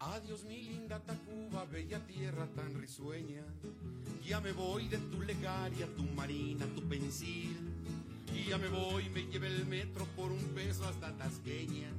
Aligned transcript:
Adiós 0.00 0.44
mi 0.44 0.62
linda 0.62 0.98
Tacuba, 0.98 1.66
bella 1.66 1.98
tierra 2.06 2.46
tan 2.56 2.72
risueña. 2.80 3.44
Ya 4.26 4.40
me 4.40 4.52
voy 4.52 4.88
de 4.88 4.96
tu 4.96 5.20
legaria, 5.20 5.86
tu 5.94 6.04
marina, 6.04 6.64
tu 6.74 6.88
pensil. 6.88 7.54
Y 8.34 8.48
ya 8.48 8.56
me 8.56 8.68
voy, 8.68 9.10
me 9.10 9.26
lleve 9.26 9.48
el 9.48 9.66
metro 9.66 10.06
por 10.16 10.32
un 10.32 10.42
peso 10.54 10.86
hasta 10.86 11.14
Tasqueña. 11.18 11.90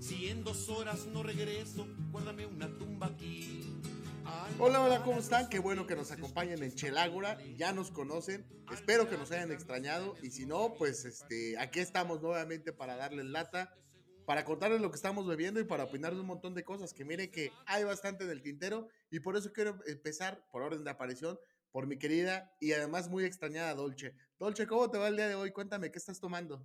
Si 0.00 0.30
en 0.30 0.42
dos 0.42 0.68
horas 0.68 1.06
no 1.06 1.22
regreso, 1.22 1.86
guárdame 2.10 2.44
una 2.44 2.66
tumba 2.76 3.06
aquí. 3.06 3.70
Hola, 4.58 4.80
hola, 4.80 5.04
¿cómo 5.04 5.20
están? 5.20 5.48
Qué 5.48 5.60
bueno 5.60 5.86
que 5.86 5.94
nos 5.94 6.10
acompañen 6.10 6.60
en 6.60 6.74
Chelágora. 6.74 7.38
Ya 7.56 7.72
nos 7.72 7.92
conocen. 7.92 8.44
Espero 8.72 9.08
que 9.08 9.16
nos 9.16 9.30
hayan 9.30 9.52
extrañado. 9.52 10.16
Y 10.24 10.32
si 10.32 10.44
no, 10.44 10.74
pues 10.74 11.04
este, 11.04 11.56
aquí 11.58 11.78
estamos 11.78 12.20
nuevamente 12.20 12.72
para 12.72 12.96
darles 12.96 13.26
lata, 13.26 13.72
para 14.26 14.44
contarles 14.44 14.80
lo 14.80 14.90
que 14.90 14.96
estamos 14.96 15.26
bebiendo 15.26 15.60
y 15.60 15.64
para 15.64 15.84
opinar 15.84 16.14
de 16.14 16.20
un 16.20 16.26
montón 16.26 16.54
de 16.54 16.64
cosas. 16.64 16.92
Que 16.92 17.04
mire 17.04 17.30
que 17.30 17.52
hay 17.66 17.84
bastante 17.84 18.26
del 18.26 18.42
tintero. 18.42 18.88
Y 19.10 19.20
por 19.20 19.36
eso 19.36 19.52
quiero 19.52 19.78
empezar, 19.86 20.44
por 20.50 20.62
orden 20.62 20.84
de 20.84 20.90
aparición, 20.90 21.38
por 21.74 21.86
mi 21.86 21.98
querida 21.98 22.54
y 22.60 22.72
además 22.72 23.08
muy 23.08 23.24
extrañada 23.24 23.74
Dolce. 23.74 24.14
Dolce, 24.38 24.66
¿cómo 24.66 24.90
te 24.90 24.98
va 24.98 25.08
el 25.08 25.16
día 25.16 25.28
de 25.28 25.34
hoy? 25.34 25.50
Cuéntame, 25.50 25.90
¿qué 25.90 25.98
estás 25.98 26.20
tomando? 26.20 26.64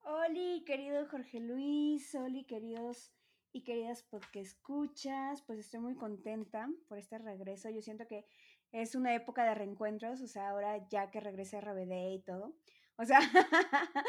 Oli, 0.00 0.64
querido 0.64 1.06
Jorge 1.06 1.38
Luis, 1.38 2.14
Oli, 2.14 2.44
queridos 2.44 3.12
y 3.52 3.62
queridas 3.62 4.02
porque 4.04 4.40
escuchas, 4.40 5.42
pues 5.42 5.58
estoy 5.58 5.80
muy 5.80 5.96
contenta 5.96 6.70
por 6.88 6.96
este 6.96 7.18
regreso. 7.18 7.68
Yo 7.68 7.82
siento 7.82 8.06
que 8.06 8.24
es 8.72 8.94
una 8.94 9.14
época 9.14 9.44
de 9.44 9.54
reencuentros, 9.54 10.22
o 10.22 10.26
sea, 10.26 10.48
ahora 10.48 10.88
ya 10.88 11.10
que 11.10 11.20
regrese 11.20 11.58
a 11.58 11.60
RBD 11.60 12.14
y 12.14 12.22
todo. 12.24 12.54
O 12.98 13.04
sea, 13.04 13.20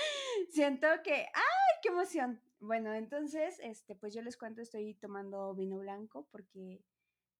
siento 0.49 0.87
que, 1.03 1.13
¡ay, 1.13 1.75
qué 1.81 1.89
emoción! 1.89 2.41
Bueno, 2.59 2.93
entonces, 2.93 3.59
este, 3.61 3.95
pues 3.95 4.13
yo 4.13 4.21
les 4.21 4.35
cuento, 4.35 4.61
estoy 4.61 4.95
tomando 4.95 5.53
vino 5.53 5.77
blanco 5.77 6.27
porque, 6.31 6.83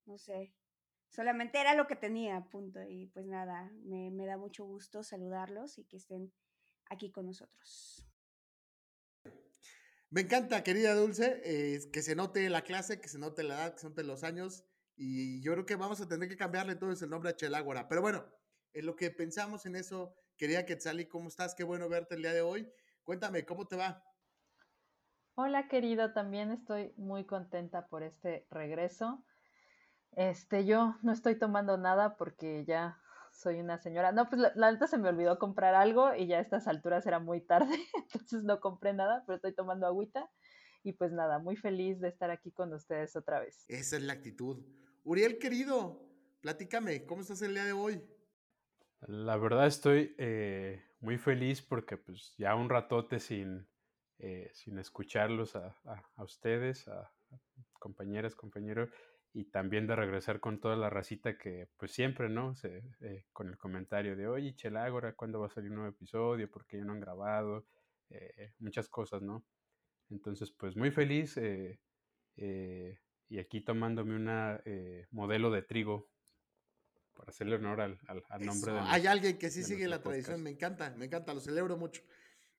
no 0.06 0.18
sé, 0.20 0.54
solamente 1.10 1.60
era 1.60 1.74
lo 1.74 1.88
que 1.88 1.96
tenía, 1.96 2.48
punto. 2.52 2.80
Y 2.88 3.08
pues 3.08 3.26
nada, 3.26 3.72
me, 3.84 4.12
me 4.12 4.28
da 4.28 4.38
mucho 4.38 4.64
gusto 4.64 5.04
saludarlos 5.04 5.80
y 5.80 5.86
que 5.86 5.98
estén 5.98 6.32
aquí 6.86 7.12
con 7.12 7.26
nosotros. 7.26 8.06
Me 10.12 10.22
encanta, 10.22 10.64
querida 10.64 10.94
Dulce, 10.94 11.42
que 11.92 12.02
se 12.02 12.16
note 12.16 12.50
la 12.50 12.64
clase, 12.64 13.02
que 13.02 13.10
se 13.10 13.20
note 13.20 13.44
la 13.44 13.56
edad, 13.56 13.74
que 13.74 13.80
se 13.80 13.90
note 13.90 14.04
los 14.04 14.24
años. 14.24 14.66
Y 14.96 15.42
yo 15.42 15.54
creo 15.54 15.66
que 15.66 15.76
vamos 15.76 16.00
a 16.02 16.08
tener 16.08 16.30
que 16.30 16.38
cambiarle 16.38 16.74
entonces 16.74 17.02
el 17.02 17.10
nombre 17.10 17.30
a 17.30 17.36
Chelágora. 17.36 17.88
Pero 17.88 18.02
bueno, 18.02 18.26
en 18.74 18.86
lo 18.86 18.96
que 18.96 19.12
pensamos 19.12 19.66
en 19.66 19.76
eso, 19.76 20.16
querida 20.38 20.66
Quetzali, 20.66 21.08
¿cómo 21.08 21.30
estás? 21.30 21.56
Qué 21.56 21.64
bueno 21.64 21.90
verte 21.90 22.16
el 22.16 22.22
día 22.22 22.34
de 22.34 22.42
hoy. 22.42 22.72
Cuéntame, 23.04 23.46
¿cómo 23.46 23.68
te 23.68 23.76
va? 23.76 24.04
Hola, 25.36 25.68
querido, 25.68 26.14
también 26.14 26.52
estoy 26.52 26.94
muy 26.98 27.26
contenta 27.26 27.88
por 27.88 28.04
este 28.04 28.46
regreso. 28.52 29.24
Este, 30.12 30.66
yo 30.66 30.98
no 31.02 31.14
estoy 31.14 31.38
tomando 31.38 31.78
nada 31.78 32.18
porque 32.18 32.66
ya 32.66 33.02
soy 33.32 33.60
una 33.60 33.78
señora. 33.78 34.12
No, 34.12 34.30
pues 34.30 34.42
la, 34.42 34.52
la, 34.56 34.88
se 34.88 34.98
me 34.98 35.10
olvidó 35.10 35.40
comprar 35.40 35.76
algo 35.76 36.14
y 36.14 36.28
ya 36.28 36.38
a 36.38 36.42
estas 36.42 36.68
alturas 36.68 37.06
era 37.06 37.20
muy 37.20 37.42
tarde, 37.42 37.74
entonces 38.14 38.44
no 38.44 38.60
compré 38.60 38.94
nada, 38.94 39.24
pero 39.26 39.38
estoy 39.38 39.56
tomando 39.56 39.88
agüita. 39.88 40.30
Y 40.84 40.94
pues 40.94 41.12
nada, 41.12 41.40
muy 41.40 41.58
feliz 41.58 42.00
de 42.00 42.08
estar 42.08 42.32
aquí 42.32 42.52
con 42.52 42.74
ustedes 42.74 43.16
otra 43.16 43.40
vez. 43.42 43.66
Esa 43.68 43.98
es 43.98 44.04
la 44.04 44.14
actitud. 44.14 44.64
Uriel, 45.04 45.38
querido, 45.38 46.02
platícame, 46.42 47.06
¿cómo 47.06 47.22
estás 47.22 47.42
el 47.42 47.54
día 47.54 47.66
de 47.66 47.74
hoy? 47.74 48.02
La 49.08 49.38
verdad 49.38 49.68
estoy 49.68 50.14
eh, 50.18 50.84
muy 51.00 51.18
feliz 51.18 51.62
porque 51.62 51.98
pues 51.98 52.36
ya 52.38 52.56
un 52.56 52.70
ratote 52.70 53.20
sin, 53.20 53.68
eh, 54.18 54.52
sin 54.54 54.78
escucharlos 54.78 55.56
a, 55.56 55.78
a, 56.16 56.24
ustedes, 56.24 56.88
a, 56.90 57.10
compañeras, 57.74 58.36
compañeros 58.36 58.90
y 59.32 59.46
también 59.46 59.88
de 59.88 59.96
regresar 59.96 60.42
con 60.42 60.60
toda 60.60 60.76
la 60.76 60.90
racita 60.90 61.38
que 61.38 61.70
pues 61.78 61.92
siempre, 61.92 62.28
¿no? 62.30 62.56
Se, 62.56 62.84
eh, 63.00 63.26
con 63.32 63.48
el 63.48 63.58
comentario 63.58 64.18
de, 64.18 64.28
oye, 64.28 64.56
Chelágora, 64.56 65.14
¿cuándo 65.14 65.40
va 65.40 65.48
a 65.48 65.50
salir 65.52 65.70
un 65.70 65.78
nuevo 65.78 65.92
episodio? 65.92 66.52
¿Por 66.52 66.66
qué 66.66 66.78
ya 66.78 66.84
no 66.84 66.94
han 66.94 67.00
grabado? 67.00 67.66
Muchas 68.58 68.90
cosas, 68.90 69.22
¿no? 69.22 69.46
Entonces, 70.10 70.50
pues 70.50 70.76
muy 70.76 70.90
feliz 70.90 71.40
y 72.36 73.38
aquí 73.38 73.62
tomándome 73.62 74.16
una 74.16 74.60
modelo 75.12 75.52
de 75.52 75.62
trigo 75.62 76.10
para 77.20 77.30
hacerle 77.32 77.58
honor 77.58 77.82
al, 77.82 78.00
al, 78.08 78.24
al 78.30 78.46
nombre 78.46 78.72
de 78.72 78.80
Hay 78.80 79.06
alguien 79.06 79.38
que 79.38 79.52
sí 79.52 79.62
sigue 79.64 79.88
la 79.88 79.98
podcast. 79.98 80.24
tradición, 80.26 80.42
me 80.42 80.50
encanta, 80.50 80.96
me 80.98 81.06
encanta, 81.06 81.34
lo 81.34 81.42
celebro 81.42 81.78
mucho. 81.78 82.02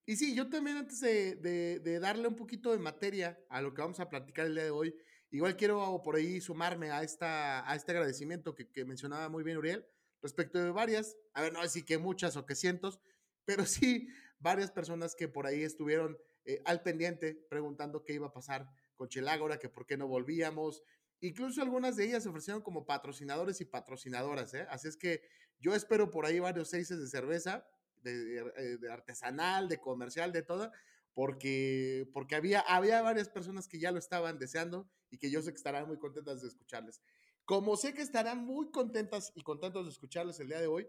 Y 0.07 0.17
sí, 0.17 0.35
yo 0.35 0.49
también 0.49 0.77
antes 0.77 1.01
de, 1.01 1.37
de, 1.37 1.81
de 1.81 1.99
darle 1.99 2.29
un 2.29 2.37
poquito 2.37 2.71
de 2.73 2.79
materia 2.79 3.39
a 3.49 3.63
lo 3.63 3.73
que 3.73 3.81
vamos 3.81 4.01
a 4.01 4.09
platicar 4.09 4.47
el 4.47 4.55
día 4.55 4.65
de 4.65 4.71
hoy, 4.71 4.95
Igual 5.33 5.57
quiero 5.57 6.03
por 6.03 6.17
ahí 6.17 6.41
sumarme 6.41 6.91
a, 6.91 7.05
esta, 7.05 7.69
a 7.71 7.77
este 7.77 7.93
agradecimiento 7.93 8.55
que, 8.57 8.69
que, 8.69 8.85
mencionaba 8.85 9.29
muy 9.29 9.45
bien 9.45 9.59
Uriel 9.59 9.87
respecto 10.23 10.59
de 10.59 10.71
varias, 10.71 11.17
a 11.35 11.43
ver, 11.43 11.53
no 11.53 11.63
decir 11.63 11.85
que 11.85 11.99
muchas 11.99 12.37
o 12.37 12.47
que 12.47 12.57
cientos, 12.57 13.01
pero 13.45 13.65
sí 13.65 14.09
varias 14.41 14.73
personas 14.73 15.15
que 15.15 15.29
por 15.29 15.47
ahí 15.47 15.63
estuvieron 15.63 16.19
eh, 16.45 16.61
al 16.65 16.83
pendiente 16.83 17.47
preguntando 17.49 18.03
qué 18.05 18.15
iba 18.15 18.27
a 18.27 18.33
pasar 18.33 18.69
con 18.97 19.09
Chelágora, 19.09 19.59
que 19.59 19.69
por 19.69 19.87
qué 19.87 19.97
no 19.97 20.09
volvíamos. 20.09 20.83
Incluso 21.21 21.63
algunas 21.63 21.97
de 21.97 22.05
ellas 22.05 22.23
se 22.23 22.29
ofrecieron 22.29 22.63
como 22.63 22.87
patrocinadores 22.87 23.61
y 23.61 23.65
patrocinadoras, 23.65 24.55
¿eh? 24.55 24.67
Así 24.71 24.89
es 24.89 24.97
que 24.97 25.23
yo 25.59 25.75
espero 25.75 26.11
por 26.11 26.25
ahí 26.27 26.41
varios 26.41 26.69
seises 26.71 26.99
de 26.99 27.07
cerveza, 27.07 27.69
de, 28.03 28.43
de, 28.43 28.79
de 28.79 28.91
artesanal, 28.91 29.69
de 29.69 29.79
comercial, 29.79 30.33
de 30.33 30.43
toda, 30.43 30.73
porque, 31.13 32.09
porque 32.15 32.35
había, 32.37 32.61
había 32.61 33.03
varias 33.03 33.29
personas 33.29 33.69
que 33.69 33.79
ya 33.79 33.93
lo 33.93 33.99
estaban 33.99 34.39
deseando 34.39 34.91
y 35.11 35.19
que 35.19 35.31
yo 35.31 35.43
sé 35.43 35.51
que 35.51 35.59
estarán 35.59 35.87
muy 35.87 35.99
contentas 35.99 36.41
de 36.41 36.49
escucharles. 36.49 37.03
Como 37.45 37.77
sé 37.77 37.93
que 37.93 38.03
estarán 38.03 38.45
muy 38.45 38.71
contentas 38.71 39.33
y 39.35 39.43
contentos 39.43 39.85
de 39.85 39.91
escucharles 39.91 40.41
el 40.41 40.49
día 40.49 40.61
de 40.61 40.69
hoy 40.69 40.89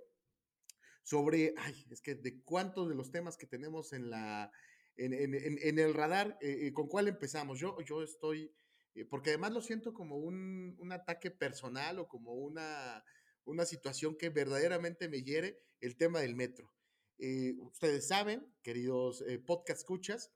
sobre, 1.04 1.54
ay, 1.58 1.88
es 1.90 2.02
que 2.02 2.16
de 2.16 2.42
cuántos 2.44 2.88
de 2.88 2.96
los 2.96 3.12
temas 3.12 3.36
que 3.36 3.48
tenemos 3.48 3.92
en, 3.94 4.10
la, 4.12 4.52
en, 4.96 5.14
en, 5.14 5.34
en 5.34 5.80
el 5.80 5.94
radar, 5.94 6.38
eh, 6.40 6.72
¿con 6.72 6.88
cuál 6.88 7.08
empezamos? 7.08 7.60
Yo, 7.60 7.82
yo 7.82 8.04
estoy, 8.04 8.54
eh, 8.96 9.06
porque 9.06 9.32
además 9.32 9.52
lo 9.52 9.62
siento 9.62 9.94
como 9.94 10.18
un, 10.18 10.76
un 10.80 10.92
ataque 10.92 11.32
personal 11.32 12.00
o 12.00 12.08
como 12.08 12.34
una, 12.34 13.04
una 13.46 13.66
situación 13.66 14.18
que 14.18 14.30
verdaderamente 14.30 15.10
me 15.10 15.24
hiere, 15.24 15.58
el 15.80 15.98
tema 15.98 16.20
del 16.20 16.36
metro. 16.36 16.74
Eh, 17.18 17.54
ustedes 17.60 18.08
saben, 18.08 18.46
queridos 18.64 19.24
eh, 19.28 19.40
podcast 19.40 19.80
escuchas, 19.80 20.32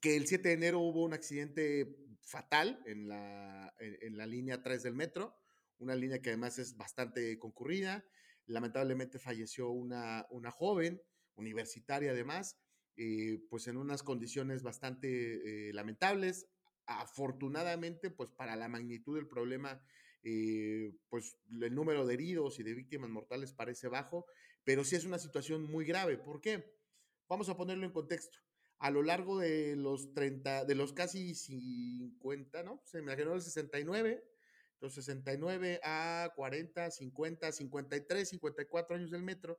que 0.00 0.16
el 0.16 0.26
7 0.26 0.48
de 0.48 0.54
enero 0.54 0.80
hubo 0.80 1.04
un 1.04 1.14
accidente 1.14 1.96
fatal 2.22 2.82
en 2.86 3.08
la, 3.08 3.74
en, 3.78 3.96
en 4.02 4.16
la, 4.16 4.26
línea 4.26 4.62
3 4.62 4.82
del 4.82 4.94
metro, 4.94 5.36
una 5.78 5.94
línea 5.94 6.20
que 6.20 6.30
además 6.30 6.58
es 6.58 6.76
bastante 6.76 7.38
concurrida. 7.38 8.04
Lamentablemente 8.46 9.18
falleció 9.18 9.70
una, 9.70 10.26
una 10.30 10.50
joven, 10.50 11.00
universitaria 11.36 12.10
además, 12.12 12.56
eh, 12.96 13.40
pues 13.50 13.66
en 13.66 13.76
unas 13.76 14.02
condiciones 14.02 14.62
bastante 14.62 15.68
eh, 15.68 15.72
lamentables. 15.72 16.46
Afortunadamente, 16.86 18.10
pues 18.10 18.30
para 18.30 18.56
la 18.56 18.68
magnitud 18.68 19.16
del 19.16 19.26
problema, 19.28 19.82
eh, 20.22 20.92
pues 21.08 21.36
el 21.60 21.74
número 21.74 22.06
de 22.06 22.14
heridos 22.14 22.58
y 22.58 22.62
de 22.62 22.74
víctimas 22.74 23.10
mortales 23.10 23.52
parece 23.52 23.88
bajo, 23.88 24.26
pero 24.64 24.84
sí 24.84 24.96
es 24.96 25.04
una 25.04 25.18
situación 25.18 25.64
muy 25.64 25.84
grave. 25.84 26.18
¿Por 26.18 26.40
qué? 26.40 26.76
Vamos 27.28 27.48
a 27.48 27.56
ponerlo 27.56 27.86
en 27.86 27.92
contexto 27.92 28.38
a 28.78 28.90
lo 28.90 29.02
largo 29.02 29.38
de 29.38 29.76
los 29.76 30.12
30, 30.12 30.64
de 30.64 30.74
los 30.74 30.92
casi 30.92 31.34
50, 31.34 32.62
¿no? 32.62 32.82
Se 32.84 33.00
me 33.00 33.12
generó 33.12 33.34
el 33.34 33.42
69, 33.42 34.22
entonces 34.74 35.04
69 35.04 35.80
a 35.82 36.32
40, 36.36 36.90
50, 36.90 37.52
53, 37.52 38.28
54 38.28 38.96
años 38.96 39.10
del 39.10 39.22
metro. 39.22 39.58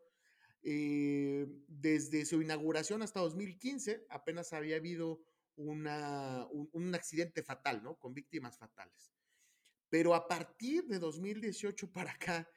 Eh, 0.64 1.48
desde 1.68 2.26
su 2.26 2.42
inauguración 2.42 3.02
hasta 3.02 3.20
2015 3.22 4.06
apenas 4.10 4.54
había 4.54 4.76
habido 4.76 5.22
una, 5.58 6.48
un, 6.52 6.96
accidente 6.96 7.44
fatal, 7.44 7.84
¿no? 7.84 7.98
Con 7.98 8.14
víctimas 8.14 8.58
fatales. 8.58 9.12
Pero 9.90 10.16
a 10.16 10.28
partir 10.28 10.86
de 10.86 11.00
2018 11.00 11.92
para 11.92 12.12
acá, 12.12 12.50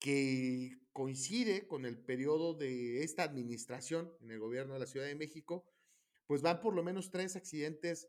que 0.00 0.78
coincide 0.92 1.66
con 1.66 1.84
el 1.84 1.98
periodo 1.98 2.54
de 2.54 3.02
esta 3.02 3.24
administración 3.24 4.12
en 4.20 4.30
el 4.30 4.38
gobierno 4.38 4.74
de 4.74 4.80
la 4.80 4.86
Ciudad 4.86 5.06
de 5.06 5.14
México, 5.14 5.66
pues 6.26 6.42
van 6.42 6.60
por 6.60 6.74
lo 6.74 6.82
menos 6.82 7.10
tres 7.10 7.36
accidentes 7.36 8.08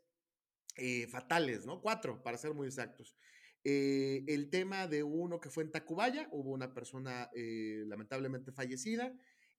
eh, 0.76 1.06
fatales, 1.08 1.66
¿no? 1.66 1.80
Cuatro, 1.80 2.22
para 2.22 2.38
ser 2.38 2.54
muy 2.54 2.68
exactos. 2.68 3.16
Eh, 3.64 4.24
el 4.28 4.48
tema 4.48 4.86
de 4.86 5.02
uno 5.02 5.40
que 5.40 5.50
fue 5.50 5.64
en 5.64 5.70
Tacubaya, 5.70 6.28
hubo 6.30 6.52
una 6.52 6.72
persona 6.72 7.28
eh, 7.34 7.84
lamentablemente 7.86 8.52
fallecida. 8.52 9.12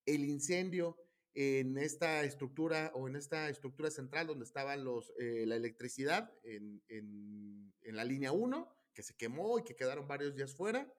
El 0.05 0.25
incendio 0.25 0.97
en 1.33 1.77
esta 1.77 2.23
estructura 2.23 2.91
o 2.93 3.07
en 3.07 3.15
esta 3.15 3.49
estructura 3.49 3.89
central 3.89 4.27
donde 4.27 4.45
estaban 4.45 4.83
los, 4.83 5.13
eh, 5.17 5.45
la 5.47 5.55
electricidad 5.55 6.33
en, 6.43 6.83
en, 6.89 7.73
en 7.83 7.95
la 7.95 8.03
línea 8.03 8.31
1, 8.31 8.67
que 8.93 9.03
se 9.03 9.15
quemó 9.15 9.59
y 9.59 9.63
que 9.63 9.75
quedaron 9.75 10.07
varios 10.07 10.35
días 10.35 10.53
fuera. 10.53 10.91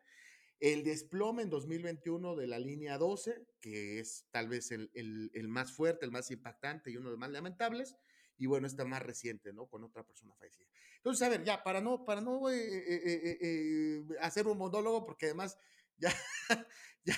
El 0.60 0.84
desplome 0.84 1.42
en 1.42 1.50
2021 1.50 2.36
de 2.36 2.46
la 2.46 2.58
línea 2.58 2.96
12, 2.96 3.46
que 3.60 3.98
es 3.98 4.26
tal 4.30 4.48
vez 4.48 4.70
el, 4.70 4.90
el, 4.94 5.30
el, 5.34 5.48
más 5.48 5.72
fuerte, 5.72 6.06
el 6.06 6.12
más 6.12 6.30
impactante 6.30 6.90
y 6.90 6.96
uno 6.96 7.06
de 7.06 7.12
los 7.12 7.18
más 7.18 7.30
lamentables. 7.30 7.96
y 8.38 8.46
bueno, 8.46 8.66
esta 8.66 8.84
más 8.84 9.02
reciente, 9.02 9.52
¿no? 9.52 9.66
Con 9.66 9.84
otra 9.84 10.04
persona 10.04 10.34
fallecida. 10.34 10.66
Entonces, 10.96 11.26
a 11.26 11.28
ver, 11.28 11.44
ya, 11.44 11.62
para 11.62 11.80
no, 11.80 12.04
para 12.04 12.20
no 12.20 12.48
eh, 12.48 12.56
eh, 12.56 13.38
eh, 13.40 14.02
hacer 14.20 14.46
un 14.46 14.58
monólogo, 14.58 15.04
porque 15.04 15.26
además 15.26 15.58
ya, 15.98 16.12
ya, 17.04 17.16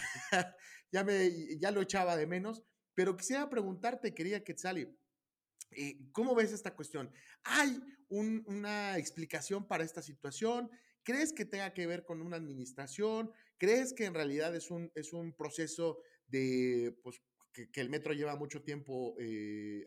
ya, 0.91 1.05
me, 1.05 1.57
ya 1.59 1.71
lo 1.71 1.83
echaba 1.83 2.17
de 2.17 2.27
menos, 2.27 2.63
pero 2.95 3.17
quisiera 3.17 3.49
preguntarte, 3.49 4.15
quería 4.15 4.45
Quetzali, 4.45 4.89
¿cómo 6.13 6.35
ves 6.35 6.53
esta 6.53 6.75
cuestión? 6.75 7.11
¿Hay 7.45 7.81
una 8.09 8.99
explicación 8.99 9.67
para 9.67 9.85
esta 9.85 10.03
situación? 10.03 10.71
¿Crees 11.03 11.33
que 11.33 11.45
tenga 11.45 11.73
que 11.73 11.87
ver 11.87 12.05
con 12.05 12.23
una 12.23 12.37
administración? 12.37 13.31
¿Crees 13.59 13.93
que 13.93 14.05
en 14.05 14.15
realidad 14.15 14.55
es 14.55 14.71
un, 14.71 14.91
es 14.95 15.13
un 15.13 15.33
proceso 15.33 15.99
de, 16.27 16.97
pues, 17.03 17.21
que, 17.53 17.81
el 17.81 17.91
metro 17.91 18.13
lleva 18.13 18.37
mucho 18.37 18.63
tiempo 18.63 19.17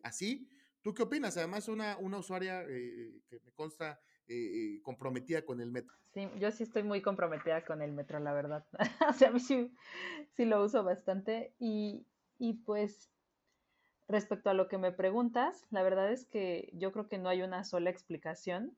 así? 0.03 0.49
¿Tú 0.81 0.93
qué 0.93 1.03
opinas? 1.03 1.35
Además, 1.37 1.67
una, 1.67 1.97
una 1.97 2.19
usuaria 2.19 2.63
eh, 2.63 3.19
que 3.27 3.39
me 3.43 3.51
consta 3.51 3.99
eh, 4.27 4.79
comprometida 4.83 5.43
con 5.43 5.59
el 5.59 5.71
metro. 5.71 5.93
Sí, 6.13 6.29
yo 6.39 6.51
sí 6.51 6.63
estoy 6.63 6.83
muy 6.83 7.01
comprometida 7.01 7.65
con 7.65 7.81
el 7.81 7.91
metro, 7.91 8.19
la 8.19 8.33
verdad. 8.33 8.65
o 9.09 9.13
sea, 9.13 9.29
a 9.29 9.31
mí 9.31 9.39
sí, 9.39 9.73
sí 10.35 10.45
lo 10.45 10.63
uso 10.63 10.83
bastante. 10.83 11.53
Y, 11.59 12.05
y, 12.39 12.55
pues, 12.55 13.11
respecto 14.07 14.49
a 14.49 14.53
lo 14.53 14.67
que 14.67 14.77
me 14.77 14.91
preguntas, 14.91 15.65
la 15.69 15.83
verdad 15.83 16.11
es 16.11 16.25
que 16.25 16.69
yo 16.73 16.91
creo 16.91 17.09
que 17.09 17.17
no 17.17 17.29
hay 17.29 17.41
una 17.41 17.63
sola 17.63 17.89
explicación. 17.89 18.77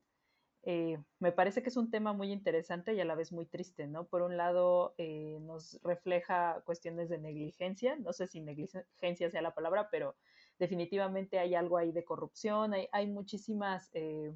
Eh, 0.62 0.98
me 1.20 1.32
parece 1.32 1.62
que 1.62 1.70
es 1.70 1.76
un 1.76 1.90
tema 1.90 2.12
muy 2.12 2.32
interesante 2.32 2.94
y 2.94 3.00
a 3.00 3.04
la 3.04 3.14
vez 3.14 3.32
muy 3.32 3.46
triste, 3.46 3.86
¿no? 3.86 4.08
Por 4.08 4.22
un 4.22 4.36
lado, 4.36 4.94
nos 5.40 5.80
refleja 5.82 6.62
cuestiones 6.66 7.08
de 7.08 7.18
negligencia, 7.18 7.96
no 7.96 8.12
sé 8.12 8.26
si 8.26 8.40
negligencia 8.40 9.30
sea 9.30 9.42
la 9.42 9.54
palabra, 9.54 9.88
pero 9.90 10.16
definitivamente 10.60 11.38
hay 11.38 11.54
algo 11.54 11.78
ahí 11.78 11.90
de 11.90 12.04
corrupción, 12.04 12.74
hay, 12.74 12.88
hay 12.92 13.06
muchísimas, 13.08 13.90
eh, 13.94 14.32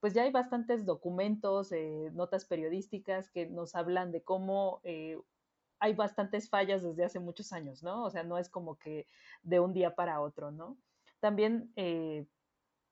pues 0.00 0.14
ya 0.14 0.22
hay 0.22 0.32
bastantes 0.32 0.86
documentos, 0.86 1.70
eh, 1.72 2.10
notas 2.14 2.46
periodísticas 2.46 3.30
que 3.30 3.46
nos 3.46 3.74
hablan 3.76 4.10
de 4.10 4.24
cómo 4.24 4.80
eh, 4.82 5.18
hay 5.82 5.94
bastantes 5.94 6.48
fallas 6.48 6.82
desde 6.82 7.04
hace 7.04 7.18
muchos 7.18 7.52
años, 7.52 7.82
¿no? 7.82 8.04
O 8.04 8.10
sea, 8.10 8.22
no 8.22 8.38
es 8.38 8.48
como 8.48 8.78
que 8.78 9.08
de 9.42 9.58
un 9.58 9.72
día 9.72 9.96
para 9.96 10.20
otro, 10.20 10.52
¿no? 10.52 10.78
También 11.18 11.72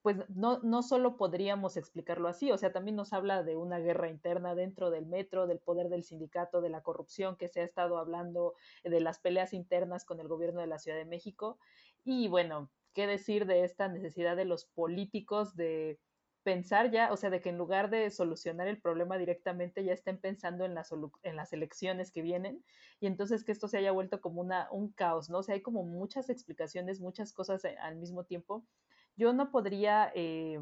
pues 0.02 0.16
no, 0.30 0.60
no 0.62 0.82
solo 0.82 1.16
podríamos 1.16 1.76
explicarlo 1.76 2.28
así, 2.28 2.50
o 2.50 2.58
sea, 2.58 2.72
también 2.72 2.96
nos 2.96 3.12
habla 3.12 3.42
de 3.42 3.56
una 3.56 3.78
guerra 3.78 4.08
interna 4.08 4.54
dentro 4.54 4.90
del 4.90 5.06
metro, 5.06 5.46
del 5.46 5.60
poder 5.60 5.88
del 5.88 6.04
sindicato, 6.04 6.60
de 6.60 6.70
la 6.70 6.82
corrupción 6.82 7.36
que 7.36 7.48
se 7.48 7.60
ha 7.60 7.64
estado 7.64 7.98
hablando, 7.98 8.54
de 8.82 9.00
las 9.00 9.20
peleas 9.20 9.52
internas 9.52 10.04
con 10.04 10.18
el 10.18 10.26
gobierno 10.26 10.60
de 10.60 10.66
la 10.66 10.78
Ciudad 10.78 10.96
de 10.96 11.04
México. 11.04 11.58
Y 12.02 12.28
bueno, 12.28 12.70
¿qué 12.94 13.06
decir 13.06 13.46
de 13.46 13.62
esta 13.64 13.88
necesidad 13.88 14.36
de 14.36 14.46
los 14.46 14.64
políticos 14.64 15.54
de 15.54 16.00
pensar 16.42 16.90
ya, 16.90 17.12
o 17.12 17.16
sea, 17.16 17.30
de 17.30 17.40
que 17.40 17.50
en 17.50 17.58
lugar 17.58 17.90
de 17.90 18.10
solucionar 18.10 18.66
el 18.66 18.80
problema 18.80 19.18
directamente, 19.18 19.84
ya 19.84 19.92
estén 19.92 20.18
pensando 20.18 20.64
en 20.64 20.74
las, 20.74 20.90
en 21.22 21.36
las 21.36 21.52
elecciones 21.52 22.10
que 22.12 22.22
vienen 22.22 22.64
y 23.00 23.06
entonces 23.06 23.44
que 23.44 23.52
esto 23.52 23.68
se 23.68 23.78
haya 23.78 23.92
vuelto 23.92 24.20
como 24.20 24.40
una, 24.40 24.68
un 24.70 24.92
caos, 24.92 25.30
¿no? 25.30 25.38
O 25.38 25.42
sea, 25.42 25.54
hay 25.54 25.62
como 25.62 25.84
muchas 25.84 26.30
explicaciones, 26.30 27.00
muchas 27.00 27.32
cosas 27.32 27.64
eh, 27.64 27.76
al 27.80 27.96
mismo 27.96 28.24
tiempo 28.24 28.66
yo 29.16 29.32
no 29.32 29.50
podría 29.50 30.10
eh, 30.14 30.60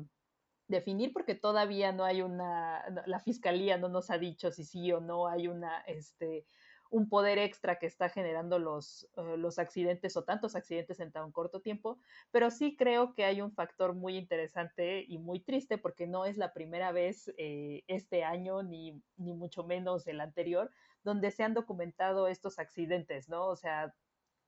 definir 0.67 1.13
porque 1.13 1.35
todavía 1.35 1.93
no 1.93 2.05
hay 2.05 2.23
una, 2.23 2.85
la 3.07 3.21
fiscalía 3.21 3.79
no 3.79 3.89
nos 3.89 4.11
ha 4.11 4.19
dicho 4.19 4.51
si 4.51 4.65
sí 4.65 4.93
o 4.93 5.01
no 5.01 5.29
hay 5.29 5.49
una, 5.49 5.81
este, 5.83 6.45
un 6.91 7.09
poder 7.09 7.39
extra 7.39 7.79
que 7.79 7.87
está 7.87 8.09
generando 8.09 8.59
los, 8.59 9.09
eh, 9.17 9.37
los 9.37 9.59
accidentes 9.59 10.17
o 10.17 10.25
tantos 10.25 10.57
accidentes 10.57 11.01
en 11.01 11.13
tan 11.13 11.33
corto 11.33 11.61
tiempo, 11.61 11.99
pero 12.31 12.51
sí 12.51 12.77
creo 12.77 13.15
que 13.15 13.25
hay 13.25 13.41
un 13.41 13.53
factor 13.53 13.95
muy 13.95 14.17
interesante 14.17 15.05
y 15.07 15.19
muy 15.19 15.41
triste 15.41 15.79
porque 15.79 16.07
no 16.07 16.25
es 16.25 16.37
la 16.37 16.53
primera 16.53 16.93
vez 16.93 17.33
eh, 17.37 17.85
este 17.87 18.25
año 18.25 18.63
ni, 18.63 19.03
ni 19.17 19.35
mucho 19.35 19.65
menos 19.65 20.07
el 20.07 20.21
anterior 20.21 20.71
donde 21.05 21.31
se 21.31 21.43
han 21.43 21.55
documentado 21.55 22.29
estos 22.29 22.59
accidentes, 22.59 23.29
¿no? 23.29 23.47
O 23.47 23.57
sea, 23.57 23.95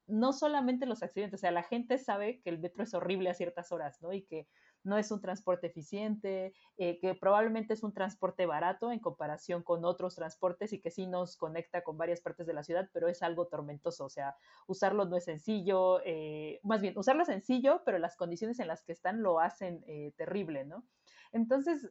no 0.07 0.33
solamente 0.33 0.87
los 0.87 1.03
accidentes, 1.03 1.39
o 1.39 1.41
sea, 1.41 1.53
la 1.53 1.63
gente 1.63 1.99
sabe 1.99 2.41
que 2.41 2.51
el 2.51 2.59
metro 2.59 2.83
es 2.83 2.95
horrible 2.95 3.31
a 3.31 3.35
ciertas 3.35 3.73
horas, 3.73 4.03
¿no? 4.03 4.13
Y 4.13 4.23
que 4.23 4.49
no 4.85 4.99
es 4.99 5.11
un 5.11 5.21
transporte 5.21 5.67
eficiente, 5.67 6.55
eh, 6.77 6.99
que 7.01 7.15
probablemente 7.15 7.75
es 7.75 7.83
un 7.83 7.93
transporte 7.93 8.47
barato 8.47 8.93
en 8.93 8.99
comparación 8.99 9.63
con 9.63 9.85
otros 9.85 10.15
transportes 10.15 10.73
y 10.73 10.81
que 10.81 10.91
sí 10.91 11.07
nos 11.07 11.37
conecta 11.37 11.83
con 11.83 11.99
varias 11.99 12.21
partes 12.21 12.47
de 12.47 12.55
la 12.55 12.63
ciudad, 12.63 12.89
pero 12.93 13.09
es 13.09 13.23
algo 13.23 13.47
tormentoso, 13.47 14.05
o 14.05 14.11
sea, 14.11 14.37
usarlo 14.67 15.05
no 15.05 15.17
es 15.17 15.25
sencillo, 15.25 16.01
eh, 16.05 16.61
más 16.63 16.81
bien, 16.81 16.97
usarlo 16.97 17.23
es 17.23 17.29
sencillo, 17.29 17.83
pero 17.85 17.99
las 17.99 18.17
condiciones 18.17 18.59
en 18.61 18.69
las 18.69 18.83
que 18.83 18.93
están 18.93 19.23
lo 19.23 19.41
hacen 19.41 19.85
eh, 19.87 20.13
terrible, 20.17 20.65
¿no? 20.65 20.85
Entonces, 21.33 21.91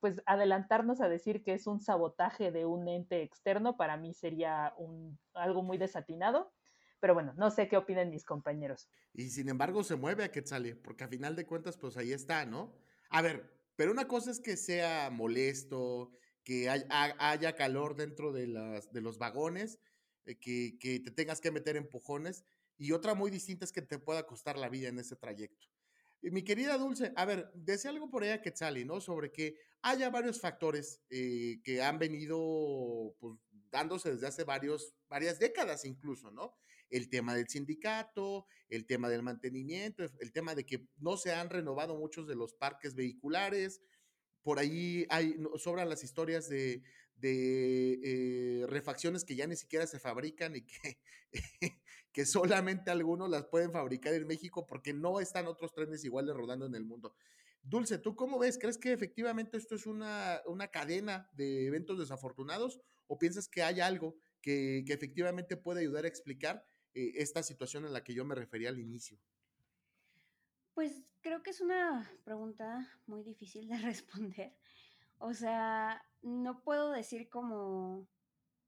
pues 0.00 0.22
adelantarnos 0.24 1.02
a 1.02 1.08
decir 1.08 1.44
que 1.44 1.52
es 1.52 1.66
un 1.66 1.80
sabotaje 1.80 2.50
de 2.50 2.64
un 2.64 2.88
ente 2.88 3.22
externo, 3.22 3.76
para 3.76 3.98
mí 3.98 4.14
sería 4.14 4.72
un, 4.78 5.18
algo 5.34 5.62
muy 5.62 5.76
desatinado 5.76 6.52
pero 7.02 7.14
bueno, 7.14 7.34
no 7.36 7.50
sé 7.50 7.66
qué 7.66 7.76
opinan 7.76 8.10
mis 8.10 8.24
compañeros. 8.24 8.88
Y 9.12 9.30
sin 9.30 9.48
embargo 9.48 9.82
se 9.82 9.96
mueve 9.96 10.22
a 10.22 10.30
Quetzale, 10.30 10.76
porque 10.76 11.02
a 11.02 11.08
final 11.08 11.34
de 11.34 11.44
cuentas, 11.44 11.76
pues 11.76 11.96
ahí 11.96 12.12
está, 12.12 12.46
¿no? 12.46 12.78
A 13.10 13.22
ver, 13.22 13.52
pero 13.74 13.90
una 13.90 14.06
cosa 14.06 14.30
es 14.30 14.38
que 14.38 14.56
sea 14.56 15.10
molesto, 15.10 16.12
que 16.44 16.68
haya 16.70 17.56
calor 17.56 17.96
dentro 17.96 18.32
de, 18.32 18.46
las, 18.46 18.92
de 18.92 19.00
los 19.00 19.18
vagones, 19.18 19.80
eh, 20.26 20.38
que, 20.38 20.78
que 20.78 21.00
te 21.00 21.10
tengas 21.10 21.40
que 21.40 21.50
meter 21.50 21.76
empujones, 21.76 22.44
y 22.78 22.92
otra 22.92 23.14
muy 23.14 23.32
distinta 23.32 23.64
es 23.64 23.72
que 23.72 23.82
te 23.82 23.98
pueda 23.98 24.24
costar 24.24 24.56
la 24.56 24.68
vida 24.68 24.88
en 24.88 25.00
ese 25.00 25.16
trayecto. 25.16 25.66
Y 26.20 26.30
mi 26.30 26.44
querida 26.44 26.78
Dulce, 26.78 27.12
a 27.16 27.24
ver, 27.24 27.50
decía 27.52 27.90
algo 27.90 28.10
por 28.10 28.22
ahí 28.22 28.30
a 28.30 28.40
Quetzali, 28.40 28.84
¿no? 28.84 29.00
Sobre 29.00 29.32
que 29.32 29.56
haya 29.82 30.08
varios 30.08 30.40
factores 30.40 31.02
eh, 31.10 31.60
que 31.64 31.82
han 31.82 31.98
venido 31.98 33.16
pues, 33.18 33.40
dándose 33.72 34.12
desde 34.12 34.28
hace 34.28 34.44
varios, 34.44 34.94
varias 35.08 35.40
décadas 35.40 35.84
incluso, 35.84 36.30
¿no? 36.30 36.54
El 36.92 37.08
tema 37.08 37.34
del 37.34 37.48
sindicato, 37.48 38.46
el 38.68 38.86
tema 38.86 39.08
del 39.08 39.22
mantenimiento, 39.22 40.04
el 40.20 40.32
tema 40.32 40.54
de 40.54 40.64
que 40.64 40.86
no 40.98 41.16
se 41.16 41.32
han 41.32 41.48
renovado 41.48 41.96
muchos 41.96 42.28
de 42.28 42.36
los 42.36 42.54
parques 42.54 42.94
vehiculares. 42.94 43.80
Por 44.42 44.58
ahí 44.58 45.06
hay, 45.08 45.36
sobran 45.56 45.88
las 45.88 46.04
historias 46.04 46.48
de, 46.48 46.82
eh, 47.22 48.66
refacciones 48.68 49.24
que 49.24 49.36
ya 49.36 49.46
ni 49.46 49.56
siquiera 49.56 49.86
se 49.86 49.98
fabrican 49.98 50.54
y 50.54 50.62
que, 50.62 50.98
que 52.12 52.26
solamente 52.26 52.90
algunos 52.90 53.30
las 53.30 53.46
pueden 53.46 53.72
fabricar 53.72 54.12
en 54.12 54.26
México 54.26 54.66
porque 54.66 54.92
no 54.92 55.18
están 55.18 55.46
otros 55.46 55.72
trenes 55.72 56.04
iguales 56.04 56.36
rodando 56.36 56.66
en 56.66 56.74
el 56.74 56.84
mundo. 56.84 57.14
Dulce, 57.62 57.98
¿tú 57.98 58.16
cómo 58.16 58.38
ves? 58.38 58.58
¿Crees 58.58 58.76
que 58.76 58.92
efectivamente 58.92 59.56
esto 59.56 59.76
es 59.76 59.86
una, 59.86 60.42
una 60.46 60.68
cadena 60.68 61.30
de 61.32 61.66
eventos 61.66 61.98
desafortunados 61.98 62.80
o 63.06 63.18
piensas 63.18 63.48
que 63.48 63.62
hay 63.62 63.80
algo 63.80 64.16
que, 64.42 64.82
que 64.84 64.92
efectivamente 64.92 65.56
puede 65.56 65.80
ayudar 65.80 66.04
a 66.04 66.08
explicar 66.08 66.66
eh, 66.94 67.12
esta 67.16 67.42
situación 67.42 67.84
en 67.84 67.92
la 67.92 68.04
que 68.04 68.14
yo 68.14 68.24
me 68.24 68.34
refería 68.34 68.68
al 68.68 68.78
inicio? 68.78 69.18
Pues 70.74 71.02
creo 71.20 71.42
que 71.42 71.50
es 71.50 71.60
una 71.60 72.10
pregunta 72.24 72.88
muy 73.06 73.22
difícil 73.22 73.68
de 73.68 73.76
responder. 73.78 74.54
O 75.18 75.34
sea, 75.34 76.04
no 76.22 76.62
puedo 76.62 76.90
decir 76.90 77.28
como, 77.28 78.08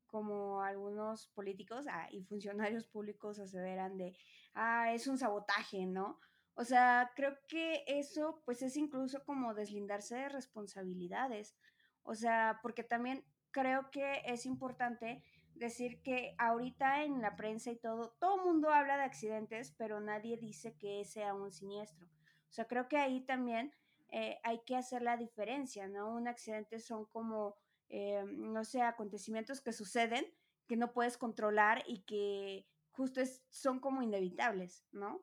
como 0.06 0.62
algunos 0.62 1.26
políticos 1.28 1.86
ah, 1.88 2.08
y 2.12 2.22
funcionarios 2.22 2.86
públicos 2.86 3.38
aseveran 3.38 3.96
de, 3.96 4.16
ah, 4.54 4.92
es 4.92 5.06
un 5.06 5.18
sabotaje, 5.18 5.86
¿no? 5.86 6.20
O 6.54 6.64
sea, 6.64 7.10
creo 7.16 7.36
que 7.48 7.82
eso 7.86 8.40
pues 8.44 8.62
es 8.62 8.76
incluso 8.76 9.24
como 9.24 9.54
deslindarse 9.54 10.14
de 10.14 10.28
responsabilidades. 10.28 11.56
O 12.04 12.14
sea, 12.14 12.60
porque 12.62 12.84
también 12.84 13.24
creo 13.50 13.90
que 13.90 14.22
es 14.26 14.46
importante 14.46 15.24
decir 15.54 16.02
que 16.02 16.34
ahorita 16.38 17.04
en 17.04 17.20
la 17.20 17.36
prensa 17.36 17.70
y 17.70 17.76
todo, 17.76 18.16
todo 18.20 18.36
el 18.36 18.42
mundo 18.42 18.70
habla 18.70 18.96
de 18.96 19.04
accidentes, 19.04 19.74
pero 19.78 20.00
nadie 20.00 20.36
dice 20.36 20.76
que 20.76 21.04
sea 21.04 21.34
un 21.34 21.50
siniestro. 21.50 22.06
O 22.06 22.52
sea, 22.52 22.66
creo 22.66 22.88
que 22.88 22.98
ahí 22.98 23.20
también 23.20 23.72
eh, 24.10 24.38
hay 24.42 24.60
que 24.64 24.76
hacer 24.76 25.02
la 25.02 25.16
diferencia, 25.16 25.88
¿no? 25.88 26.14
Un 26.14 26.28
accidente 26.28 26.78
son 26.78 27.06
como, 27.06 27.56
eh, 27.88 28.24
no 28.26 28.64
sé, 28.64 28.82
acontecimientos 28.82 29.60
que 29.60 29.72
suceden, 29.72 30.24
que 30.66 30.76
no 30.76 30.92
puedes 30.92 31.18
controlar 31.18 31.82
y 31.86 32.02
que 32.02 32.66
justo 32.90 33.20
son 33.50 33.80
como 33.80 34.02
inevitables, 34.02 34.84
¿no? 34.92 35.22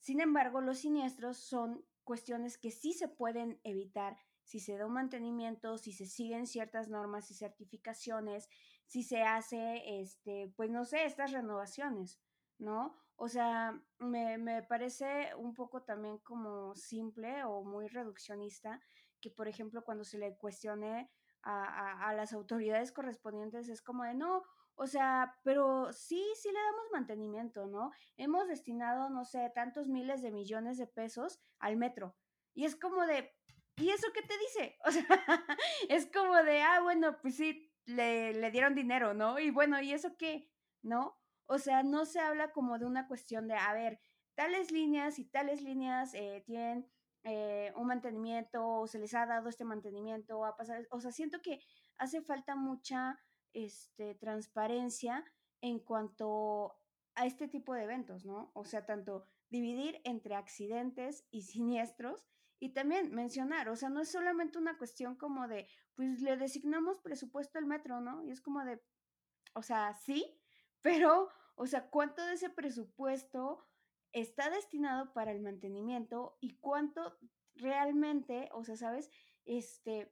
Sin 0.00 0.20
embargo, 0.20 0.60
los 0.60 0.78
siniestros 0.78 1.38
son 1.38 1.84
cuestiones 2.02 2.58
que 2.58 2.70
sí 2.70 2.92
se 2.92 3.08
pueden 3.08 3.60
evitar 3.62 4.16
si 4.44 4.60
se 4.60 4.76
da 4.76 4.86
un 4.86 4.92
mantenimiento, 4.92 5.78
si 5.78 5.92
se 5.92 6.06
siguen 6.06 6.46
ciertas 6.46 6.88
normas 6.88 7.30
y 7.30 7.34
certificaciones, 7.34 8.48
si 8.86 9.02
se 9.02 9.22
hace, 9.22 10.00
este, 10.00 10.52
pues 10.56 10.70
no 10.70 10.84
sé, 10.84 11.04
estas 11.04 11.32
renovaciones, 11.32 12.20
¿no? 12.58 12.96
O 13.16 13.28
sea, 13.28 13.80
me, 13.98 14.38
me 14.38 14.62
parece 14.62 15.34
un 15.36 15.54
poco 15.54 15.82
también 15.82 16.18
como 16.18 16.74
simple 16.74 17.44
o 17.44 17.62
muy 17.62 17.88
reduccionista 17.88 18.80
que, 19.20 19.30
por 19.30 19.48
ejemplo, 19.48 19.84
cuando 19.84 20.04
se 20.04 20.18
le 20.18 20.36
cuestione 20.36 21.10
a, 21.42 22.08
a, 22.08 22.14
las 22.14 22.32
autoridades 22.32 22.92
correspondientes 22.92 23.68
es 23.68 23.82
como 23.82 24.04
de, 24.04 24.14
no, 24.14 24.42
o 24.76 24.86
sea, 24.86 25.38
pero 25.44 25.92
sí, 25.92 26.22
sí 26.36 26.48
le 26.48 26.58
damos 26.58 26.84
mantenimiento, 26.92 27.66
¿no? 27.66 27.92
Hemos 28.16 28.48
destinado, 28.48 29.10
no 29.10 29.24
sé, 29.24 29.50
tantos 29.54 29.88
miles 29.88 30.22
de 30.22 30.32
millones 30.32 30.78
de 30.78 30.86
pesos 30.86 31.38
al 31.58 31.76
metro, 31.76 32.16
Y 32.54 32.64
es 32.64 32.76
como 32.76 33.06
de, 33.06 33.32
¿y 33.76 33.90
eso 33.90 34.08
qué 34.12 34.22
te 34.22 34.38
dice? 34.38 34.76
O 34.86 34.90
sea, 34.90 35.06
es 35.88 36.06
como 36.12 36.34
de, 36.42 36.62
ah, 36.62 36.80
bueno, 36.82 37.18
pues 37.20 37.36
sí, 37.36 37.70
le, 37.86 38.34
le 38.34 38.50
dieron 38.50 38.74
dinero, 38.74 39.14
¿no? 39.14 39.38
Y 39.38 39.50
bueno, 39.50 39.80
¿y 39.80 39.92
eso 39.92 40.16
qué? 40.16 40.50
¿No? 40.82 41.18
O 41.46 41.58
sea, 41.58 41.82
no 41.82 42.06
se 42.06 42.20
habla 42.20 42.52
como 42.52 42.78
de 42.78 42.86
una 42.86 43.06
cuestión 43.06 43.48
de, 43.48 43.54
a 43.54 43.72
ver, 43.72 44.00
tales 44.34 44.72
líneas 44.72 45.18
y 45.18 45.24
tales 45.24 45.62
líneas 45.62 46.14
eh, 46.14 46.42
tienen 46.46 46.90
eh, 47.22 47.72
un 47.76 47.86
mantenimiento 47.86 48.66
o 48.66 48.86
se 48.86 48.98
les 48.98 49.14
ha 49.14 49.26
dado 49.26 49.48
este 49.48 49.64
mantenimiento 49.64 50.44
a 50.44 50.56
pasar. 50.56 50.86
O 50.90 51.00
sea, 51.00 51.12
siento 51.12 51.40
que 51.42 51.60
hace 51.96 52.20
falta 52.22 52.56
mucha 52.56 53.18
este, 53.52 54.14
transparencia 54.14 55.24
en 55.60 55.78
cuanto 55.78 56.76
a 57.14 57.26
este 57.26 57.48
tipo 57.48 57.74
de 57.74 57.84
eventos, 57.84 58.24
¿no? 58.24 58.50
O 58.54 58.64
sea, 58.64 58.84
tanto 58.84 59.26
dividir 59.48 60.00
entre 60.04 60.34
accidentes 60.34 61.26
y 61.30 61.42
siniestros 61.42 62.26
y 62.64 62.70
también 62.70 63.14
mencionar, 63.14 63.68
o 63.68 63.76
sea, 63.76 63.90
no 63.90 64.00
es 64.00 64.10
solamente 64.10 64.56
una 64.56 64.78
cuestión 64.78 65.16
como 65.16 65.48
de, 65.48 65.68
pues 65.94 66.22
le 66.22 66.38
designamos 66.38 66.98
presupuesto 66.98 67.58
al 67.58 67.66
metro, 67.66 68.00
¿no? 68.00 68.24
Y 68.24 68.30
es 68.30 68.40
como 68.40 68.64
de, 68.64 68.82
o 69.52 69.62
sea, 69.62 69.92
sí, 69.92 70.40
pero, 70.80 71.28
o 71.56 71.66
sea, 71.66 71.90
¿cuánto 71.90 72.24
de 72.24 72.32
ese 72.32 72.48
presupuesto 72.48 73.68
está 74.12 74.48
destinado 74.48 75.12
para 75.12 75.30
el 75.30 75.42
mantenimiento 75.42 76.38
y 76.40 76.56
cuánto 76.56 77.18
realmente, 77.54 78.48
o 78.52 78.64
sea, 78.64 78.78
sabes, 78.78 79.10
este, 79.44 80.10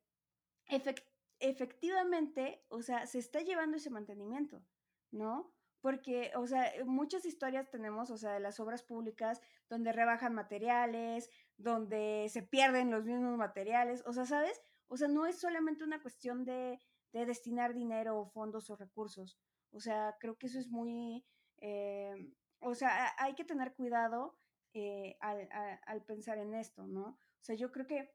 efectivamente, 1.39 2.67
o 2.69 2.83
sea, 2.83 3.07
se 3.07 3.19
está 3.19 3.41
llevando 3.41 3.79
ese 3.79 3.89
mantenimiento, 3.89 4.63
¿no? 5.11 5.55
Porque, 5.81 6.33
o 6.37 6.47
sea, 6.47 6.71
muchas 6.85 7.25
historias 7.25 7.71
tenemos, 7.71 8.11
o 8.11 8.19
sea, 8.19 8.33
de 8.35 8.41
las 8.41 8.61
obras 8.61 8.83
públicas 8.83 9.41
donde 9.71 9.91
rebajan 9.93 10.35
materiales, 10.35 11.31
donde 11.57 12.27
se 12.31 12.43
pierden 12.43 12.91
los 12.91 13.05
mismos 13.05 13.37
materiales, 13.37 14.03
o 14.07 14.13
sea, 14.13 14.25
¿sabes? 14.27 14.61
O 14.89 14.97
sea, 14.97 15.09
no 15.09 15.27
es 15.27 15.41
solamente 15.41 15.85
una 15.85 16.03
cuestión 16.03 16.45
de, 16.45 16.79
de 17.13 17.27
destinar 17.27 17.75
dinero 17.75 18.19
o 18.19 18.27
fondos 18.27 18.71
o 18.71 18.77
recursos. 18.77 19.39
O 19.71 19.81
sea, 19.81 20.17
creo 20.21 20.37
que 20.37 20.47
eso 20.47 20.59
es 20.59 20.69
muy, 20.69 21.25
eh, 21.59 22.35
o 22.61 22.75
sea, 22.75 23.15
hay 23.19 23.35
que 23.35 23.45
tener 23.45 23.75
cuidado 23.75 24.39
eh, 24.75 25.17
al, 25.21 26.05
pensar 26.05 26.39
en 26.39 26.55
esto, 26.55 26.87
¿no? 26.87 27.03
O 27.05 27.45
sea, 27.45 27.55
yo 27.55 27.73
creo 27.73 27.87
que 27.87 28.15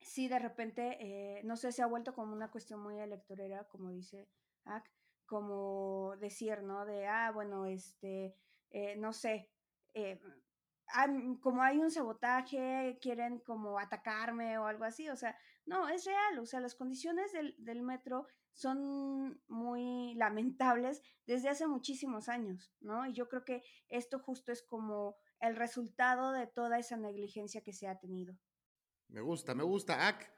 sí, 0.00 0.28
de 0.28 0.38
repente, 0.38 0.96
eh, 1.00 1.42
no 1.44 1.56
sé, 1.56 1.72
se 1.72 1.82
ha 1.82 1.86
vuelto 1.86 2.14
como 2.14 2.32
una 2.32 2.50
cuestión 2.50 2.80
muy 2.80 2.98
electorera, 2.98 3.64
como 3.68 3.90
dice 3.90 4.28
Ak, 4.64 4.90
como 5.26 6.16
decir, 6.18 6.62
¿no? 6.62 6.84
De, 6.84 7.06
ah, 7.06 7.30
bueno, 7.32 7.66
este, 7.66 8.34
no 8.98 9.12
sé, 9.12 9.50
como 11.40 11.62
hay 11.62 11.78
un 11.78 11.90
sabotaje, 11.90 12.98
quieren 13.00 13.40
como 13.40 13.78
atacarme 13.78 14.58
o 14.58 14.66
algo 14.66 14.84
así, 14.84 15.08
o 15.08 15.16
sea, 15.16 15.36
no, 15.66 15.88
es 15.88 16.04
real, 16.04 16.38
o 16.38 16.46
sea, 16.46 16.60
las 16.60 16.74
condiciones 16.74 17.32
del, 17.32 17.54
del 17.58 17.82
metro 17.82 18.26
son 18.52 19.40
muy 19.48 20.14
lamentables 20.14 21.02
desde 21.26 21.48
hace 21.48 21.66
muchísimos 21.66 22.28
años, 22.28 22.72
¿no? 22.80 23.06
Y 23.06 23.12
yo 23.12 23.28
creo 23.28 23.44
que 23.44 23.62
esto 23.88 24.18
justo 24.18 24.52
es 24.52 24.62
como 24.62 25.16
el 25.40 25.56
resultado 25.56 26.32
de 26.32 26.46
toda 26.46 26.78
esa 26.78 26.96
negligencia 26.96 27.62
que 27.62 27.72
se 27.72 27.88
ha 27.88 27.98
tenido. 27.98 28.36
Me 29.08 29.20
gusta, 29.20 29.54
me 29.54 29.64
gusta, 29.64 30.08
Ak. 30.08 30.32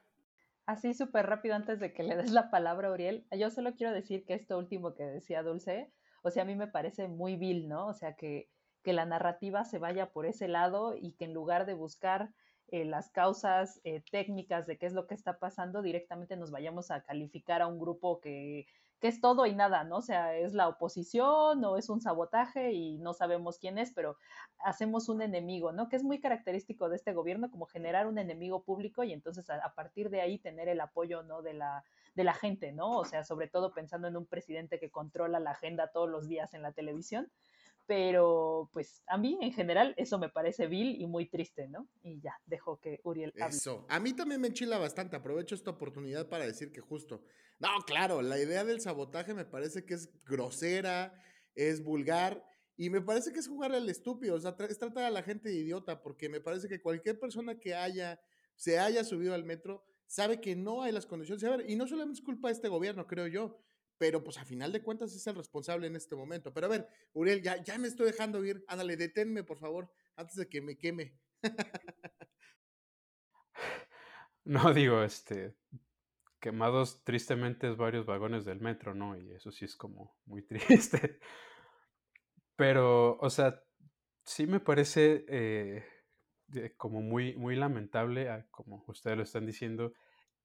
Así 0.65 0.93
súper 0.93 1.27
rápido 1.27 1.55
antes 1.55 1.79
de 1.79 1.93
que 1.93 2.03
le 2.03 2.17
des 2.17 2.31
la 2.31 2.51
palabra, 2.51 2.91
Uriel, 2.91 3.25
yo 3.31 3.49
solo 3.49 3.75
quiero 3.75 3.93
decir 3.93 4.25
que 4.25 4.33
esto 4.33 4.57
último 4.57 4.95
que 4.95 5.03
decía 5.03 5.43
Dulce, 5.43 5.93
o 6.23 6.29
sea, 6.29 6.43
a 6.43 6.45
mí 6.45 6.55
me 6.55 6.67
parece 6.67 7.07
muy 7.07 7.37
vil, 7.37 7.69
¿no? 7.69 7.87
O 7.87 7.93
sea, 7.93 8.15
que, 8.15 8.49
que 8.87 8.93
la 8.93 9.05
narrativa 9.05 9.65
se 9.65 9.79
vaya 9.79 10.11
por 10.13 10.25
ese 10.25 10.47
lado 10.47 10.95
y 10.95 11.11
que 11.11 11.25
en 11.25 11.33
lugar 11.33 11.65
de 11.65 11.73
buscar 11.73 12.29
eh, 12.69 12.85
las 12.85 13.09
causas 13.09 13.81
eh, 13.83 14.01
técnicas 14.11 14.65
de 14.65 14.77
qué 14.77 14.85
es 14.85 14.93
lo 14.93 15.07
que 15.07 15.13
está 15.13 15.39
pasando, 15.39 15.81
directamente 15.81 16.37
nos 16.37 16.51
vayamos 16.51 16.89
a 16.89 17.01
calificar 17.01 17.61
a 17.61 17.67
un 17.67 17.79
grupo 17.79 18.21
que, 18.21 18.65
que, 19.01 19.09
es 19.09 19.19
todo 19.19 19.45
y 19.45 19.53
nada, 19.53 19.83
¿no? 19.83 19.97
O 19.97 20.01
sea, 20.01 20.37
es 20.37 20.53
la 20.53 20.69
oposición 20.69 21.65
o 21.65 21.75
es 21.75 21.89
un 21.89 21.99
sabotaje 21.99 22.71
y 22.71 22.97
no 22.99 23.13
sabemos 23.13 23.59
quién 23.59 23.77
es, 23.77 23.91
pero 23.91 24.15
hacemos 24.59 25.09
un 25.09 25.21
enemigo, 25.21 25.73
¿no? 25.73 25.89
Que 25.89 25.97
es 25.97 26.03
muy 26.03 26.21
característico 26.21 26.87
de 26.87 26.95
este 26.95 27.11
gobierno, 27.11 27.51
como 27.51 27.65
generar 27.65 28.07
un 28.07 28.17
enemigo 28.17 28.63
público 28.63 29.03
y 29.03 29.11
entonces 29.11 29.49
a, 29.49 29.55
a 29.55 29.75
partir 29.75 30.09
de 30.09 30.21
ahí 30.21 30.39
tener 30.39 30.69
el 30.69 30.79
apoyo, 30.79 31.23
¿no? 31.23 31.41
De 31.41 31.51
la, 31.51 31.83
de 32.15 32.23
la 32.23 32.33
gente, 32.33 32.71
¿no? 32.71 32.91
O 32.91 33.03
sea, 33.03 33.25
sobre 33.25 33.49
todo 33.49 33.73
pensando 33.73 34.07
en 34.07 34.15
un 34.15 34.25
presidente 34.25 34.79
que 34.79 34.91
controla 34.91 35.41
la 35.41 35.51
agenda 35.51 35.91
todos 35.91 36.09
los 36.09 36.29
días 36.29 36.53
en 36.53 36.61
la 36.61 36.71
televisión 36.71 37.29
pero 37.87 38.69
pues 38.73 39.01
a 39.07 39.17
mí 39.17 39.37
en 39.41 39.53
general 39.53 39.95
eso 39.97 40.19
me 40.19 40.29
parece 40.29 40.67
vil 40.67 41.01
y 41.01 41.07
muy 41.07 41.27
triste, 41.29 41.67
¿no? 41.69 41.87
Y 42.03 42.19
ya, 42.19 42.33
dejo 42.45 42.79
que 42.79 42.99
Uriel 43.03 43.33
hable. 43.39 43.55
Eso, 43.55 43.85
a 43.89 43.99
mí 43.99 44.13
también 44.13 44.41
me 44.41 44.49
enchila 44.49 44.77
bastante, 44.77 45.15
aprovecho 45.15 45.55
esta 45.55 45.71
oportunidad 45.71 46.27
para 46.27 46.45
decir 46.45 46.71
que 46.71 46.81
justo, 46.81 47.23
no, 47.59 47.69
claro, 47.85 48.21
la 48.21 48.37
idea 48.37 48.65
del 48.65 48.81
sabotaje 48.81 49.33
me 49.33 49.45
parece 49.45 49.85
que 49.85 49.93
es 49.93 50.09
grosera, 50.25 51.19
es 51.55 51.83
vulgar 51.83 52.45
y 52.75 52.89
me 52.89 53.01
parece 53.01 53.31
que 53.31 53.39
es 53.39 53.47
jugar 53.47 53.71
al 53.73 53.89
estúpido, 53.89 54.35
o 54.35 54.39
sea, 54.39 54.55
es 54.69 54.77
tratar 54.77 55.05
a 55.05 55.09
la 55.09 55.23
gente 55.23 55.49
de 55.49 55.55
idiota, 55.55 56.03
porque 56.03 56.29
me 56.29 56.41
parece 56.41 56.67
que 56.67 56.81
cualquier 56.81 57.19
persona 57.19 57.57
que 57.57 57.73
haya, 57.73 58.19
se 58.55 58.77
haya 58.77 59.03
subido 59.03 59.33
al 59.33 59.45
metro, 59.45 59.83
sabe 60.05 60.39
que 60.39 60.55
no 60.55 60.83
hay 60.83 60.91
las 60.91 61.05
condiciones. 61.05 61.43
A 61.43 61.57
ver, 61.57 61.69
y 61.69 61.75
no 61.75 61.87
solamente 61.87 62.19
es 62.19 62.25
culpa 62.25 62.49
de 62.49 62.53
este 62.53 62.67
gobierno, 62.67 63.07
creo 63.07 63.27
yo, 63.27 63.57
pero 63.97 64.23
pues 64.23 64.37
a 64.37 64.45
final 64.45 64.71
de 64.71 64.81
cuentas 64.81 65.13
es 65.15 65.25
el 65.27 65.35
responsable 65.35 65.87
en 65.87 65.95
este 65.95 66.15
momento. 66.15 66.53
Pero 66.53 66.67
a 66.67 66.69
ver, 66.69 66.87
Uriel, 67.13 67.41
ya, 67.41 67.61
ya 67.63 67.77
me 67.77 67.87
estoy 67.87 68.07
dejando 68.07 68.43
ir. 68.45 68.63
Ándale, 68.67 68.97
deténme, 68.97 69.43
por 69.43 69.57
favor, 69.57 69.91
antes 70.15 70.35
de 70.35 70.47
que 70.47 70.61
me 70.61 70.77
queme. 70.77 71.17
no 74.45 74.73
digo, 74.73 75.03
este, 75.03 75.55
quemados 76.39 77.03
tristemente 77.03 77.69
es 77.69 77.77
varios 77.77 78.05
vagones 78.05 78.45
del 78.45 78.59
metro, 78.59 78.93
¿no? 78.93 79.17
Y 79.17 79.31
eso 79.31 79.51
sí 79.51 79.65
es 79.65 79.75
como 79.75 80.17
muy 80.25 80.41
triste. 80.47 81.19
Pero, 82.55 83.17
o 83.19 83.29
sea, 83.29 83.63
sí 84.23 84.47
me 84.47 84.59
parece 84.59 85.25
eh, 85.27 85.83
como 86.77 87.01
muy, 87.01 87.35
muy 87.35 87.55
lamentable, 87.55 88.45
como 88.51 88.83
ustedes 88.87 89.17
lo 89.17 89.23
están 89.23 89.45
diciendo, 89.45 89.93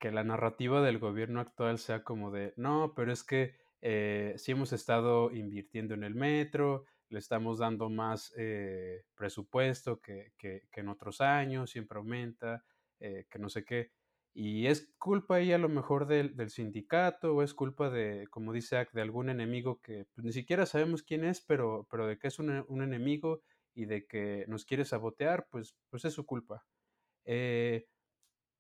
que 0.03 0.11
la 0.11 0.25
narrativa 0.25 0.83
del 0.83 0.99
gobierno 0.99 1.39
actual 1.39 1.79
sea 1.79 2.03
como 2.03 2.33
de, 2.33 2.55
no, 2.57 2.93
pero 2.97 3.13
es 3.13 3.23
que 3.23 3.55
eh, 3.81 4.35
sí 4.37 4.51
hemos 4.51 4.73
estado 4.73 5.31
invirtiendo 5.31 5.95
en 5.95 6.03
el 6.03 6.17
metro, 6.17 6.87
le 7.09 7.21
estamos 7.21 7.61
dando 7.61 7.89
más 7.89 8.35
eh, 8.37 9.05
presupuesto 9.15 10.01
que, 10.01 10.33
en 10.75 10.89
otros 10.89 11.21
años, 11.21 11.71
siempre 11.71 11.99
aumenta, 11.99 12.65
eh, 12.99 13.27
que 13.31 13.39
no 13.39 13.49
sé 13.49 13.65
qué. 13.65 13.93
Y 14.35 14.67
es 14.67 14.93
culpa 14.99 15.37
ahí 15.37 15.53
a 15.53 15.59
lo 15.59 15.69
mejor 15.69 16.09
del, 16.09 16.51
sindicato 16.51 17.37
o 17.37 17.45
es 17.45 17.55
culpa 17.55 17.89
de, 17.89 18.27
como 18.29 18.53
dice 18.53 18.79
Ack, 18.79 18.91
de 18.91 19.03
algún 19.03 19.31
enemigo 19.31 19.81
que 19.83 20.07
pues, 20.17 20.25
ni 20.25 20.33
siquiera 20.33 20.67
sabemos 20.67 21.05
quién 21.05 21.25
es, 21.25 21.41
pero, 21.41 21.87
pero 21.89 22.09
de 22.09 22.19
que 22.19 22.27
es 22.27 22.41
un, 22.41 22.51
enemigo 22.83 23.41
y 23.73 23.85
de 23.85 24.05
que 24.05 24.47
nos 24.49 24.65
quiere 24.65 24.85
sabotear, 24.85 25.47
pues, 25.49 25.77
pues 25.91 26.05
es 26.05 26.13
su 26.13 26.27
culpa. 26.27 26.67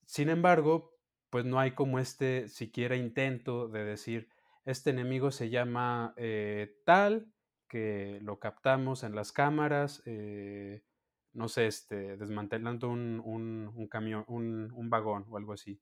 sin 0.06 0.28
embargo, 0.28 0.91
pues 1.32 1.46
no 1.46 1.58
hay 1.58 1.70
como 1.70 1.98
este 1.98 2.46
siquiera 2.50 2.94
intento 2.94 3.66
de 3.66 3.84
decir, 3.84 4.28
este 4.66 4.90
enemigo 4.90 5.30
se 5.30 5.48
llama 5.48 6.12
eh, 6.18 6.76
tal, 6.84 7.32
que 7.68 8.18
lo 8.20 8.38
captamos 8.38 9.02
en 9.02 9.14
las 9.14 9.32
cámaras, 9.32 10.02
eh, 10.04 10.84
no 11.32 11.48
sé, 11.48 11.68
este, 11.68 12.18
desmantelando 12.18 12.90
un, 12.90 13.88
camión, 13.90 14.26
un, 14.28 14.90
vagón 14.90 15.24
o 15.30 15.38
algo 15.38 15.54
así. 15.54 15.80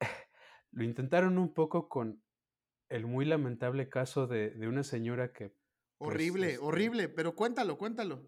lo 0.70 0.84
intentaron 0.84 1.36
un 1.36 1.52
poco 1.52 1.88
con 1.88 2.22
el 2.88 3.06
muy 3.06 3.24
lamentable 3.24 3.88
caso 3.88 4.28
de, 4.28 4.54
una 4.68 4.84
señora 4.84 5.32
que... 5.32 5.56
Pues, 5.98 6.14
horrible, 6.14 6.52
este 6.52 6.64
horrible, 6.64 7.08
pero 7.08 7.34
cuéntalo, 7.34 7.76
cuéntalo. 7.78 8.22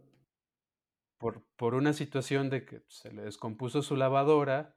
Por, 1.16 1.46
por 1.54 1.74
una 1.74 1.92
situación 1.92 2.50
de 2.50 2.64
que 2.64 2.82
se 2.88 3.12
le 3.12 3.22
descompuso 3.22 3.82
su 3.82 3.94
lavadora, 3.94 4.74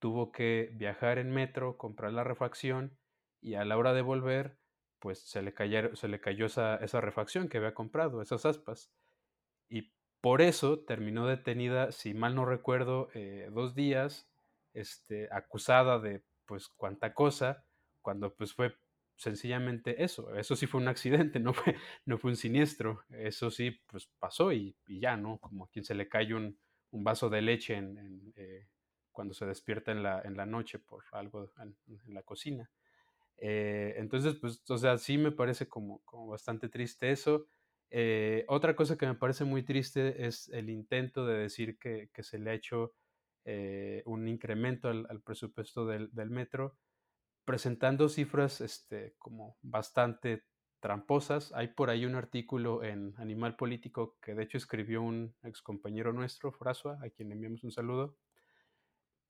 tuvo 0.00 0.32
que 0.32 0.70
viajar 0.74 1.18
en 1.18 1.30
metro, 1.30 1.76
comprar 1.78 2.12
la 2.12 2.24
refacción 2.24 2.98
y 3.40 3.54
a 3.54 3.64
la 3.64 3.78
hora 3.78 3.92
de 3.92 4.02
volver, 4.02 4.58
pues 4.98 5.20
se 5.20 5.42
le, 5.42 5.54
se 5.94 6.08
le 6.08 6.20
cayó 6.20 6.46
esa, 6.46 6.76
esa 6.76 7.00
refacción 7.00 7.48
que 7.48 7.58
había 7.58 7.74
comprado, 7.74 8.22
esas 8.22 8.44
aspas. 8.46 8.92
Y 9.68 9.92
por 10.20 10.42
eso 10.42 10.80
terminó 10.80 11.26
detenida, 11.26 11.92
si 11.92 12.14
mal 12.14 12.34
no 12.34 12.44
recuerdo, 12.44 13.08
eh, 13.14 13.48
dos 13.52 13.74
días, 13.74 14.28
este, 14.74 15.28
acusada 15.32 15.98
de 16.00 16.24
pues 16.46 16.68
cuánta 16.68 17.14
cosa, 17.14 17.64
cuando 18.02 18.34
pues 18.34 18.54
fue 18.54 18.74
sencillamente 19.16 20.02
eso. 20.02 20.34
Eso 20.34 20.56
sí 20.56 20.66
fue 20.66 20.80
un 20.80 20.88
accidente, 20.88 21.38
no 21.40 21.54
fue, 21.54 21.76
no 22.06 22.18
fue 22.18 22.30
un 22.32 22.36
siniestro. 22.36 23.04
Eso 23.10 23.50
sí, 23.50 23.72
pues 23.86 24.08
pasó 24.18 24.52
y, 24.52 24.76
ya, 24.86 25.16
¿no? 25.16 25.38
Como 25.38 25.68
quien 25.68 25.84
se 25.84 25.94
le 25.94 26.08
cae 26.08 26.34
un, 26.34 26.58
un 26.90 27.04
vaso 27.04 27.30
de 27.30 27.42
leche 27.42 27.76
en, 27.76 28.32
eh, 28.36 28.66
cuando 29.12 29.34
se 29.34 29.46
despierta 29.46 29.92
en 29.92 30.02
la, 30.02 30.20
en 30.22 30.36
la 30.36 30.46
noche 30.46 30.78
por 30.78 31.04
algo 31.12 31.50
en, 31.58 32.14
la 32.14 32.22
cocina. 32.22 32.70
Eh, 33.38 33.94
entonces, 33.96 34.34
pues, 34.34 34.62
o 34.68 34.78
sea, 34.78 34.98
sí 34.98 35.18
me 35.18 35.32
parece 35.32 35.68
como, 35.68 36.00
como 36.04 36.28
bastante 36.28 36.68
triste 36.68 37.10
eso. 37.10 37.46
Eh, 37.90 38.44
otra 38.48 38.76
cosa 38.76 38.96
que 38.96 39.06
me 39.06 39.14
parece 39.14 39.44
muy 39.44 39.62
triste 39.62 40.26
es 40.26 40.48
el 40.50 40.70
intento 40.70 41.26
de 41.26 41.38
decir 41.38 41.78
que, 41.78 42.10
que 42.12 42.22
se 42.22 42.38
le 42.38 42.50
ha 42.50 42.54
hecho 42.54 42.94
eh, 43.44 44.02
un 44.06 44.28
incremento 44.28 44.88
al, 44.88 45.22
presupuesto 45.22 45.86
del, 45.86 46.10
metro, 46.30 46.76
presentando 47.44 48.08
cifras 48.08 48.60
este, 48.60 49.14
como 49.18 49.56
bastante 49.62 50.44
tramposas. 50.80 51.52
Hay 51.54 51.68
por 51.68 51.90
ahí 51.90 52.04
un 52.04 52.14
artículo 52.14 52.84
en 52.84 53.14
Animal 53.16 53.56
Político 53.56 54.18
que 54.20 54.34
de 54.34 54.44
hecho 54.44 54.58
escribió 54.58 55.02
un 55.02 55.34
ex 55.42 55.62
compañero 55.62 56.12
nuestro, 56.12 56.52
Frasua, 56.52 56.98
a 57.02 57.10
quien 57.10 57.32
enviamos 57.32 57.64
un 57.64 57.72
saludo, 57.72 58.16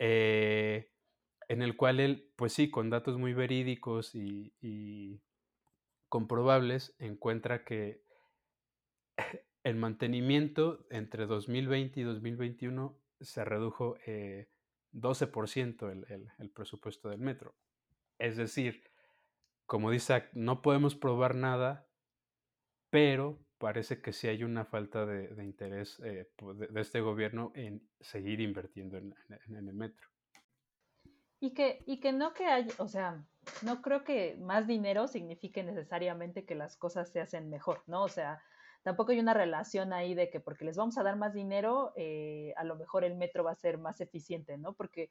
eh, 0.00 0.90
en 1.47 1.62
el 1.62 1.76
cual 1.76 2.00
él, 2.00 2.33
pues 2.35 2.52
sí, 2.52 2.69
con 2.69 2.90
datos 2.90 3.16
muy 3.19 3.35
verídicos 3.35 4.16
y 4.16 5.21
comprobables, 6.09 6.97
encuentra 6.99 7.64
que 7.64 8.02
el 9.64 9.76
mantenimiento 9.76 10.87
entre 10.90 11.26
2020 11.26 12.00
y 12.00 12.02
2021 12.02 12.99
se 13.21 13.45
redujo 13.45 13.97
12% 14.92 16.02
eh, 16.11 16.26
el, 16.38 16.50
presupuesto 16.50 17.09
del 17.09 17.21
metro. 17.21 17.54
Es 18.19 18.37
decir, 18.37 18.83
como 19.66 19.90
dice, 19.90 20.25
no 20.33 20.62
podemos 20.62 20.95
probar 20.95 21.35
nada, 21.35 21.88
pero 22.90 23.38
parece 23.61 24.00
que 24.00 24.12
sí 24.12 24.26
hay 24.26 24.43
una 24.43 24.64
falta 24.64 25.05
de, 25.05 25.45
interés 25.45 26.00
eh, 26.00 26.31
de, 26.55 26.81
este 26.81 27.02
gobierno 27.02 27.52
en 27.55 27.87
seguir 28.00 28.40
invirtiendo 28.40 28.97
en, 28.97 29.14
el 29.55 29.75
metro. 29.75 30.09
Y 31.38 31.52
que, 31.52 31.83
y 31.87 32.00
que 32.00 32.12
no 32.12 32.33
que 32.33 32.47
haya, 32.47 32.73
o 32.79 32.88
sea, 32.88 33.23
no 33.62 33.83
creo 33.83 34.02
que 34.02 34.37
más 34.40 34.67
dinero 34.67 35.09
signifique 35.09 35.62
necesariamente 35.62 36.47
que 36.47 36.55
las 36.55 36.76
cosas 36.76 37.12
se 37.12 37.21
hacen 37.21 37.50
mejor, 37.50 37.83
¿no? 37.87 38.02
O 38.02 38.09
sea, 38.09 38.43
tampoco 38.83 39.12
hay 39.12 39.21
una 39.21 39.35
relación 39.35 39.93
ahí 39.93 40.14
de 40.14 40.31
que 40.31 40.40
porque 40.40 40.64
les 40.64 40.76
vamos 40.76 40.97
a 40.97 41.02
dar 41.02 41.17
más 41.17 41.35
dinero, 41.35 41.93
eh, 41.97 42.55
a 42.57 42.64
lo 42.64 42.76
mejor 42.76 43.05
el 43.05 43.14
metro 43.14 43.45
va 43.45 43.52
a 43.52 43.57
ser 43.57 43.76
más 43.76 44.00
eficiente, 44.00 44.57
¿no? 44.57 44.73
Porque 44.73 45.11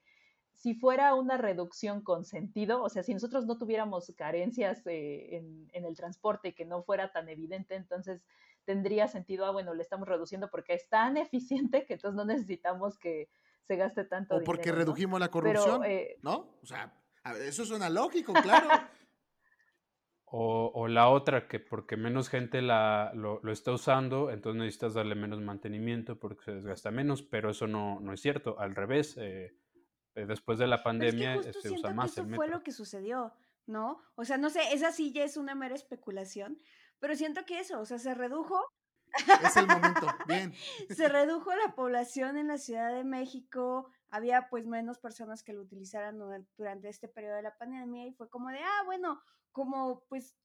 si 0.54 0.74
fuera 0.74 1.16
una 1.16 1.38
reducción 1.38 2.02
con 2.02 2.26
sentido, 2.26 2.84
o 2.84 2.90
sea, 2.90 3.04
si 3.04 3.14
nosotros 3.14 3.46
no 3.46 3.58
tuviéramos 3.58 4.12
carencias 4.18 4.86
eh, 4.88 5.42
en, 5.72 5.86
el 5.86 5.96
transporte 5.96 6.50
y 6.50 6.54
que 6.54 6.66
no 6.66 6.84
fuera 6.84 7.12
tan 7.12 7.30
evidente, 7.30 7.76
entonces 7.76 8.26
tendría 8.66 9.08
sentido, 9.08 9.46
ah, 9.46 9.52
bueno, 9.52 9.74
le 9.74 9.82
estamos 9.82 10.08
reduciendo 10.08 10.50
porque 10.50 10.74
es 10.74 10.90
tan 10.90 11.18
eficiente 11.18 11.86
que 11.86 11.94
entonces 11.94 12.16
no 12.16 12.26
necesitamos 12.26 12.98
que 12.98 13.30
se 13.64 13.76
gaste 13.76 14.04
tanto 14.04 14.36
dinero. 14.36 14.44
O 14.44 14.56
porque 14.56 14.72
redujimos 14.72 15.20
la 15.20 15.30
corrupción, 15.30 15.86
eh, 15.86 16.18
¿no? 16.24 16.58
O 16.62 16.66
sea, 16.66 16.94
eso 17.46 17.66
suena 17.66 17.90
lógico, 17.90 18.34
claro. 18.44 18.68
O, 20.32 20.88
la 20.88 21.10
otra, 21.10 21.48
que 21.48 21.60
porque 21.60 21.98
menos 21.98 22.30
gente 22.30 22.62
la, 22.62 23.12
lo, 23.16 23.42
está 23.52 23.72
usando, 23.72 24.30
entonces 24.30 24.60
necesitas 24.60 24.94
darle 24.94 25.16
menos 25.16 25.42
mantenimiento 25.42 26.20
porque 26.20 26.44
se 26.44 26.52
desgasta 26.54 26.92
menos, 26.92 27.24
pero 27.24 27.50
eso 27.50 27.66
no, 27.66 28.00
no 28.00 28.14
es 28.14 28.22
cierto. 28.22 28.60
Al 28.60 28.76
revés, 28.76 29.18
eh, 29.18 29.56
eh, 30.16 30.26
después 30.26 30.60
de 30.60 30.68
la 30.68 30.84
pandemia 30.84 31.42
se 31.54 31.72
usa 31.72 31.94
más 31.94 32.18
el 32.18 32.26
metro. 32.26 32.38
fue 32.38 32.48
lo 32.48 32.64
que 32.64 32.72
sucedió, 32.72 33.34
¿no? 33.66 34.02
O 34.16 34.26
sea, 34.26 34.38
no 34.38 34.50
sé, 34.50 34.62
esa 34.74 34.92
sí 34.92 35.12
ya 35.12 35.24
es 35.24 35.38
una 35.38 35.56
mera 35.56 35.76
especulación, 35.76 36.58
pero 37.00 37.16
siento 37.16 37.46
que 37.46 37.60
eso, 37.60 37.80
o 37.80 37.86
sea, 37.86 38.00
se 38.00 38.14
redujo. 38.14 38.60
Es 39.44 39.58
el 39.58 39.66
momento, 39.66 40.06
bien. 40.28 40.54
se 40.90 41.10
redujo 41.10 41.56
la 41.56 41.74
población 41.74 42.38
en 42.38 42.48
la 42.48 42.60
Ciudad 42.60 42.94
de 42.94 43.04
México, 43.04 43.90
había 44.12 44.50
pues 44.50 44.68
menos 44.68 45.00
personas 45.00 45.42
que 45.42 45.54
lo 45.54 45.62
utilizaran 45.62 46.20
durante 46.58 46.90
este 46.90 47.08
periodo 47.08 47.36
de 47.36 47.42
la 47.42 47.58
pandemia 47.58 48.06
y 48.06 48.14
fue 48.14 48.30
como 48.30 48.50
de, 48.50 48.60
ah, 48.60 48.84
bueno, 48.86 49.20
como 49.52 50.04
pues 50.10 50.36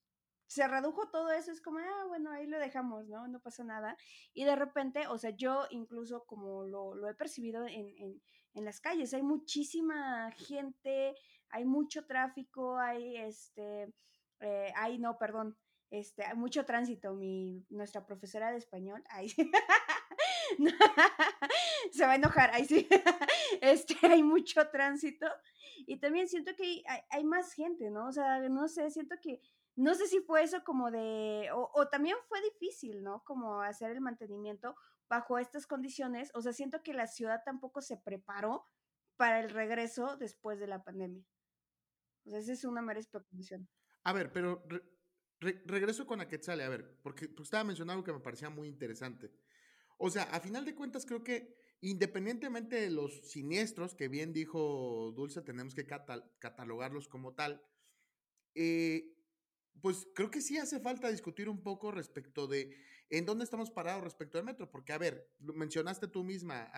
se 0.47 0.67
redujo 0.67 1.09
todo 1.09 1.31
eso, 1.31 1.51
es 1.51 1.61
como, 1.61 1.79
ah, 1.79 2.05
bueno, 2.07 2.31
ahí 2.31 2.45
lo 2.45 2.59
dejamos, 2.59 3.07
¿no? 3.07 3.27
No 3.27 3.39
pasa 3.39 3.63
nada. 3.63 3.97
Y 4.33 4.45
de 4.45 4.55
repente, 4.55 5.07
o 5.07 5.17
sea, 5.17 5.31
yo 5.31 5.65
incluso 5.69 6.25
como 6.25 6.65
lo, 6.65 7.07
he 7.09 7.15
percibido 7.15 7.65
en, 7.67 8.21
las 8.63 8.79
calles, 8.79 9.13
hay 9.13 9.23
muchísima 9.23 10.31
gente, 10.31 11.15
hay 11.49 11.65
mucho 11.65 12.05
tráfico, 12.05 12.77
hay 12.77 13.17
este, 13.17 13.93
eh, 14.39 14.71
hay, 14.75 14.97
no, 14.97 15.17
perdón, 15.17 15.57
este, 15.89 16.23
hay 16.23 16.35
mucho 16.35 16.65
tránsito. 16.65 17.13
Mi, 17.13 17.65
nuestra 17.69 18.05
profesora 18.05 18.51
de 18.51 18.57
español, 18.57 19.03
ahí 19.09 19.29
se 21.91 22.05
va 22.05 22.13
a 22.13 22.15
enojar, 22.15 22.51
ahí 22.53 22.65
sí, 22.65 22.87
este, 23.61 23.95
hay 24.07 24.23
mucho 24.23 24.69
tránsito 24.69 25.27
y 25.87 25.99
también 25.99 26.27
siento 26.27 26.55
que 26.55 26.83
hay, 27.09 27.23
más 27.23 27.53
gente, 27.53 27.89
¿no? 27.89 28.07
O 28.07 28.11
sea, 28.11 28.39
no 28.49 28.67
sé, 28.67 28.89
siento 28.91 29.15
que, 29.21 29.41
no 29.75 29.93
sé 29.93 30.07
si 30.07 30.19
fue 30.19 30.43
eso 30.43 30.63
como 30.63 30.91
de, 30.91 31.49
o, 31.53 31.87
también 31.87 32.15
fue 32.27 32.41
difícil, 32.41 33.03
¿no? 33.03 33.23
Como 33.23 33.61
hacer 33.61 33.91
el 33.91 34.01
mantenimiento 34.01 34.75
bajo 35.09 35.37
estas 35.39 35.67
condiciones. 35.67 36.31
O 36.33 36.41
sea, 36.41 36.53
siento 36.53 36.81
que 36.83 36.93
la 36.93 37.07
ciudad 37.07 37.41
tampoco 37.45 37.81
se 37.81 37.97
preparó 37.97 38.67
para 39.17 39.39
el 39.39 39.49
regreso 39.49 40.17
después 40.17 40.59
de 40.59 40.67
la 40.67 40.83
pandemia. 40.83 41.25
O 42.25 42.29
sea, 42.29 42.39
esa 42.39 42.53
es 42.53 42.65
una 42.65 42.81
mera 42.81 42.99
especulación. 42.99 43.69
A 44.03 44.13
ver, 44.13 44.31
pero 44.31 44.65
regreso 45.39 46.05
con 46.07 46.21
Aquetzale, 46.21 46.63
a 46.63 46.69
ver, 46.69 46.99
porque 47.01 47.27
pues, 47.27 47.47
estaba 47.47 47.63
mencionando 47.63 47.93
algo 47.93 48.03
que 48.03 48.13
me 48.13 48.19
parecía 48.19 48.49
muy 48.49 48.67
interesante. 48.67 49.31
O 49.97 50.09
sea, 50.09 50.23
a 50.23 50.39
final 50.39 50.65
de 50.65 50.75
cuentas 50.75 51.05
creo 51.05 51.23
que 51.23 51.55
independientemente 51.81 52.77
de 52.77 52.89
los 52.89 53.29
siniestros, 53.29 53.95
que 53.95 54.07
bien 54.07 54.33
dijo 54.33 55.13
Dulce, 55.15 55.41
tenemos 55.41 55.75
que 55.75 55.85
catalogarlos 55.85 57.07
como 57.07 57.33
tal, 57.35 57.63
eh, 58.55 59.15
pues 59.81 60.07
creo 60.15 60.31
que 60.31 60.41
sí 60.41 60.57
hace 60.57 60.79
falta 60.79 61.11
discutir 61.11 61.49
un 61.49 61.61
poco 61.61 61.91
respecto 61.91 62.47
de 62.47 62.75
en 63.09 63.25
dónde 63.25 63.43
estamos 63.43 63.71
parados 63.71 64.03
respecto 64.03 64.37
al 64.37 64.43
metro, 64.43 64.69
porque 64.69 64.93
a 64.93 64.97
ver, 64.97 65.29
mencionaste 65.39 66.07
tú 66.07 66.23
misma, 66.23 66.71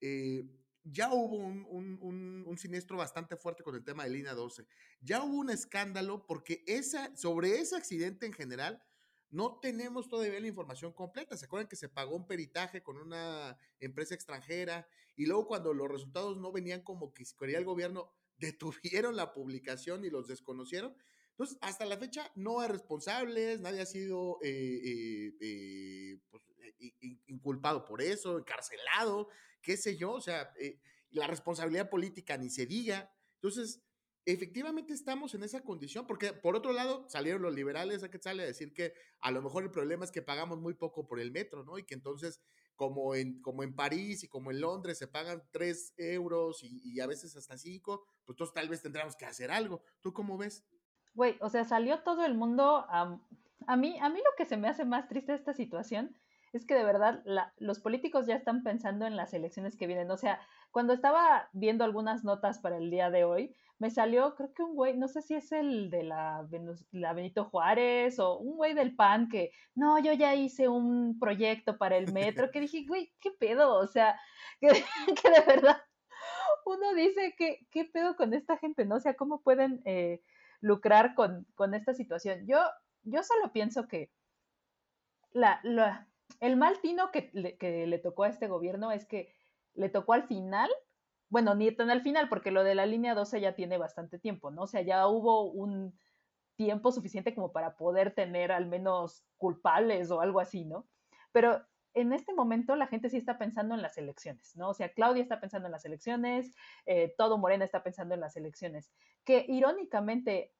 eh, 0.00 0.44
ya 0.84 1.12
hubo 1.12 1.36
un, 1.36 2.44
un, 2.46 2.58
siniestro 2.58 2.96
bastante 2.96 3.36
fuerte 3.36 3.62
con 3.62 3.74
el 3.74 3.84
tema 3.84 4.04
de 4.04 4.10
línea 4.10 4.34
12, 4.34 4.66
ya 5.00 5.22
hubo 5.22 5.38
un 5.38 5.50
escándalo 5.50 6.26
porque 6.26 6.62
esa, 6.66 7.16
sobre 7.16 7.58
ese 7.58 7.76
accidente 7.76 8.26
en 8.26 8.32
general, 8.32 8.82
no 9.34 9.58
tenemos 9.58 10.08
todavía 10.08 10.38
la 10.38 10.46
información 10.46 10.92
completa. 10.92 11.36
¿Se 11.36 11.46
acuerdan 11.46 11.66
que 11.66 11.74
se 11.74 11.88
pagó 11.88 12.14
un 12.14 12.24
peritaje 12.24 12.84
con 12.84 12.96
una 12.98 13.58
empresa 13.80 14.14
extranjera 14.14 14.86
y 15.16 15.26
luego 15.26 15.48
cuando 15.48 15.74
los 15.74 15.88
resultados 15.88 16.36
no 16.36 16.52
venían 16.52 16.82
como 16.82 17.12
que 17.12 17.24
quería 17.36 17.58
el 17.58 17.64
gobierno, 17.64 18.12
detuvieron 18.36 19.16
la 19.16 19.32
publicación 19.32 20.04
y 20.04 20.10
los 20.10 20.28
desconocieron? 20.28 20.96
Entonces, 21.34 21.58
hasta 21.62 21.84
la 21.84 21.98
fecha 21.98 22.30
no 22.36 22.60
hay 22.60 22.68
responsables, 22.68 23.60
nadie 23.60 23.80
ha 23.80 23.86
sido 23.86 24.38
eh, 24.40 24.50
eh, 24.50 25.36
eh, 25.40 26.20
pues, 26.30 26.44
inculpado 27.26 27.84
por 27.84 28.00
eso, 28.00 28.38
encarcelado, 28.38 29.28
qué 29.60 29.76
sé 29.76 29.96
yo, 29.96 30.12
o 30.12 30.20
sea, 30.20 30.52
la 31.10 31.26
responsabilidad 31.26 31.90
política 31.90 32.36
ni 32.36 32.50
se 32.50 32.66
diga. 32.66 33.12
Entonces, 33.34 33.82
efectivamente 34.26 34.92
estamos 34.92 35.34
en 35.34 35.42
esa 35.42 35.62
condición, 35.62 36.06
porque 36.06 36.32
por 36.32 36.54
otro 36.54 36.72
lado 36.72 37.04
salieron 37.08 37.42
los 37.42 37.52
liberales 37.52 38.04
a 38.04 38.10
que 38.10 38.18
sale 38.18 38.44
a 38.44 38.46
decir 38.46 38.72
que 38.72 38.94
a 39.20 39.32
lo 39.32 39.42
mejor 39.42 39.64
el 39.64 39.72
problema 39.72 40.04
es 40.04 40.12
que 40.12 40.22
pagamos 40.22 40.60
muy 40.60 40.74
poco 40.74 41.06
por 41.06 41.18
el 41.18 41.32
metro, 41.32 41.64
¿no? 41.64 41.78
Y 41.78 41.84
que 41.84 41.94
entonces, 41.94 42.40
como 42.76 43.14
en, 43.14 43.40
como 43.42 43.62
en 43.62 43.74
París 43.74 44.22
y 44.22 44.28
como 44.28 44.50
en 44.50 44.60
Londres 44.60 44.98
se 44.98 45.08
pagan 45.08 45.42
tres 45.50 45.94
euros 45.96 46.62
y, 46.62 47.00
a 47.00 47.06
veces 47.06 47.36
hasta 47.36 47.58
cinco, 47.58 48.06
pues 48.24 48.34
entonces 48.34 48.54
tal 48.54 48.68
vez 48.68 48.82
tendríamos 48.82 49.16
que 49.16 49.26
hacer 49.26 49.50
algo. 49.50 49.82
¿Tú 50.00 50.12
cómo 50.12 50.38
ves? 50.38 50.64
Güey, 51.14 51.36
o 51.40 51.48
sea, 51.48 51.64
salió 51.64 52.00
todo 52.00 52.24
el 52.24 52.34
mundo 52.34 52.84
a, 52.88 53.18
a 53.66 53.76
mí, 53.76 53.98
a 54.00 54.08
mí 54.08 54.18
lo 54.18 54.36
que 54.36 54.44
se 54.44 54.56
me 54.56 54.68
hace 54.68 54.84
más 54.84 55.08
triste 55.08 55.32
de 55.32 55.38
esta 55.38 55.54
situación 55.54 56.14
es 56.52 56.64
que 56.64 56.74
de 56.74 56.84
verdad 56.84 57.22
los 57.58 57.80
políticos 57.80 58.26
ya 58.26 58.36
están 58.36 58.62
pensando 58.62 59.06
en 59.06 59.16
las 59.16 59.34
elecciones 59.34 59.76
que 59.76 59.88
vienen. 59.88 60.10
O 60.12 60.16
sea, 60.16 60.40
cuando 60.70 60.92
estaba 60.92 61.48
viendo 61.52 61.84
algunas 61.84 62.22
notas 62.22 62.60
para 62.60 62.76
el 62.76 62.90
día 62.90 63.10
de 63.10 63.24
hoy, 63.24 63.56
me 63.80 63.90
salió, 63.90 64.36
creo 64.36 64.54
que 64.54 64.62
un 64.62 64.76
güey, 64.76 64.96
no 64.96 65.08
sé 65.08 65.20
si 65.20 65.34
es 65.34 65.50
el 65.50 65.90
de 65.90 66.04
la, 66.04 66.46
la 66.92 67.12
Benito 67.12 67.46
Juárez 67.46 68.20
o 68.20 68.38
un 68.38 68.56
güey 68.56 68.72
del 68.72 68.94
PAN 68.94 69.28
que, 69.28 69.50
no, 69.74 69.98
yo 69.98 70.12
ya 70.12 70.36
hice 70.36 70.68
un 70.68 71.18
proyecto 71.18 71.76
para 71.76 71.96
el 71.96 72.12
metro, 72.12 72.52
que 72.52 72.60
dije, 72.60 72.84
güey, 72.86 73.12
¿qué 73.20 73.32
pedo? 73.32 73.74
O 73.74 73.88
sea, 73.88 74.18
que, 74.60 74.68
de 74.68 75.40
verdad 75.46 75.78
uno 76.66 76.94
dice, 76.94 77.34
¿qué, 77.36 77.66
¿qué 77.70 77.84
pedo 77.84 78.16
con 78.16 78.32
esta 78.32 78.56
gente? 78.56 78.84
¿No? 78.84 78.96
O 78.96 79.00
sea, 79.00 79.14
¿cómo 79.14 79.42
pueden 79.42 79.82
eh, 79.84 80.22
lucrar 80.64 81.14
con, 81.14 81.46
esta 81.74 81.92
situación? 81.92 82.46
Yo, 82.46 82.58
yo 83.02 83.22
solo 83.22 83.52
pienso 83.52 83.86
que 83.86 84.10
la, 85.32 85.60
el 86.40 86.56
mal 86.56 86.80
tino 86.80 87.10
que 87.10 87.30
que 87.58 87.86
le 87.86 87.98
tocó 87.98 88.24
a 88.24 88.28
este 88.28 88.48
gobierno 88.48 88.90
es 88.90 89.04
que 89.04 89.34
le 89.74 89.90
tocó 89.90 90.14
al 90.14 90.26
final, 90.26 90.70
bueno, 91.28 91.54
ni 91.54 91.70
tan 91.70 91.90
al 91.90 92.00
final, 92.00 92.30
porque 92.30 92.50
lo 92.50 92.64
de 92.64 92.74
la 92.74 92.86
línea 92.86 93.14
12 93.14 93.40
ya 93.42 93.54
tiene 93.54 93.76
bastante 93.76 94.18
tiempo, 94.18 94.50
¿no? 94.50 94.62
O 94.62 94.66
sea, 94.66 94.80
ya 94.80 95.06
hubo 95.06 95.44
un 95.50 95.98
tiempo 96.56 96.92
suficiente 96.92 97.34
como 97.34 97.52
para 97.52 97.76
poder 97.76 98.14
tener 98.14 98.50
al 98.50 98.66
menos 98.66 99.22
culpables 99.36 100.10
o 100.10 100.22
algo 100.22 100.40
así, 100.40 100.64
¿no? 100.64 100.86
Pero 101.32 101.60
en 101.94 102.12
este 102.12 102.34
momento 102.34 102.76
la 102.76 102.88
gente 102.88 103.08
sí 103.08 103.16
está 103.16 103.38
pensando 103.38 103.74
en 103.74 103.82
las 103.82 103.96
elecciones, 103.96 104.54
¿no? 104.56 104.70
O 104.70 104.74
sea, 104.74 104.92
Claudia 104.92 105.22
está 105.22 105.40
pensando 105.40 105.66
en 105.66 105.72
las 105.72 105.84
elecciones, 105.84 106.54
eh, 106.86 107.14
todo 107.16 107.38
Morena 107.38 107.64
está 107.64 107.82
pensando 107.82 108.14
en 108.14 108.20
las 108.20 108.36
elecciones, 108.36 108.92
que 109.24 109.46
irónicamente 109.48 110.52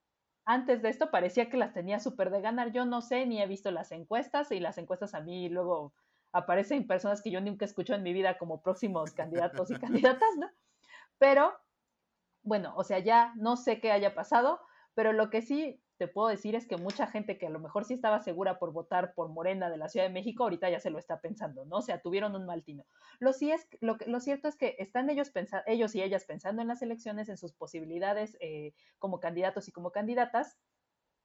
antes 0.45 0.83
de 0.83 0.91
esto 0.91 1.11
parecía 1.11 1.49
que 1.49 1.57
las 1.57 1.73
tenía 1.73 1.99
súper 2.01 2.31
de 2.31 2.41
ganar. 2.41 2.71
Yo 2.71 2.85
no 2.85 3.01
sé, 3.01 3.27
ni 3.27 3.41
he 3.41 3.47
visto 3.47 3.71
las 3.71 3.93
encuestas 3.93 4.51
y 4.53 4.61
las 4.61 4.79
encuestas 4.79 5.15
a 5.15 5.21
mí 5.21 5.49
luego 5.49 5.95
aparecen 6.33 6.87
personas 6.87 7.23
que 7.23 7.31
yo 7.31 7.41
nunca 7.41 7.65
escucho 7.65 7.95
en 7.95 8.03
mi 8.03 8.13
vida 8.13 8.39
como 8.39 8.61
próximos 8.61 9.13
candidatos 9.13 9.71
y 9.71 9.77
candidatas, 9.77 10.29
¿no? 10.37 10.51
Pero, 11.19 11.53
bueno, 12.43 12.75
o 12.77 12.85
sea, 12.85 12.99
ya 12.99 13.33
no 13.37 13.57
sé 13.57 13.81
qué 13.81 13.93
haya 13.93 14.15
pasado, 14.15 14.61
pero 14.95 15.13
lo 15.13 15.31
que 15.31 15.43
sí 15.43 15.81
te 16.05 16.13
puedo 16.13 16.29
decir 16.29 16.55
es 16.55 16.67
que 16.67 16.77
mucha 16.77 17.07
gente 17.07 17.39
que 17.39 17.47
a 17.47 17.51
lo 17.51 17.59
mejor 17.61 17.87
sí 17.87 17.95
estaba 17.95 18.21
segura 18.21 18.59
por 18.59 18.75
votar 18.75 19.15
por 19.15 19.31
Morena 19.31 19.71
de 19.71 19.79
la 19.79 19.89
Ciudad 19.89 20.05
de 20.05 20.13
México, 20.13 20.43
ahorita 20.43 20.69
ya 20.69 20.79
se 20.79 20.91
lo 20.91 20.99
está 20.99 21.23
pensando, 21.23 21.65
¿no? 21.65 21.79
O 21.79 21.83
sea, 21.83 22.03
tuvieron 22.03 22.37
un 22.37 22.45
mal 22.45 22.63
tino. 22.63 22.85
Lo, 23.21 23.33
sí 23.33 23.51
es, 23.51 23.67
lo, 23.81 23.97
lo 24.07 24.21
cierto 24.21 24.47
es 24.47 24.57
que 24.57 24.77
están 24.79 25.09
ellos, 25.09 25.33
ellos 25.67 25.95
y 25.95 26.03
ellas 26.03 26.27
pensando 26.27 26.61
en 26.61 26.69
las 26.69 26.83
elecciones, 26.83 27.31
en 27.31 27.39
sus 27.39 27.55
posibilidades 27.55 28.37
eh, 28.41 28.75
como 28.99 29.19
candidatos 29.19 29.67
y 29.69 29.73
como 29.73 29.93
candidatas, 29.93 30.59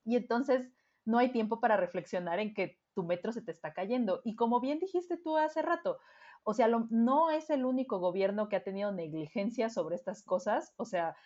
y 0.06 0.16
entonces 0.16 0.72
no 1.04 1.18
hay 1.18 1.34
tiempo 1.34 1.60
para 1.60 1.76
reflexionar 1.76 2.40
en 2.40 2.54
que 2.54 2.80
tu 2.94 3.04
metro 3.04 3.34
se 3.34 3.42
te 3.42 3.52
está 3.52 3.74
cayendo. 3.74 4.22
Y 4.24 4.38
como 4.38 4.62
bien 4.62 4.80
dijiste 4.80 5.18
tú 5.18 5.36
hace 5.36 5.62
rato, 5.62 6.00
o 6.44 6.54
sea, 6.54 6.70
no 6.70 7.32
es 7.32 7.50
el 7.50 7.66
único 7.66 8.00
gobierno 8.00 8.48
que 8.48 8.56
ha 8.56 8.64
tenido 8.64 8.94
negligencia 8.94 9.70
sobre 9.70 9.98
estas 9.98 10.24
cosas, 10.24 10.74
o 10.78 10.86
sea, 10.86 11.18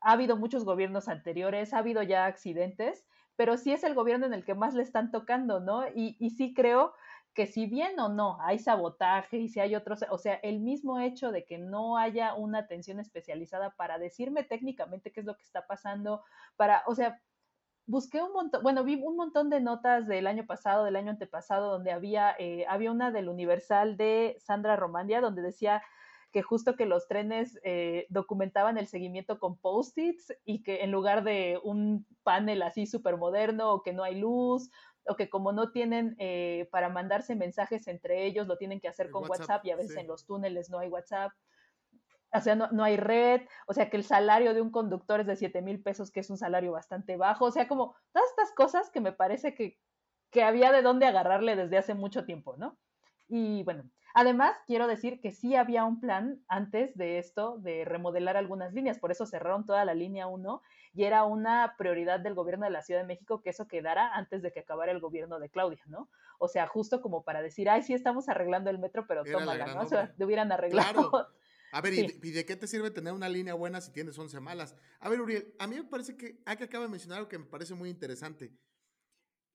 ha 0.00 0.12
habido 0.12 0.36
muchos 0.36 0.64
gobiernos 0.64 1.08
anteriores, 1.08 1.72
ha 1.72 1.78
habido 1.78 2.02
ya 2.02 2.26
accidentes, 2.26 3.06
pero 3.36 3.56
sí 3.56 3.72
es 3.72 3.84
el 3.84 3.94
gobierno 3.94 4.26
en 4.26 4.34
el 4.34 4.44
que 4.44 4.54
más 4.54 4.74
le 4.74 4.82
están 4.82 5.10
tocando, 5.10 5.60
¿no? 5.60 5.86
Y, 5.88 6.16
y 6.18 6.30
sí 6.30 6.54
creo 6.54 6.94
que 7.34 7.46
si 7.46 7.66
bien 7.66 8.00
o 8.00 8.08
no 8.08 8.38
hay 8.40 8.58
sabotaje 8.58 9.36
y 9.36 9.48
si 9.48 9.60
hay 9.60 9.74
otros, 9.74 10.04
o 10.10 10.16
sea, 10.18 10.34
el 10.36 10.58
mismo 10.60 10.98
hecho 10.98 11.32
de 11.32 11.44
que 11.44 11.58
no 11.58 11.98
haya 11.98 12.34
una 12.34 12.60
atención 12.60 12.98
especializada 12.98 13.76
para 13.76 13.98
decirme 13.98 14.42
técnicamente 14.42 15.12
qué 15.12 15.20
es 15.20 15.26
lo 15.26 15.36
que 15.36 15.42
está 15.42 15.66
pasando, 15.66 16.24
para, 16.56 16.82
o 16.86 16.94
sea, 16.94 17.20
busqué 17.86 18.22
un 18.22 18.32
montón, 18.32 18.62
bueno, 18.62 18.84
vi 18.84 18.96
un 18.96 19.16
montón 19.16 19.50
de 19.50 19.60
notas 19.60 20.08
del 20.08 20.26
año 20.26 20.46
pasado, 20.46 20.84
del 20.84 20.96
año 20.96 21.10
antepasado, 21.10 21.70
donde 21.70 21.92
había, 21.92 22.34
eh, 22.38 22.64
había 22.68 22.90
una 22.90 23.10
del 23.10 23.28
Universal 23.28 23.98
de 23.98 24.36
Sandra 24.40 24.76
Romandia, 24.76 25.20
donde 25.20 25.42
decía 25.42 25.82
que 26.36 26.42
justo 26.42 26.76
que 26.76 26.84
los 26.84 27.08
trenes 27.08 27.58
eh, 27.62 28.04
documentaban 28.10 28.76
el 28.76 28.88
seguimiento 28.88 29.38
con 29.38 29.56
post-its 29.56 30.34
y 30.44 30.62
que 30.62 30.84
en 30.84 30.90
lugar 30.90 31.24
de 31.24 31.58
un 31.64 32.06
panel 32.24 32.60
así 32.60 32.84
súper 32.84 33.16
moderno 33.16 33.72
o 33.72 33.82
que 33.82 33.94
no 33.94 34.04
hay 34.04 34.20
luz 34.20 34.70
o 35.06 35.16
que 35.16 35.30
como 35.30 35.52
no 35.52 35.72
tienen 35.72 36.14
eh, 36.18 36.68
para 36.70 36.90
mandarse 36.90 37.36
mensajes 37.36 37.88
entre 37.88 38.26
ellos, 38.26 38.48
lo 38.48 38.58
tienen 38.58 38.80
que 38.80 38.88
hacer 38.88 39.10
con 39.10 39.26
WhatsApp, 39.26 39.64
y 39.64 39.70
a 39.70 39.76
veces 39.76 39.96
en 39.96 40.08
los 40.08 40.26
túneles 40.26 40.68
no 40.68 40.78
hay 40.78 40.90
WhatsApp. 40.90 41.32
O 42.34 42.40
sea, 42.42 42.54
no, 42.54 42.68
no, 42.70 42.84
hay 42.84 42.98
red, 42.98 43.40
o 43.66 43.72
sea, 43.72 43.88
que 43.88 43.96
el 43.96 44.04
salario 44.04 44.52
de 44.52 44.60
un 44.60 44.70
conductor 44.70 45.20
es 45.20 45.26
de 45.26 45.36
7 45.36 45.62
mil 45.62 45.82
pesos, 45.82 46.10
que 46.10 46.20
es 46.20 46.28
un 46.28 46.36
salario 46.36 46.72
bastante 46.72 47.16
bajo, 47.16 47.46
o 47.46 47.50
sea, 47.50 47.66
como 47.66 47.96
todas 48.12 48.28
estas 48.28 48.52
cosas 48.52 48.90
que 48.90 49.00
me 49.00 49.12
parece 49.12 49.54
que, 49.54 49.78
que 50.30 50.42
había 50.42 50.70
de 50.70 50.82
dónde 50.82 51.06
agarrarle 51.06 51.56
desde 51.56 51.78
hace 51.78 51.94
mucho 51.94 52.26
tiempo, 52.26 52.58
¿no? 52.58 52.76
Y 53.26 53.64
bueno, 53.64 53.84
Además, 54.18 54.56
quiero 54.66 54.86
decir 54.86 55.20
que 55.20 55.30
sí 55.30 55.56
había 55.56 55.84
un 55.84 56.00
plan 56.00 56.42
antes 56.48 56.96
de 56.96 57.18
esto 57.18 57.58
de 57.58 57.84
remodelar 57.84 58.38
algunas 58.38 58.72
líneas, 58.72 58.98
por 58.98 59.12
eso 59.12 59.26
cerraron 59.26 59.66
toda 59.66 59.84
la 59.84 59.92
línea 59.92 60.26
1 60.26 60.62
y 60.94 61.04
era 61.04 61.24
una 61.24 61.74
prioridad 61.76 62.20
del 62.20 62.32
gobierno 62.32 62.64
de 62.64 62.70
la 62.70 62.80
Ciudad 62.80 63.02
de 63.02 63.06
México 63.06 63.42
que 63.42 63.50
eso 63.50 63.68
quedara 63.68 64.14
antes 64.14 64.40
de 64.40 64.52
que 64.52 64.60
acabara 64.60 64.90
el 64.90 65.00
gobierno 65.00 65.38
de 65.38 65.50
Claudia, 65.50 65.82
¿no? 65.88 66.08
O 66.38 66.48
sea, 66.48 66.66
justo 66.66 67.02
como 67.02 67.24
para 67.24 67.42
decir, 67.42 67.68
ay, 67.68 67.82
sí 67.82 67.92
estamos 67.92 68.30
arreglando 68.30 68.70
el 68.70 68.78
metro, 68.78 69.06
pero 69.06 69.22
tómala, 69.22 69.74
¿no? 69.74 69.82
O 69.82 69.86
sea, 69.86 70.14
hubieran 70.18 70.50
arreglado. 70.50 71.10
Claro. 71.10 71.28
A 71.72 71.82
ver, 71.82 71.92
¿y, 71.92 72.30
de 72.30 72.46
qué 72.46 72.56
te 72.56 72.66
sirve 72.66 72.90
tener 72.90 73.12
una 73.12 73.28
línea 73.28 73.52
buena 73.52 73.82
si 73.82 73.92
tienes 73.92 74.18
11 74.18 74.40
malas? 74.40 74.76
A 74.98 75.10
ver, 75.10 75.20
Uriel, 75.20 75.54
a 75.58 75.66
mí 75.66 75.76
me 75.76 75.84
parece 75.84 76.16
que, 76.16 76.40
hay 76.46 76.56
que 76.56 76.64
acaba 76.64 76.84
de 76.84 76.90
mencionar 76.90 77.18
algo 77.18 77.28
que 77.28 77.38
me 77.38 77.44
parece 77.44 77.74
muy 77.74 77.90
interesante. 77.90 78.50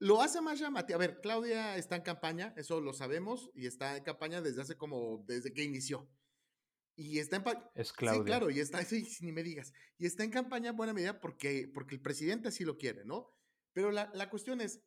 Lo 0.02 0.24
hace 0.24 0.42
más 0.42 0.58
llamativo. 0.60 0.96
A 0.96 1.00
ver, 1.00 1.22
Claudia 1.22 1.78
está 1.78 1.96
en 1.96 2.02
campaña, 2.02 2.56
eso 2.58 2.82
lo 2.82 2.92
sabemos, 2.92 3.52
y 3.54 3.68
está 3.68 3.96
en 3.96 4.04
campaña 4.04 4.42
desde 4.42 4.64
hace 4.64 4.76
como, 4.76 5.24
desde 5.28 5.54
que 5.54 5.64
inició. 5.64 6.10
Y 6.96 7.20
está 7.20 7.36
en 7.36 7.44
Es 7.76 7.94
Claudia. 7.94 8.22
Sí, 8.22 8.26
claro, 8.26 8.50
y 8.50 8.60
está, 8.60 8.84
sí, 8.84 9.08
ni 9.22 9.32
me 9.32 9.44
digas. 9.44 9.74
Y 10.00 10.08
está 10.08 10.24
en 10.24 10.32
campaña 10.32 10.72
en 10.72 10.76
buena 10.76 10.94
medida 10.94 11.22
porque, 11.22 11.70
porque 11.72 11.94
el 11.94 12.02
presidente 12.02 12.48
así 12.48 12.66
lo 12.66 12.80
quiere, 12.80 13.06
¿no? 13.06 13.32
Pero 13.74 13.92
la, 13.92 14.10
la 14.16 14.32
cuestión 14.32 14.60
es, 14.60 14.82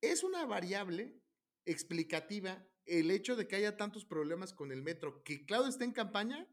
¿es 0.00 0.24
una 0.24 0.44
variable 0.46 1.16
explicativa 1.64 2.66
el 2.86 3.12
hecho 3.12 3.36
de 3.36 3.46
que 3.46 3.54
haya 3.54 3.76
tantos 3.76 4.04
problemas 4.04 4.52
con 4.52 4.72
el 4.72 4.82
metro 4.82 5.22
que 5.22 5.46
Claudia 5.46 5.68
esté 5.68 5.84
en 5.84 5.92
campaña? 5.92 6.48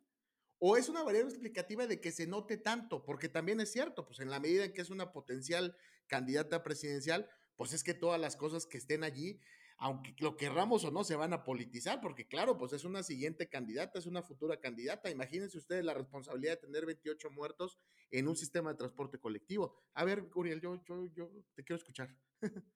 ¿O 0.60 0.78
es 0.78 0.88
una 0.88 1.02
variable 1.02 1.32
explicativa 1.32 1.88
de 1.88 2.00
que 2.00 2.12
se 2.12 2.28
note 2.28 2.58
tanto? 2.58 3.04
Porque 3.04 3.28
también 3.28 3.60
es 3.60 3.72
cierto, 3.72 4.06
pues 4.06 4.20
en 4.20 4.30
la 4.30 4.39
medida 4.39 4.65
en 4.65 4.74
que 4.74 4.82
es 4.82 4.91
una 4.91 5.12
potencial 5.12 5.76
candidata 6.06 6.62
presidencial, 6.62 7.28
pues 7.62 7.74
es 7.74 7.84
que 7.84 7.93
todas 7.93 8.19
las 8.19 8.36
cosas 8.36 8.65
que 8.65 8.80
estén 8.80 9.04
allí, 9.04 9.39
aunque 9.78 10.15
lo 10.17 10.36
querramos 10.36 10.84
o 10.84 10.89
no, 10.89 11.04
se 11.04 11.15
van 11.15 11.32
a 11.32 11.43
politizar, 11.43 12.02
porque 12.02 12.28
claro, 12.28 12.58
pues 12.58 12.74
es 12.74 12.86
una 12.86 13.04
siguiente 13.04 13.50
candidata, 13.50 14.00
es 14.00 14.08
una 14.08 14.24
futura 14.24 14.60
candidata. 14.60 15.12
Imagínense 15.12 15.60
ustedes 15.60 15.86
la 15.86 15.93
responsabilidad 15.93 16.54
de 16.54 16.65
tener 16.65 16.88
28 16.88 17.30
muertos 17.30 17.78
en 18.10 18.28
un 18.28 18.36
sistema 18.36 18.71
de 18.71 18.78
transporte 18.78 19.19
colectivo. 19.19 19.76
A 19.93 20.04
ver, 20.04 20.28
Uriel, 20.34 20.60
yo, 20.60 20.84
yo, 20.86 21.06
yo 21.13 21.30
te 21.54 21.63
quiero 21.63 21.78
escuchar. 21.78 22.10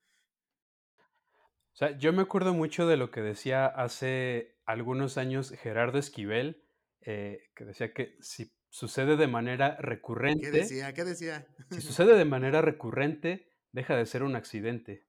O 1.74 1.78
sea, 1.78 1.98
yo 1.98 2.14
me 2.14 2.22
acuerdo 2.22 2.54
mucho 2.54 2.88
de 2.88 2.96
lo 2.96 3.12
que 3.12 3.22
decía 3.22 3.66
hace 3.66 4.62
algunos 4.66 5.18
años 5.18 5.50
Gerardo 5.50 5.98
Esquivel, 5.98 6.64
eh, 7.02 7.50
que 7.54 7.66
decía 7.66 7.92
que 7.92 8.16
si 8.22 8.54
sucede 8.70 9.18
de 9.18 9.28
manera 9.28 9.78
recurrente. 9.78 10.52
¿Qué 10.52 10.52
decía? 10.52 10.94
¿Qué 10.94 11.04
decía? 11.04 11.48
Si 11.72 11.82
sucede 11.82 12.16
de 12.16 12.24
manera 12.24 12.62
recurrente, 12.62 13.55
deja 13.76 13.96
de 13.98 14.06
ser 14.06 14.24
un 14.24 14.38
accidente. 14.38 15.06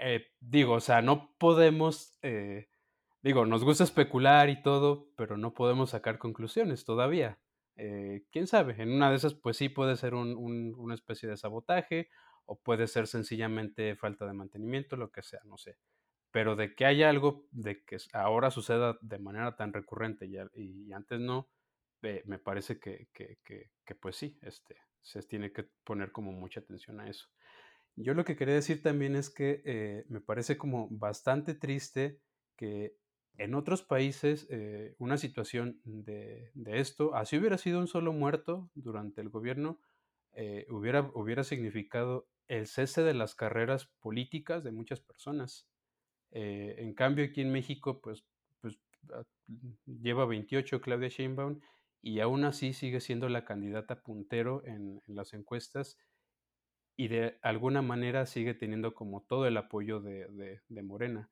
Eh, 0.00 0.28
digo, 0.40 0.74
o 0.74 0.80
sea, 0.80 1.02
no 1.02 1.34
podemos, 1.38 2.16
eh, 2.22 2.68
digo, 3.20 3.46
nos 3.46 3.64
gusta 3.64 3.82
especular 3.82 4.48
y 4.48 4.62
todo, 4.62 5.10
pero 5.16 5.36
no 5.36 5.54
podemos 5.54 5.90
sacar 5.90 6.18
conclusiones 6.18 6.84
todavía. 6.84 7.40
Eh, 7.74 8.24
¿Quién 8.30 8.46
sabe? 8.46 8.80
En 8.80 8.92
una 8.92 9.10
de 9.10 9.16
esas, 9.16 9.34
pues 9.34 9.56
sí 9.56 9.68
puede 9.68 9.96
ser 9.96 10.14
una 10.14 10.94
especie 10.94 11.28
de 11.28 11.36
sabotaje 11.36 12.10
o 12.46 12.60
puede 12.60 12.86
ser 12.86 13.08
sencillamente 13.08 13.96
falta 13.96 14.24
de 14.24 14.34
mantenimiento, 14.34 14.96
lo 14.96 15.10
que 15.10 15.22
sea, 15.22 15.40
no 15.44 15.58
sé. 15.58 15.78
Pero 16.30 16.54
de 16.54 16.76
que 16.76 16.86
haya 16.86 17.10
algo 17.10 17.48
de 17.50 17.82
que 17.84 17.96
ahora 18.12 18.52
suceda 18.52 18.98
de 19.00 19.18
manera 19.18 19.56
tan 19.56 19.72
recurrente 19.72 20.26
y, 20.26 20.92
antes 20.92 21.18
no, 21.20 21.48
me 22.02 22.38
parece 22.38 22.78
que, 22.78 23.08
que, 23.12 23.38
que, 23.44 23.94
pues 23.96 24.16
sí, 24.16 24.38
este, 24.42 24.76
se 25.02 25.22
tiene 25.22 25.52
que 25.52 25.64
poner 25.84 26.12
como 26.12 26.32
mucha 26.32 26.60
atención 26.60 27.00
a 27.00 27.08
eso. 27.08 27.28
Yo 28.00 28.14
lo 28.14 28.24
que 28.24 28.36
quería 28.36 28.54
decir 28.54 28.80
también 28.80 29.16
es 29.16 29.28
que 29.28 29.60
eh, 29.64 30.04
me 30.08 30.20
parece 30.20 30.56
como 30.56 30.86
bastante 30.90 31.54
triste 31.54 32.20
que 32.56 32.96
en 33.38 33.54
otros 33.54 33.82
países 33.82 34.46
eh, 34.50 34.94
una 34.98 35.18
situación 35.18 35.80
de, 35.84 36.52
esto, 36.66 37.14
así 37.16 37.36
hubiera 37.36 37.58
sido 37.58 37.80
un 37.80 37.88
solo 37.88 38.12
muerto 38.12 38.70
durante 38.74 39.20
el 39.20 39.30
gobierno, 39.30 39.80
eh, 40.32 40.66
hubiera, 40.70 41.10
hubiera 41.14 41.42
significado 41.42 42.28
el 42.46 42.68
cese 42.68 43.02
de 43.02 43.14
las 43.14 43.34
carreras 43.34 43.86
políticas 44.00 44.62
de 44.62 44.70
muchas 44.72 45.00
personas. 45.00 45.68
en 46.30 46.94
cambio, 46.94 47.24
aquí 47.24 47.40
en 47.40 47.50
México, 47.50 48.00
pues, 48.00 48.24
pues 48.60 48.78
ah, 49.12 49.24
lleva 49.86 50.24
28 50.24 50.80
Claudia 50.80 51.08
Sheinbaum 51.08 51.60
y 52.00 52.20
aún 52.20 52.44
así 52.44 52.72
sigue 52.74 53.00
siendo 53.00 53.28
la 53.28 53.44
candidata 53.44 54.02
puntero 54.02 54.62
en, 54.64 55.02
en 55.06 55.14
las 55.16 55.34
encuestas 55.34 55.98
y 56.98 57.06
de 57.06 57.38
alguna 57.42 57.80
manera 57.80 58.26
sigue 58.26 58.54
teniendo 58.54 58.92
como 58.92 59.22
todo 59.22 59.46
el 59.46 59.56
apoyo 59.56 60.00
de, 60.00 60.60
Morena. 60.82 61.30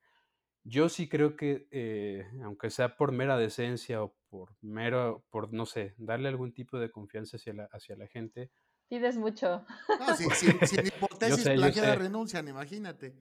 Yo 0.62 0.88
sí 0.88 1.09
creo 1.09 1.37
que, 1.37 1.66
eh, 1.72 2.24
aunque 2.44 2.70
sea 2.70 2.96
por 2.96 3.11
mera 3.11 3.37
decencia 3.37 4.00
o 4.00 4.16
por 4.29 4.55
mero, 4.61 5.26
por 5.29 5.52
no 5.52 5.66
sé, 5.66 5.94
darle 5.98 6.29
algún 6.29 6.55
tipo 6.55 6.79
de 6.79 6.92
confianza 6.92 7.37
hacia 7.37 7.52
la, 7.52 7.64
hacia 7.72 7.96
la 7.96 8.07
gente. 8.07 8.52
Pides 8.88 9.16
mucho. 9.16 9.66
No, 9.88 10.14
sin, 10.14 10.31
hipótesis 10.87 11.44
de 11.44 11.96
renuncian, 11.96 12.46
imagínate. 12.46 13.16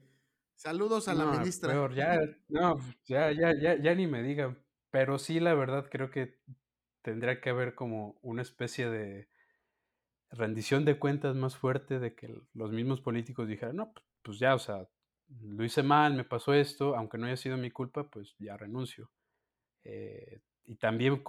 Saludos 0.54 1.08
a 1.08 1.14
la 1.14 1.26
ministra. 1.26 1.92
ya, 1.92 2.20
no, 2.46 2.78
ya, 3.06 3.32
ya, 3.32 3.52
ya, 3.60 3.74
ya 3.74 3.94
ni 3.96 4.06
me 4.06 4.22
digan. 4.22 4.56
Pero 4.90 5.18
sí, 5.18 5.40
la 5.40 5.54
verdad, 5.54 5.88
creo 5.90 6.12
que 6.12 6.38
tendría 7.02 7.40
que 7.40 7.50
haber 7.50 7.74
como 7.74 8.20
una 8.22 8.42
especie 8.42 8.88
de, 8.88 9.28
rendición 10.36 10.84
de 10.84 10.98
cuentas 10.98 11.34
más 11.36 11.56
fuerte 11.56 11.98
de 11.98 12.14
que 12.14 12.40
los 12.54 12.72
mismos 12.72 13.00
políticos 13.00 13.48
dijeran, 13.48 13.76
no, 13.76 13.92
pues 14.22 14.38
ya, 14.38 14.54
o 14.54 14.58
sea, 14.58 14.88
lo 15.40 15.64
hice 15.64 15.82
mal, 15.82 16.14
me 16.14 16.24
pasó 16.24 16.54
esto, 16.54 16.96
aunque 16.96 17.18
no 17.18 17.26
haya 17.26 17.36
sido 17.36 17.56
mi 17.56 17.70
culpa, 17.70 18.08
pues 18.08 18.34
ya 18.38 18.56
renuncio. 18.56 19.10
Eh, 19.84 20.40
y 20.64 20.76
también 20.76 21.22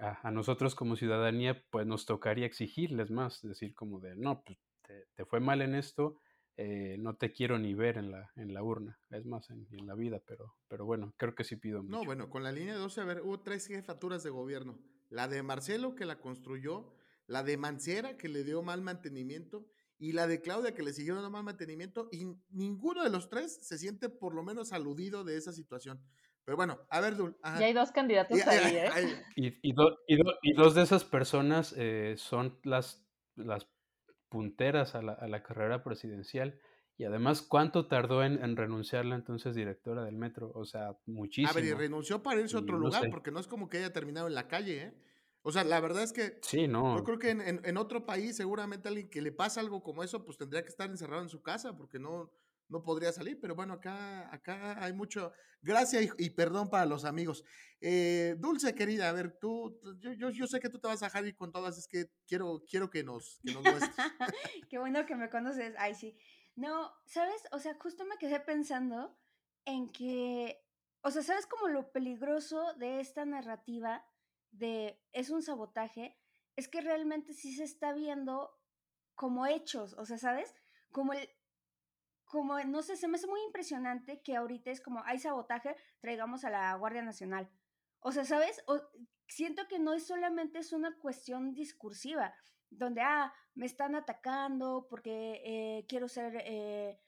a, 0.00 0.30
nosotros 0.30 0.74
como 0.74 0.96
ciudadanía, 0.96 1.62
pues 1.70 1.86
nos 1.86 2.06
tocaría 2.06 2.46
exigirles 2.46 3.10
más, 3.10 3.40
decir 3.42 3.74
como 3.74 4.00
de, 4.00 4.16
no, 4.16 4.42
pues 4.42 4.58
te, 5.14 5.24
fue 5.24 5.40
mal 5.40 5.62
en 5.62 5.74
esto, 5.74 6.18
eh, 6.56 6.96
no 6.98 7.16
te 7.16 7.32
quiero 7.32 7.58
ni 7.58 7.74
ver 7.74 7.98
en 7.98 8.10
la, 8.10 8.30
en 8.36 8.52
la 8.52 8.62
urna, 8.62 8.98
es 9.10 9.24
más, 9.24 9.48
en, 9.50 9.66
en, 9.70 9.86
la 9.86 9.94
vida, 9.94 10.20
pero, 10.26 10.56
pero 10.68 10.84
bueno, 10.84 11.14
creo 11.16 11.34
que 11.34 11.44
sí 11.44 11.56
pido 11.56 11.82
mucho. 11.82 11.98
No, 11.98 12.04
bueno, 12.04 12.28
con 12.28 12.42
la 12.42 12.52
línea 12.52 12.74
12, 12.74 13.00
a 13.00 13.04
ver, 13.04 13.22
hubo 13.22 13.40
tres 13.40 13.66
jefaturas 13.66 14.22
de 14.22 14.30
gobierno. 14.30 14.78
La 15.08 15.28
de 15.28 15.42
Marcelo, 15.42 15.94
que 15.94 16.04
la 16.04 16.20
construyó, 16.20 16.92
la 17.32 17.42
de 17.42 17.56
Mancera, 17.56 18.18
que 18.18 18.28
le 18.28 18.44
dio 18.44 18.62
mal 18.62 18.82
mantenimiento, 18.82 19.66
y 19.98 20.12
la 20.12 20.26
de 20.26 20.42
Claudia 20.42 20.74
que 20.74 20.82
le 20.82 20.92
siguieron 20.92 21.22
dando 21.22 21.30
más 21.30 21.44
mantenimiento 21.44 22.08
y 22.12 22.26
ninguno 22.50 23.04
de 23.04 23.10
los 23.10 23.30
tres 23.30 23.58
se 23.62 23.78
siente 23.78 24.08
por 24.08 24.34
lo 24.34 24.42
menos 24.42 24.72
aludido 24.72 25.24
de 25.24 25.36
esa 25.36 25.52
situación. 25.52 26.02
Pero 26.44 26.56
bueno, 26.56 26.80
a 26.90 27.00
ver, 27.00 27.16
Dul. 27.16 27.36
Ya 27.44 27.66
hay 27.66 27.72
dos 27.72 27.90
candidatos 27.92 28.38
ahí, 28.46 28.76
¿eh? 28.76 29.24
Y, 29.36 29.70
y, 29.70 29.72
dos 30.54 30.74
de 30.74 30.82
esas 30.82 31.04
personas 31.04 31.72
eh, 31.78 32.16
son 32.18 32.58
las, 32.64 33.06
las 33.36 33.68
punteras 34.28 34.94
a 34.94 35.02
la, 35.02 35.12
a 35.12 35.28
la, 35.28 35.42
carrera 35.42 35.82
presidencial. 35.82 36.58
Y 36.98 37.04
además, 37.04 37.40
¿cuánto 37.40 37.86
tardó 37.86 38.24
en, 38.24 38.42
en, 38.42 38.56
renunciar 38.56 39.06
la 39.06 39.14
entonces 39.14 39.54
directora 39.54 40.04
del 40.04 40.16
metro? 40.16 40.50
O 40.54 40.64
sea, 40.64 40.98
muchísimo. 41.06 41.50
A 41.50 41.54
ver, 41.54 41.64
y 41.64 41.72
renunció 41.72 42.22
para 42.22 42.40
irse 42.40 42.56
a 42.56 42.60
otro 42.60 42.76
lugar, 42.76 43.08
porque 43.08 43.30
no 43.30 43.38
es 43.38 43.46
como 43.46 43.68
que 43.68 43.78
haya 43.78 43.92
terminado 43.92 44.26
en 44.26 44.34
la 44.34 44.48
calle, 44.48 44.82
¿eh? 44.82 44.94
O 45.42 45.50
sea, 45.50 45.64
la 45.64 45.80
verdad 45.80 46.04
es 46.04 46.12
que 46.12 46.38
sí, 46.42 46.68
no. 46.68 46.96
yo 46.96 47.04
creo 47.04 47.18
que 47.18 47.30
en, 47.30 47.60
en, 47.64 47.76
otro 47.76 48.06
país 48.06 48.36
seguramente 48.36 48.88
alguien 48.88 49.10
que 49.10 49.20
le 49.20 49.32
pasa 49.32 49.60
algo 49.60 49.82
como 49.82 50.04
eso, 50.04 50.24
pues 50.24 50.38
tendría 50.38 50.62
que 50.62 50.68
estar 50.68 50.88
encerrado 50.88 51.22
en 51.22 51.28
su 51.28 51.42
casa 51.42 51.76
porque 51.76 51.98
no, 51.98 52.30
no 52.72 52.82
podría 52.82 53.12
salir, 53.12 53.38
pero 53.40 53.54
bueno, 53.54 53.74
acá, 53.74 54.32
acá 54.34 54.82
hay 54.82 54.92
mucho, 54.92 55.32
gracias 55.60 56.08
y, 56.18 56.30
perdón 56.30 56.70
para 56.70 56.86
los 56.86 57.04
amigos. 57.04 57.44
Eh, 57.80 58.34
Dulce, 58.38 58.74
querida, 58.74 59.08
a 59.08 59.12
ver, 59.12 59.38
tú, 59.38 59.78
yo, 59.98 60.12
yo, 60.12 60.30
yo, 60.30 60.46
sé 60.46 60.58
que 60.58 60.70
tú 60.70 60.78
te 60.78 60.88
vas 60.88 61.02
a 61.02 61.20
ir 61.20 61.36
con 61.36 61.52
todas, 61.52 61.78
es 61.78 61.86
que 61.86 62.06
quiero, 62.26 62.64
quiero 62.68 62.88
que 62.88 63.04
nos, 63.04 63.40
que 63.44 63.52
nos 63.52 63.62
muestres. 63.62 63.94
Qué 64.70 64.78
bueno 64.78 65.06
que 65.06 65.14
me 65.14 65.28
conoces, 65.30 65.74
ay 65.78 65.94
sí. 65.94 66.16
No, 66.54 66.92
¿sabes? 67.06 67.42
O 67.52 67.58
sea, 67.58 67.76
justo 67.78 68.04
me 68.04 68.18
quedé 68.18 68.40
pensando 68.40 69.18
en 69.64 69.90
que, 69.90 70.62
o 71.02 71.10
sea, 71.10 71.22
¿sabes 71.22 71.46
como 71.46 71.68
lo 71.68 71.92
peligroso 71.92 72.74
de 72.78 73.00
esta 73.00 73.24
narrativa 73.24 74.04
de 74.52 75.00
es 75.12 75.30
un 75.30 75.42
sabotaje? 75.42 76.16
Es 76.56 76.68
que 76.68 76.80
realmente 76.80 77.32
sí 77.32 77.54
se 77.54 77.64
está 77.64 77.92
viendo 77.92 78.58
como 79.14 79.46
hechos, 79.46 79.94
o 79.94 80.04
sea, 80.04 80.18
¿sabes? 80.18 80.54
Como 80.90 81.12
el, 81.12 81.28
como, 82.24 82.58
no 82.60 82.82
sé, 82.82 82.96
se 82.96 83.08
me 83.08 83.16
hace 83.16 83.26
muy 83.26 83.42
impresionante 83.42 84.22
que 84.22 84.36
ahorita 84.36 84.70
es 84.70 84.80
como, 84.80 85.02
hay 85.04 85.18
sabotaje, 85.18 85.76
traigamos 86.00 86.44
a 86.44 86.50
la 86.50 86.74
Guardia 86.76 87.02
Nacional. 87.02 87.50
O 88.00 88.10
sea, 88.10 88.24
¿sabes? 88.24 88.64
siento 89.28 89.68
que 89.68 89.78
no 89.78 89.92
es 89.92 90.06
solamente 90.06 90.58
es 90.58 90.72
una 90.72 90.98
cuestión 90.98 91.54
discursiva, 91.54 92.34
donde, 92.70 93.02
ah, 93.02 93.32
me 93.54 93.66
están 93.66 93.94
atacando 93.94 94.86
porque 94.88 95.42
eh, 95.44 95.86
quiero 95.88 96.08
ser 96.08 96.42
eh, 96.46 96.98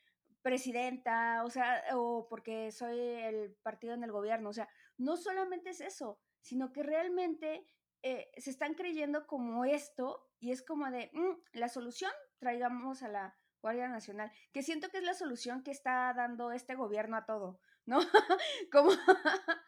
presidenta, 0.42 1.42
o 1.42 1.48
sea, 1.48 1.82
o 1.94 2.28
porque 2.28 2.70
soy 2.70 2.98
el 2.98 3.54
partido 3.62 3.94
en 3.94 4.04
el 4.04 4.12
gobierno. 4.12 4.50
O 4.50 4.52
sea, 4.52 4.68
no 4.98 5.16
solamente 5.16 5.70
es 5.70 5.80
eso, 5.80 6.20
sino 6.44 6.72
que 6.72 6.82
realmente 6.82 7.66
eh, 8.02 8.30
se 8.36 8.50
están 8.50 8.74
creyendo 8.74 9.26
como 9.26 9.64
esto 9.64 10.30
y 10.38 10.52
es 10.52 10.62
como 10.62 10.90
de, 10.90 11.10
mm, 11.14 11.58
la 11.58 11.70
solución, 11.70 12.12
traigamos 12.38 13.02
a 13.02 13.08
la 13.08 13.34
Guardia 13.62 13.88
Nacional, 13.88 14.30
que 14.52 14.62
siento 14.62 14.90
que 14.90 14.98
es 14.98 15.04
la 15.04 15.14
solución 15.14 15.62
que 15.62 15.70
está 15.70 16.12
dando 16.14 16.52
este 16.52 16.74
gobierno 16.74 17.16
a 17.16 17.24
todo, 17.24 17.60
¿no? 17.86 17.98
Como 18.70 18.90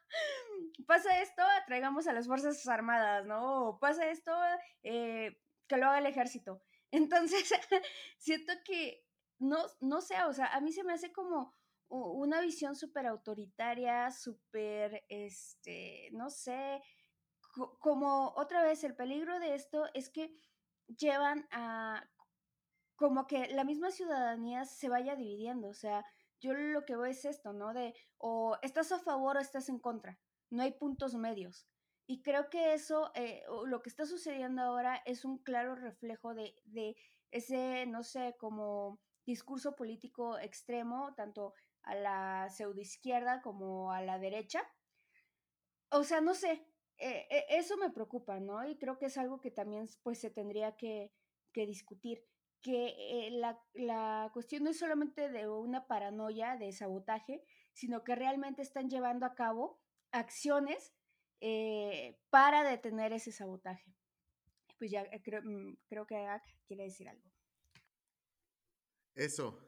pasa 0.87 1.23
esto, 1.23 1.43
traigamos 1.67 2.07
a 2.07 2.13
las 2.13 2.27
Fuerzas 2.27 2.69
Armadas, 2.69 3.25
¿no? 3.25 3.79
Pasa 3.81 4.11
esto, 4.11 4.33
eh, 4.83 5.41
que 5.67 5.79
lo 5.79 5.87
haga 5.87 6.01
el 6.01 6.07
ejército. 6.07 6.63
Entonces, 6.91 7.51
siento 8.19 8.53
que, 8.67 9.03
no, 9.39 9.65
no 9.81 10.03
sé, 10.03 10.23
o 10.25 10.35
sea, 10.35 10.49
a 10.49 10.61
mí 10.61 10.73
se 10.73 10.85
me 10.85 10.93
hace 10.93 11.11
como 11.11 11.55
una 11.89 12.41
visión 12.41 12.75
súper 12.75 13.07
autoritaria, 13.07 14.11
súper, 14.11 15.05
este, 15.09 16.09
no 16.13 16.31
sé, 16.31 16.83
como 17.81 18.33
otra 18.37 18.63
vez 18.63 18.85
el 18.85 18.95
peligro 18.95 19.39
de 19.39 19.55
esto 19.55 19.87
es 19.95 20.11
que 20.11 20.35
llevan 20.87 21.47
a 21.51 22.09
como 22.97 23.27
que 23.27 23.49
la 23.49 23.65
misma 23.65 23.91
ciudadanía 23.91 24.65
se 24.65 24.89
vaya 24.89 25.17
dividiendo, 25.17 25.69
o 25.69 25.75
sea, 25.75 26.05
yo 26.41 26.55
lo 26.55 26.85
que 26.85 26.97
veo 26.97 27.05
es 27.07 27.25
esto, 27.25 27.53
¿no? 27.53 27.73
De 27.73 27.95
o 28.19 28.57
estás 28.63 28.91
a 28.93 28.99
favor 28.99 29.37
o 29.37 29.41
estás 29.41 29.69
en 29.69 29.79
contra, 29.79 30.19
no 30.51 30.63
hay 30.63 30.73
puntos 30.73 31.15
medios. 31.15 31.69
Y 32.09 32.23
creo 32.23 32.49
que 32.51 32.73
eso, 32.73 33.11
eh, 33.15 33.43
lo 33.67 33.83
que 33.83 33.91
está 33.91 34.07
sucediendo 34.07 34.63
ahora 34.63 35.03
es 35.07 35.25
un 35.25 35.39
claro 35.39 35.75
reflejo 35.75 36.35
de, 36.35 36.55
de 36.65 36.97
ese, 37.33 37.85
no 37.87 38.03
sé, 38.05 38.37
como 38.39 39.01
discurso 39.27 39.75
político 39.75 40.39
extremo, 40.39 41.15
tanto 41.17 41.53
a 41.87 41.95
la 41.95 42.49
pseudoizquierda 42.51 43.41
como 43.41 43.93
a 43.93 44.03
la 44.03 44.19
derecha. 44.19 44.63
O 45.91 46.05
sea, 46.05 46.21
no 46.21 46.35
sé, 46.35 46.67
eh, 46.99 47.27
eh, 47.31 47.47
eso 47.51 47.77
me 47.77 47.91
preocupa, 47.91 48.41
¿no? 48.41 48.67
Y 48.69 48.77
creo 48.77 48.99
que 48.99 49.07
es 49.07 49.17
algo 49.17 49.41
que 49.41 49.51
también 49.51 49.89
pues 50.03 50.19
se 50.19 50.31
tendría 50.31 50.77
que, 50.77 51.13
que 51.53 51.67
discutir 51.67 52.25
que 52.61 52.95
eh, 52.99 53.31
la, 53.75 54.31
cuestión 54.33 54.65
no 54.65 54.71
es 54.71 54.79
solamente 54.79 55.29
de 55.29 55.49
una 55.49 55.87
paranoia 55.87 56.57
de 56.57 56.73
sabotaje, 56.73 57.45
sino 57.73 58.03
que 58.03 58.17
realmente 58.17 58.63
están 58.63 58.91
llevando 58.91 59.25
a 59.25 59.35
cabo 59.35 59.81
acciones 60.11 60.93
para 62.31 62.65
detener 62.65 63.13
ese 63.13 63.31
sabotaje. 63.31 63.95
Pues 64.79 64.91
ya 64.91 65.09
creo, 65.23 65.43
mm, 65.45 65.77
creo 65.87 66.07
que 66.07 66.27
quiere 66.67 66.85
decir 66.85 67.09
algo. 67.09 67.31
Eso. 69.15 69.66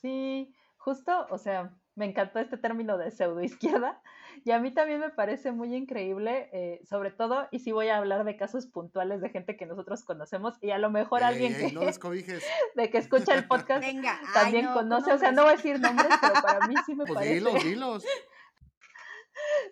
Sí, 0.00 0.54
justo, 0.76 1.26
o 1.30 1.38
sea, 1.38 1.74
me 1.94 2.06
encantó 2.06 2.38
este 2.38 2.56
término 2.56 2.96
de 2.96 3.10
pseudoizquierda 3.10 4.00
y 4.44 4.52
a 4.52 4.58
mí 4.58 4.72
también 4.72 5.00
me 5.00 5.10
parece 5.10 5.52
muy 5.52 5.74
increíble, 5.74 6.48
eh, 6.52 6.80
sobre 6.88 7.10
todo, 7.10 7.46
y 7.50 7.58
si 7.58 7.72
voy 7.72 7.88
a 7.88 7.98
hablar 7.98 8.24
de 8.24 8.36
casos 8.36 8.66
puntuales 8.66 9.20
de 9.20 9.28
gente 9.28 9.56
que 9.56 9.66
nosotros 9.66 10.04
conocemos 10.04 10.56
y 10.62 10.70
a 10.70 10.78
lo 10.78 10.90
mejor 10.90 11.22
alguien 11.22 11.54
que, 11.54 11.72
no 11.72 11.80
de 12.76 12.90
que 12.90 12.98
escucha 12.98 13.34
el 13.34 13.46
podcast 13.46 13.84
también 14.32 14.72
conoce, 14.72 15.12
o 15.12 15.18
sea, 15.18 15.32
no 15.32 15.42
voy 15.42 15.52
a 15.52 15.56
decir 15.56 15.78
nombres, 15.80 16.08
pero 16.20 16.34
para 16.42 16.66
mí 16.66 16.74
sí 16.86 16.94
me 16.94 17.04
pues 17.04 17.14
parece. 17.14 17.34
Dilos, 17.34 17.64
dilos. 17.64 18.04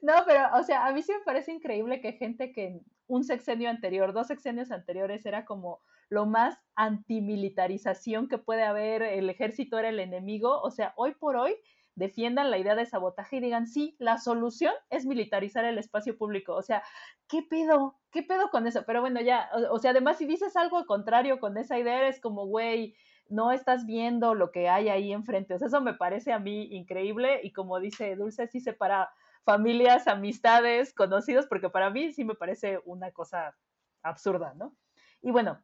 No, 0.00 0.14
pero, 0.26 0.48
o 0.54 0.62
sea, 0.62 0.86
a 0.86 0.92
mí 0.92 1.02
sí 1.02 1.12
me 1.12 1.20
parece 1.24 1.52
increíble 1.52 2.00
que 2.00 2.12
gente 2.12 2.52
que 2.52 2.80
un 3.06 3.22
sexenio 3.22 3.68
anterior, 3.68 4.14
dos 4.14 4.28
sexenios 4.28 4.70
anteriores, 4.70 5.26
era 5.26 5.44
como 5.44 5.82
lo 6.08 6.26
más 6.26 6.58
antimilitarización 6.74 8.28
que 8.28 8.38
puede 8.38 8.64
haber, 8.64 9.02
el 9.02 9.28
ejército 9.30 9.78
era 9.78 9.88
el 9.88 10.00
enemigo, 10.00 10.60
o 10.60 10.70
sea, 10.70 10.92
hoy 10.96 11.14
por 11.14 11.36
hoy 11.36 11.56
defiendan 11.98 12.50
la 12.50 12.58
idea 12.58 12.76
de 12.76 12.86
sabotaje 12.86 13.36
y 13.36 13.40
digan, 13.40 13.66
sí, 13.66 13.96
la 13.98 14.18
solución 14.18 14.72
es 14.88 15.04
militarizar 15.04 15.64
el 15.64 15.78
espacio 15.78 16.16
público. 16.16 16.54
O 16.54 16.62
sea, 16.62 16.82
¿qué 17.28 17.42
pedo? 17.42 17.98
¿Qué 18.12 18.22
pedo 18.22 18.50
con 18.50 18.68
eso? 18.68 18.84
Pero 18.86 19.00
bueno, 19.00 19.20
ya, 19.20 19.50
o, 19.70 19.78
sea, 19.80 19.90
además 19.90 20.16
si 20.16 20.24
dices 20.24 20.56
algo 20.56 20.86
contrario 20.86 21.40
con 21.40 21.58
esa 21.58 21.76
idea, 21.76 21.98
eres 21.98 22.20
como, 22.20 22.46
güey, 22.46 22.94
no 23.28 23.50
estás 23.50 23.84
viendo 23.84 24.34
lo 24.34 24.52
que 24.52 24.68
hay 24.68 24.88
ahí 24.88 25.12
enfrente. 25.12 25.54
O 25.54 25.58
sea, 25.58 25.66
eso 25.66 25.80
me 25.80 25.94
parece 25.94 26.32
a 26.32 26.38
mí 26.38 26.68
increíble 26.70 27.40
y 27.42 27.52
como 27.52 27.80
dice 27.80 28.14
Dulce, 28.14 28.46
sí 28.46 28.60
separa 28.60 29.10
familias, 29.44 30.06
amistades, 30.06 30.94
conocidos, 30.94 31.46
porque 31.46 31.68
para 31.68 31.90
mí 31.90 32.12
sí 32.12 32.24
me 32.24 32.36
parece 32.36 32.80
una 32.84 33.10
cosa 33.10 33.56
absurda, 34.02 34.54
¿no? 34.54 34.76
Y 35.20 35.32
bueno, 35.32 35.60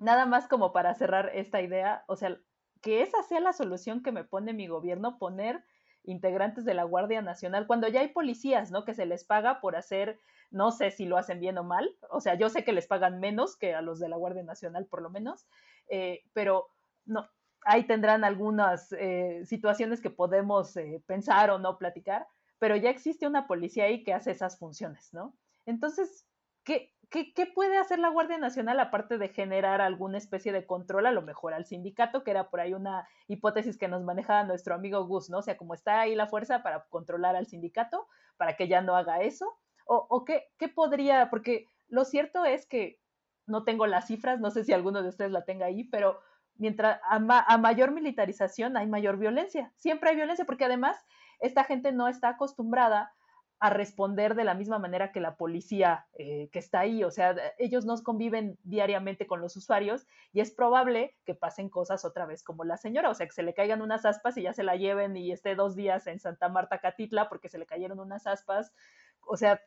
nada 0.00 0.26
más 0.26 0.48
como 0.48 0.72
para 0.72 0.94
cerrar 0.94 1.30
esta 1.34 1.60
idea, 1.60 2.04
o 2.08 2.16
sea, 2.16 2.36
que 2.80 3.02
esa 3.02 3.22
sea 3.22 3.40
la 3.40 3.52
solución 3.52 4.02
que 4.02 4.10
me 4.10 4.24
pone 4.24 4.52
mi 4.52 4.66
gobierno, 4.66 5.18
poner 5.18 5.62
integrantes 6.02 6.64
de 6.64 6.74
la 6.74 6.84
Guardia 6.84 7.20
Nacional, 7.20 7.66
cuando 7.66 7.86
ya 7.86 8.00
hay 8.00 8.08
policías, 8.08 8.70
¿no? 8.70 8.84
Que 8.84 8.94
se 8.94 9.04
les 9.04 9.24
paga 9.24 9.60
por 9.60 9.76
hacer, 9.76 10.18
no 10.50 10.72
sé 10.72 10.90
si 10.90 11.04
lo 11.04 11.18
hacen 11.18 11.38
bien 11.38 11.58
o 11.58 11.64
mal, 11.64 11.94
o 12.08 12.20
sea, 12.20 12.34
yo 12.34 12.48
sé 12.48 12.64
que 12.64 12.72
les 12.72 12.86
pagan 12.86 13.20
menos 13.20 13.56
que 13.56 13.74
a 13.74 13.82
los 13.82 14.00
de 14.00 14.08
la 14.08 14.16
Guardia 14.16 14.42
Nacional, 14.42 14.86
por 14.86 15.02
lo 15.02 15.10
menos, 15.10 15.46
eh, 15.88 16.22
pero 16.32 16.70
no, 17.04 17.28
ahí 17.64 17.84
tendrán 17.84 18.24
algunas 18.24 18.92
eh, 18.92 19.42
situaciones 19.44 20.00
que 20.00 20.10
podemos 20.10 20.74
eh, 20.78 21.02
pensar 21.06 21.50
o 21.50 21.58
no 21.58 21.76
platicar, 21.76 22.26
pero 22.58 22.74
ya 22.76 22.88
existe 22.88 23.26
una 23.26 23.46
policía 23.46 23.84
ahí 23.84 24.02
que 24.02 24.14
hace 24.14 24.30
esas 24.30 24.58
funciones, 24.58 25.12
¿no? 25.12 25.36
Entonces, 25.66 26.26
¿qué, 26.64 26.94
¿qué, 27.10 27.46
puede 27.54 27.76
hacer 27.76 27.98
la 27.98 28.08
Guardia 28.08 28.38
Nacional 28.38 28.78
aparte 28.78 29.18
de 29.18 29.28
generar 29.28 29.80
alguna 29.80 30.18
especie 30.18 30.52
de 30.52 30.64
control 30.64 31.06
a 31.06 31.12
lo 31.12 31.22
mejor 31.22 31.54
al 31.54 31.66
sindicato, 31.66 32.22
que 32.22 32.30
era 32.30 32.50
por 32.50 32.60
ahí 32.60 32.72
una 32.72 33.08
hipótesis 33.26 33.76
que 33.76 33.88
nos 33.88 34.02
manejaba 34.02 34.44
nuestro 34.44 34.74
amigo 34.74 35.04
Gus, 35.06 35.28
¿no? 35.28 35.38
O 35.38 35.42
sea, 35.42 35.56
como 35.56 35.74
está 35.74 36.00
ahí 36.00 36.14
la 36.14 36.28
fuerza 36.28 36.62
para 36.62 36.84
controlar 36.88 37.34
al 37.34 37.46
sindicato, 37.46 38.06
para 38.36 38.56
que 38.56 38.68
ya 38.68 38.80
no 38.80 38.96
haga 38.96 39.20
eso, 39.22 39.58
o, 39.92 40.24
qué, 40.24 40.46
podría, 40.72 41.30
porque 41.30 41.66
lo 41.88 42.04
cierto 42.04 42.44
es 42.44 42.64
que 42.64 43.00
no 43.46 43.64
tengo 43.64 43.88
las 43.88 44.06
cifras, 44.06 44.38
no 44.38 44.52
sé 44.52 44.62
si 44.62 44.72
alguno 44.72 45.02
de 45.02 45.08
ustedes 45.08 45.32
la 45.32 45.44
tenga 45.44 45.66
ahí, 45.66 45.82
pero 45.82 46.20
mientras 46.54 47.00
a 47.02 47.58
mayor 47.58 47.90
militarización 47.90 48.76
hay 48.76 48.86
mayor 48.86 49.16
violencia, 49.16 49.72
siempre 49.74 50.10
hay 50.10 50.16
violencia, 50.16 50.44
porque 50.44 50.66
además 50.66 50.96
esta 51.40 51.64
gente 51.64 51.90
no 51.90 52.06
está 52.06 52.28
acostumbrada 52.28 53.12
a 53.60 53.68
responder 53.68 54.34
de 54.34 54.44
la 54.44 54.54
misma 54.54 54.78
manera 54.78 55.12
que 55.12 55.20
la 55.20 55.36
policía 55.36 56.06
eh, 56.14 56.48
que 56.50 56.58
está 56.58 56.80
ahí. 56.80 57.04
O 57.04 57.10
sea, 57.10 57.36
ellos 57.58 57.84
no 57.84 58.02
conviven 58.02 58.58
diariamente 58.64 59.26
con 59.26 59.42
los 59.42 59.54
usuarios 59.54 60.06
y 60.32 60.40
es 60.40 60.50
probable 60.50 61.14
que 61.26 61.34
pasen 61.34 61.68
cosas 61.68 62.06
otra 62.06 62.24
vez 62.24 62.42
como 62.42 62.64
la 62.64 62.78
señora, 62.78 63.10
o 63.10 63.14
sea, 63.14 63.26
que 63.26 63.32
se 63.32 63.42
le 63.42 63.52
caigan 63.52 63.82
unas 63.82 64.06
aspas 64.06 64.38
y 64.38 64.42
ya 64.42 64.54
se 64.54 64.64
la 64.64 64.76
lleven 64.76 65.14
y 65.14 65.30
esté 65.30 65.54
dos 65.54 65.76
días 65.76 66.06
en 66.06 66.20
Santa 66.20 66.48
Marta, 66.48 66.80
Catitla, 66.80 67.28
porque 67.28 67.50
se 67.50 67.58
le 67.58 67.66
cayeron 67.66 68.00
unas 68.00 68.26
aspas. 68.26 68.72
O 69.20 69.36
sea, 69.36 69.60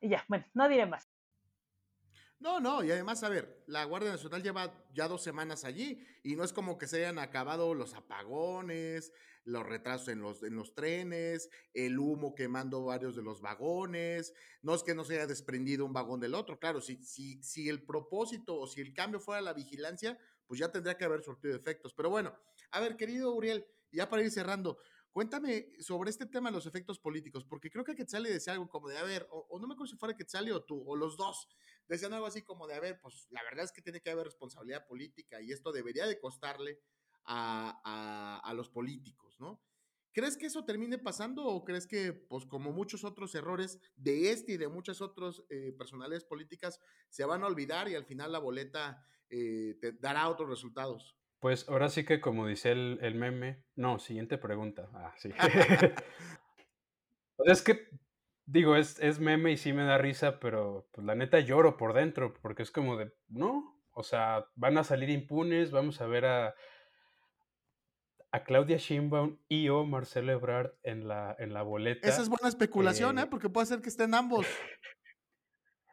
ya, 0.00 0.24
bueno, 0.28 0.44
no 0.54 0.68
diré 0.68 0.86
más. 0.86 1.10
No, 2.38 2.60
no, 2.60 2.84
y 2.84 2.90
además, 2.90 3.22
a 3.24 3.28
ver, 3.28 3.64
la 3.66 3.84
Guardia 3.84 4.12
Nacional 4.12 4.42
lleva 4.42 4.72
ya 4.94 5.08
dos 5.08 5.22
semanas 5.22 5.64
allí 5.64 6.06
y 6.22 6.36
no 6.36 6.44
es 6.44 6.52
como 6.52 6.78
que 6.78 6.86
se 6.86 6.98
hayan 6.98 7.18
acabado 7.18 7.74
los 7.74 7.94
apagones, 7.94 9.12
los 9.44 9.66
retrasos 9.66 10.08
en 10.08 10.20
los, 10.20 10.42
en 10.42 10.54
los 10.56 10.74
trenes, 10.74 11.48
el 11.74 11.98
humo 11.98 12.34
quemando 12.34 12.84
varios 12.84 13.16
de 13.16 13.22
los 13.22 13.40
vagones, 13.40 14.32
no 14.62 14.74
es 14.74 14.82
que 14.82 14.94
no 14.94 15.04
se 15.04 15.14
haya 15.14 15.26
desprendido 15.26 15.84
un 15.84 15.92
vagón 15.92 16.20
del 16.20 16.34
otro, 16.34 16.58
claro, 16.58 16.80
si, 16.80 17.02
si, 17.02 17.42
si 17.42 17.68
el 17.68 17.84
propósito 17.84 18.58
o 18.58 18.66
si 18.66 18.80
el 18.80 18.92
cambio 18.92 19.20
fuera 19.20 19.40
la 19.40 19.52
vigilancia, 19.52 20.18
pues 20.46 20.60
ya 20.60 20.70
tendría 20.70 20.96
que 20.96 21.04
haber 21.04 21.22
surtido 21.22 21.54
efectos. 21.54 21.94
Pero 21.94 22.10
bueno, 22.10 22.34
a 22.72 22.80
ver, 22.80 22.96
querido 22.96 23.32
Uriel, 23.34 23.66
ya 23.92 24.08
para 24.08 24.22
ir 24.22 24.30
cerrando, 24.30 24.78
Cuéntame 25.12 25.72
sobre 25.80 26.08
este 26.10 26.26
tema 26.26 26.50
de 26.50 26.54
los 26.54 26.66
efectos 26.66 27.00
políticos, 27.00 27.44
porque 27.44 27.68
creo 27.68 27.84
que 27.84 27.96
Quetzali 27.96 28.30
decía 28.30 28.52
algo 28.52 28.68
como 28.68 28.88
de, 28.88 28.96
a 28.96 29.02
ver, 29.02 29.26
o, 29.30 29.58
no 29.58 29.66
me 29.66 29.74
acuerdo 29.74 29.90
si 29.90 29.98
fuera 29.98 30.16
Quetzali 30.16 30.52
o 30.52 30.62
tú, 30.62 30.84
o 30.86 30.94
los 30.94 31.16
dos, 31.16 31.48
decían 31.88 32.12
algo 32.12 32.26
así 32.26 32.42
como 32.42 32.68
de, 32.68 32.74
a 32.74 32.80
ver, 32.80 33.00
pues 33.00 33.26
la 33.30 33.42
verdad 33.42 33.64
es 33.64 33.72
que 33.72 33.82
tiene 33.82 34.00
que 34.00 34.10
haber 34.10 34.26
responsabilidad 34.26 34.86
política 34.86 35.40
y 35.42 35.50
esto 35.50 35.72
debería 35.72 36.06
de 36.06 36.20
costarle 36.20 36.80
a, 37.24 38.40
a, 38.44 38.54
los 38.54 38.68
políticos, 38.68 39.36
¿no? 39.40 39.62
¿Crees 40.12 40.36
que 40.36 40.46
eso 40.46 40.64
termine 40.64 40.98
pasando 40.98 41.44
o 41.44 41.64
crees 41.64 41.86
que, 41.86 42.12
pues 42.12 42.44
como 42.44 42.72
muchos 42.72 43.04
otros 43.04 43.34
errores 43.36 43.80
de 43.94 44.32
este 44.32 44.52
y 44.52 44.56
de 44.56 44.68
muchas 44.68 45.00
otras 45.00 45.42
eh, 45.50 45.72
personalidades 45.78 46.24
políticas, 46.24 46.80
se 47.08 47.24
van 47.24 47.44
a 47.44 47.46
olvidar 47.46 47.88
y 47.88 47.94
al 47.94 48.04
final 48.04 48.32
la 48.32 48.40
boleta 48.40 49.06
eh, 49.28 49.76
te 49.80 49.92
dará 49.92 50.28
otros 50.28 50.50
resultados? 50.50 51.16
Pues 51.38 51.68
ahora 51.68 51.88
sí 51.88 52.04
que 52.04 52.20
como 52.20 52.46
dice 52.46 52.72
el, 52.72 53.14
meme, 53.14 53.64
no, 53.76 54.00
siguiente 54.00 54.36
pregunta. 54.36 54.90
Ah, 54.94 55.14
sí. 55.16 55.30
pues 57.36 57.50
es 57.50 57.62
que, 57.62 57.88
digo, 58.46 58.74
es, 58.74 58.98
es 58.98 59.20
meme 59.20 59.52
y 59.52 59.56
sí 59.56 59.72
me 59.72 59.84
da 59.84 59.96
risa, 59.96 60.40
pero 60.40 60.88
pues 60.90 61.06
la 61.06 61.14
neta 61.14 61.38
lloro 61.38 61.76
por 61.76 61.94
dentro, 61.94 62.34
porque 62.42 62.64
es 62.64 62.72
como 62.72 62.96
de, 62.96 63.12
no, 63.28 63.80
o 63.92 64.02
sea, 64.02 64.46
van 64.56 64.76
a 64.76 64.84
salir 64.84 65.08
impunes, 65.08 65.70
vamos 65.70 66.00
a 66.00 66.06
ver 66.06 66.24
a, 66.26 66.54
a 68.32 68.44
Claudia 68.44 68.76
Sheinbaum 68.76 69.38
y 69.48 69.68
o 69.68 69.84
Marcelo 69.84 70.32
Ebrard 70.32 70.72
en 70.82 71.08
la, 71.08 71.34
en 71.38 71.52
la 71.52 71.62
boleta. 71.62 72.08
Esa 72.08 72.22
es 72.22 72.28
buena 72.28 72.48
especulación, 72.48 73.18
¿eh? 73.18 73.26
Porque 73.26 73.48
puede 73.48 73.66
ser 73.66 73.80
que 73.80 73.88
estén 73.88 74.14
ambos. 74.14 74.46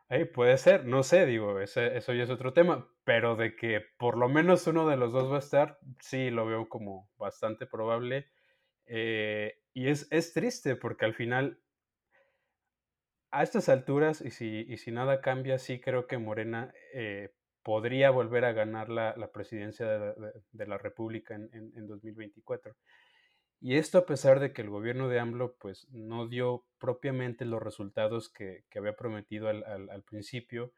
puede 0.33 0.57
ser, 0.57 0.85
no 0.85 1.03
sé, 1.03 1.25
digo, 1.25 1.59
ese, 1.59 1.97
eso 1.97 2.13
ya 2.13 2.23
es 2.23 2.29
otro 2.29 2.53
tema, 2.53 2.87
pero 3.03 3.35
de 3.35 3.55
que 3.55 3.81
por 3.97 4.17
lo 4.17 4.29
menos 4.29 4.67
uno 4.67 4.87
de 4.87 4.97
los 4.97 5.11
dos 5.11 5.31
va 5.31 5.37
a 5.37 5.39
estar, 5.39 5.79
sí 5.99 6.29
lo 6.29 6.45
veo 6.45 6.69
como 6.69 7.09
bastante 7.17 7.65
probable. 7.65 8.27
Eh, 8.85 9.59
y 9.73 9.89
es, 9.89 10.07
es, 10.11 10.33
triste 10.33 10.75
porque 10.75 11.05
al 11.05 11.13
final, 11.13 11.59
a 13.31 13.43
estas 13.43 13.67
alturas, 13.67 14.21
y 14.21 14.31
si, 14.31 14.65
y 14.69 14.77
si 14.77 14.91
nada 14.91 15.21
cambia, 15.21 15.57
sí 15.59 15.81
creo 15.81 16.07
que 16.07 16.17
Morena 16.17 16.73
eh, 16.93 17.33
podría 17.67 18.11
volver 18.11 18.45
a 18.45 18.53
ganar 18.53 18.87
la, 18.87 19.13
la 19.17 19.29
presidencia 19.29 19.85
de, 19.85 20.65
la 20.65 20.77
República 20.77 21.35
en, 21.35 21.49
en, 21.51 21.73
en 21.75 21.85
2024. 21.85 22.73
Y 23.59 23.75
esto 23.75 23.97
a 23.97 24.05
pesar 24.05 24.39
de 24.39 24.53
que 24.53 24.61
el 24.61 24.69
gobierno 24.69 25.09
de 25.09 25.19
AMLO 25.19 25.57
pues 25.59 25.85
no 25.91 26.29
dio 26.29 26.63
propiamente 26.79 27.43
los 27.43 27.61
resultados 27.61 28.29
que, 28.29 28.63
había 28.73 28.95
prometido 28.95 29.49
al, 29.49 30.03
principio, 30.03 30.71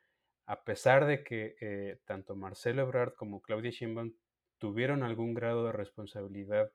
a 0.48 0.64
pesar 0.64 1.06
de 1.06 1.24
que 1.24 1.58
eh, 1.62 2.00
tanto 2.06 2.36
Marcelo 2.36 2.82
Ebrard 2.82 3.14
como 3.14 3.40
Claudia 3.44 3.70
Sheinbaum 3.70 4.16
tuvieron 4.58 5.04
algún 5.04 5.36
grado 5.36 5.68
de 5.68 5.74
responsabilidad 5.74 6.72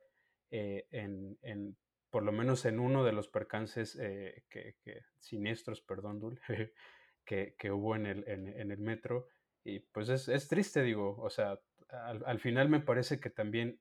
eh, 0.53 0.87
en, 0.93 1.77
por 2.09 2.23
lo 2.23 2.31
menos 2.31 2.67
en 2.67 2.79
uno 2.79 3.03
de 3.05 3.11
los 3.11 3.27
percances 3.27 3.99
eh, 4.01 4.45
que, 4.49 4.77
siniestros, 5.19 5.81
perdón, 5.81 6.21
Dul, 6.21 6.41
que, 7.25 7.57
hubo 7.73 7.97
en 7.97 8.07
el, 8.07 8.29
en, 8.29 8.71
el 8.71 8.79
metro. 8.79 9.27
Y 9.65 9.81
pues 9.81 10.09
es, 10.09 10.49
triste, 10.49 10.83
digo, 10.83 11.17
o 11.21 11.31
sea, 11.31 11.59
al, 11.89 12.39
final 12.39 12.69
me 12.69 12.81
parece 12.81 13.19
que 13.19 13.31
también 13.31 13.81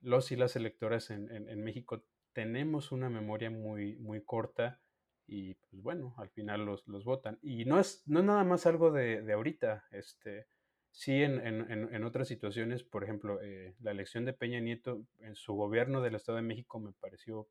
los 0.00 0.30
y 0.32 0.36
las 0.36 0.54
electoras 0.54 1.10
en, 1.10 1.30
en, 1.30 1.64
México 1.64 2.04
tenemos 2.34 2.92
una 2.92 3.08
memoria 3.08 3.50
muy, 3.50 3.96
muy 3.96 4.22
corta 4.22 4.80
y 5.26 5.54
pues 5.54 5.82
bueno, 5.82 6.14
al 6.18 6.30
final 6.30 6.64
los, 6.64 6.86
los 6.86 7.04
votan. 7.04 7.38
Y 7.42 7.64
no 7.64 7.80
es, 7.80 8.02
no 8.06 8.22
nada 8.22 8.44
más 8.44 8.66
algo 8.66 8.90
de, 8.90 9.22
de 9.22 9.32
ahorita, 9.32 9.86
este, 9.90 10.46
sí 10.90 11.22
en, 11.22 11.38
en, 11.46 12.04
otras 12.04 12.28
situaciones, 12.28 12.82
por 12.82 13.04
ejemplo, 13.04 13.40
eh, 13.42 13.74
la 13.80 13.90
elección 13.90 14.24
de 14.24 14.32
Peña 14.32 14.60
Nieto 14.60 15.04
en 15.20 15.36
su 15.36 15.54
gobierno 15.54 16.00
del 16.00 16.14
Estado 16.14 16.36
de 16.36 16.42
México 16.42 16.80
me 16.80 16.92
pareció 16.92 17.48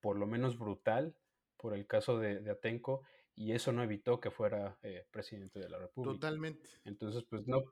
por 0.00 0.18
lo 0.18 0.26
menos 0.26 0.58
brutal 0.58 1.14
por 1.56 1.74
el 1.74 1.86
caso 1.86 2.18
de, 2.18 2.40
de 2.40 2.50
Atenco 2.50 3.02
y 3.34 3.52
eso 3.52 3.72
no 3.72 3.82
evitó 3.82 4.20
que 4.20 4.30
fuera 4.30 4.78
eh, 4.82 5.06
presidente 5.10 5.58
de 5.58 5.68
la 5.68 5.78
República. 5.78 6.14
Totalmente. 6.14 6.68
Entonces, 6.84 7.24
pues 7.28 7.46
no, 7.46 7.64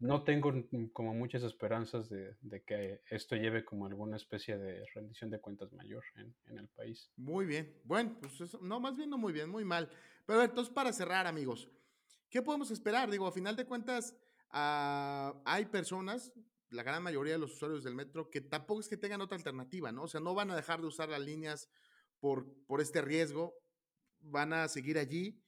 no 0.00 0.22
tengo 0.22 0.52
como 0.92 1.12
muchas 1.12 1.42
esperanzas 1.42 2.08
de, 2.08 2.36
que 2.64 3.02
esto 3.10 3.34
lleve 3.34 3.64
como 3.64 3.86
alguna 3.86 4.16
especie 4.16 4.56
de 4.56 4.84
rendición 4.94 5.30
de 5.30 5.40
cuentas 5.40 5.72
mayor 5.72 6.04
en, 6.16 6.58
el 6.58 6.68
país. 6.68 7.10
Muy 7.16 7.46
bien. 7.46 7.80
Bueno, 7.84 8.16
pues 8.20 8.60
no, 8.60 8.78
más 8.78 8.96
bien 8.96 9.10
no 9.10 9.18
muy 9.18 9.32
bien, 9.32 9.50
muy 9.50 9.64
mal. 9.64 9.90
Pero 10.24 10.42
entonces, 10.42 10.72
para 10.72 10.92
cerrar, 10.92 11.26
amigos, 11.26 11.68
¿qué 12.30 12.42
podemos 12.42 12.70
esperar? 12.70 13.10
Digo, 13.10 13.26
a 13.26 13.32
final 13.32 13.56
de 13.56 13.66
cuentas, 13.66 14.14
ah, 14.50 15.42
hay 15.44 15.66
personas, 15.66 16.32
la 16.70 16.84
gran 16.84 17.02
mayoría 17.02 17.32
de 17.32 17.40
los 17.40 17.54
usuarios 17.54 17.82
del 17.82 17.96
metro, 17.96 18.30
que 18.30 18.40
tampoco 18.40 18.80
es 18.80 18.88
que 18.88 18.96
tengan 18.96 19.20
otra 19.20 19.36
alternativa, 19.36 19.90
¿no? 19.90 20.04
O 20.04 20.08
sea, 20.08 20.20
no 20.20 20.32
van 20.32 20.50
a 20.52 20.56
dejar 20.56 20.80
de 20.80 20.86
usar 20.86 21.08
las 21.08 21.20
líneas 21.20 21.68
por, 22.20 22.46
por 22.66 22.80
este 22.80 23.00
riesgo, 23.00 23.54
van 24.20 24.52
a 24.52 24.68
seguir 24.68 24.98
allí 24.98 25.40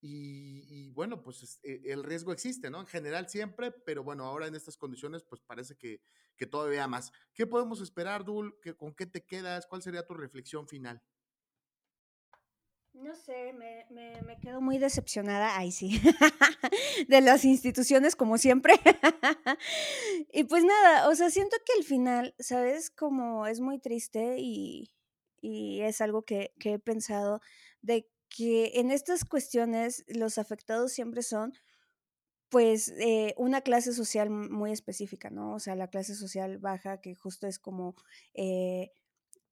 y, 0.00 0.90
bueno, 0.90 1.22
pues 1.22 1.58
e, 1.62 1.82
el 1.86 2.04
riesgo 2.04 2.32
existe, 2.32 2.70
¿no? 2.70 2.80
En 2.80 2.86
general 2.86 3.28
siempre, 3.28 3.72
pero 3.72 4.04
bueno, 4.04 4.24
ahora 4.24 4.46
en 4.46 4.54
estas 4.54 4.76
condiciones, 4.76 5.24
pues 5.24 5.40
parece 5.40 5.76
que, 5.76 6.00
que 6.36 6.46
todavía 6.46 6.86
más. 6.86 7.12
¿Qué 7.34 7.46
podemos 7.46 7.80
esperar, 7.80 8.24
Dul? 8.24 8.56
¿Con 8.76 8.94
qué 8.94 9.06
te 9.06 9.24
quedas? 9.24 9.66
¿Cuál 9.66 9.82
sería 9.82 10.06
tu 10.06 10.14
reflexión 10.14 10.68
final? 10.68 11.02
No 12.92 13.14
sé, 13.14 13.52
me, 13.52 13.86
me, 13.90 14.40
quedo 14.40 14.60
muy 14.60 14.78
decepcionada, 14.78 15.56
ay 15.56 15.70
sí, 15.70 16.00
de 17.08 17.20
las 17.20 17.44
instituciones 17.44 18.16
como 18.16 18.38
siempre. 18.38 18.74
y 20.32 20.44
pues 20.44 20.64
nada, 20.64 21.08
o 21.08 21.14
sea, 21.14 21.30
siento 21.30 21.56
que 21.64 21.74
al 21.78 21.84
final, 21.84 22.34
¿sabes? 22.40 22.90
Como 22.90 23.46
es 23.46 23.60
muy 23.60 23.78
triste 23.78 24.36
y, 24.38 24.90
y 25.40 25.82
es 25.82 26.00
algo 26.00 26.22
que, 26.22 26.52
que 26.58 26.74
he 26.74 26.78
pensado 26.80 27.40
de 27.82 28.08
que 28.28 28.72
en 28.74 28.90
estas 28.90 29.24
cuestiones 29.24 30.04
los 30.08 30.38
afectados 30.38 30.92
siempre 30.92 31.22
son 31.22 31.52
pues 32.48 32.92
eh, 32.98 33.34
una 33.36 33.60
clase 33.60 33.92
social 33.92 34.30
muy 34.30 34.72
específica, 34.72 35.30
¿no? 35.30 35.54
O 35.54 35.58
sea, 35.60 35.74
la 35.74 35.88
clase 35.88 36.14
social 36.14 36.58
baja 36.58 37.00
que 37.00 37.14
justo 37.14 37.46
es 37.46 37.58
como, 37.58 37.94
eh, 38.34 38.90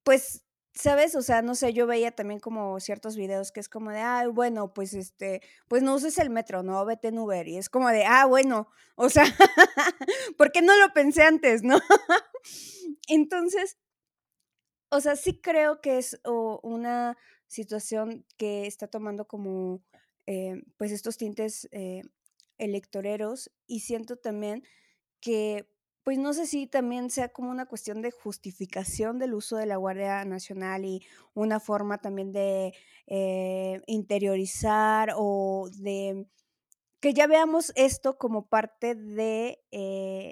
pues, 0.03 0.43
¿sabes? 0.73 1.15
O 1.15 1.21
sea, 1.21 1.41
no 1.41 1.55
sé, 1.55 1.73
yo 1.73 1.87
veía 1.87 2.11
también 2.11 2.39
como 2.39 2.79
ciertos 2.79 3.15
videos 3.15 3.51
que 3.51 3.59
es 3.59 3.69
como 3.69 3.91
de, 3.91 3.99
ah, 3.99 4.27
bueno, 4.29 4.73
pues 4.73 4.93
este, 4.93 5.41
pues 5.67 5.83
no 5.83 5.95
uses 5.95 6.17
el 6.17 6.29
metro, 6.29 6.63
¿no? 6.63 6.85
Vete 6.85 7.09
en 7.09 7.19
Uber. 7.19 7.47
Y 7.47 7.57
es 7.57 7.69
como 7.69 7.89
de, 7.89 8.05
ah, 8.05 8.25
bueno, 8.25 8.69
o 8.95 9.09
sea, 9.09 9.25
¿por 10.37 10.51
qué 10.51 10.61
no 10.61 10.75
lo 10.77 10.93
pensé 10.93 11.23
antes, 11.23 11.63
no? 11.63 11.79
Entonces, 13.07 13.77
o 14.89 15.01
sea, 15.01 15.15
sí 15.15 15.39
creo 15.41 15.81
que 15.81 15.97
es 15.97 16.19
una 16.63 17.17
situación 17.47 18.25
que 18.37 18.67
está 18.67 18.87
tomando 18.87 19.27
como 19.27 19.81
eh, 20.25 20.61
pues 20.77 20.91
estos 20.91 21.17
tintes 21.17 21.69
eh, 21.71 22.01
electoreros 22.57 23.49
y 23.65 23.79
siento 23.79 24.17
también 24.17 24.63
que 25.21 25.69
pues 26.03 26.17
no 26.17 26.33
sé 26.33 26.47
si 26.47 26.67
también 26.67 27.09
sea 27.09 27.29
como 27.29 27.49
una 27.49 27.65
cuestión 27.65 28.01
de 28.01 28.11
justificación 28.11 29.19
del 29.19 29.33
uso 29.33 29.57
de 29.57 29.65
la 29.65 29.75
Guardia 29.75 30.23
Nacional 30.25 30.85
y 30.85 31.05
una 31.33 31.59
forma 31.59 31.97
también 31.97 32.31
de 32.31 32.73
eh, 33.07 33.81
interiorizar 33.87 35.13
o 35.17 35.69
de 35.73 36.27
que 37.01 37.13
ya 37.13 37.27
veamos 37.27 37.73
esto 37.75 38.17
como 38.17 38.47
parte 38.47 38.95
de, 38.95 39.59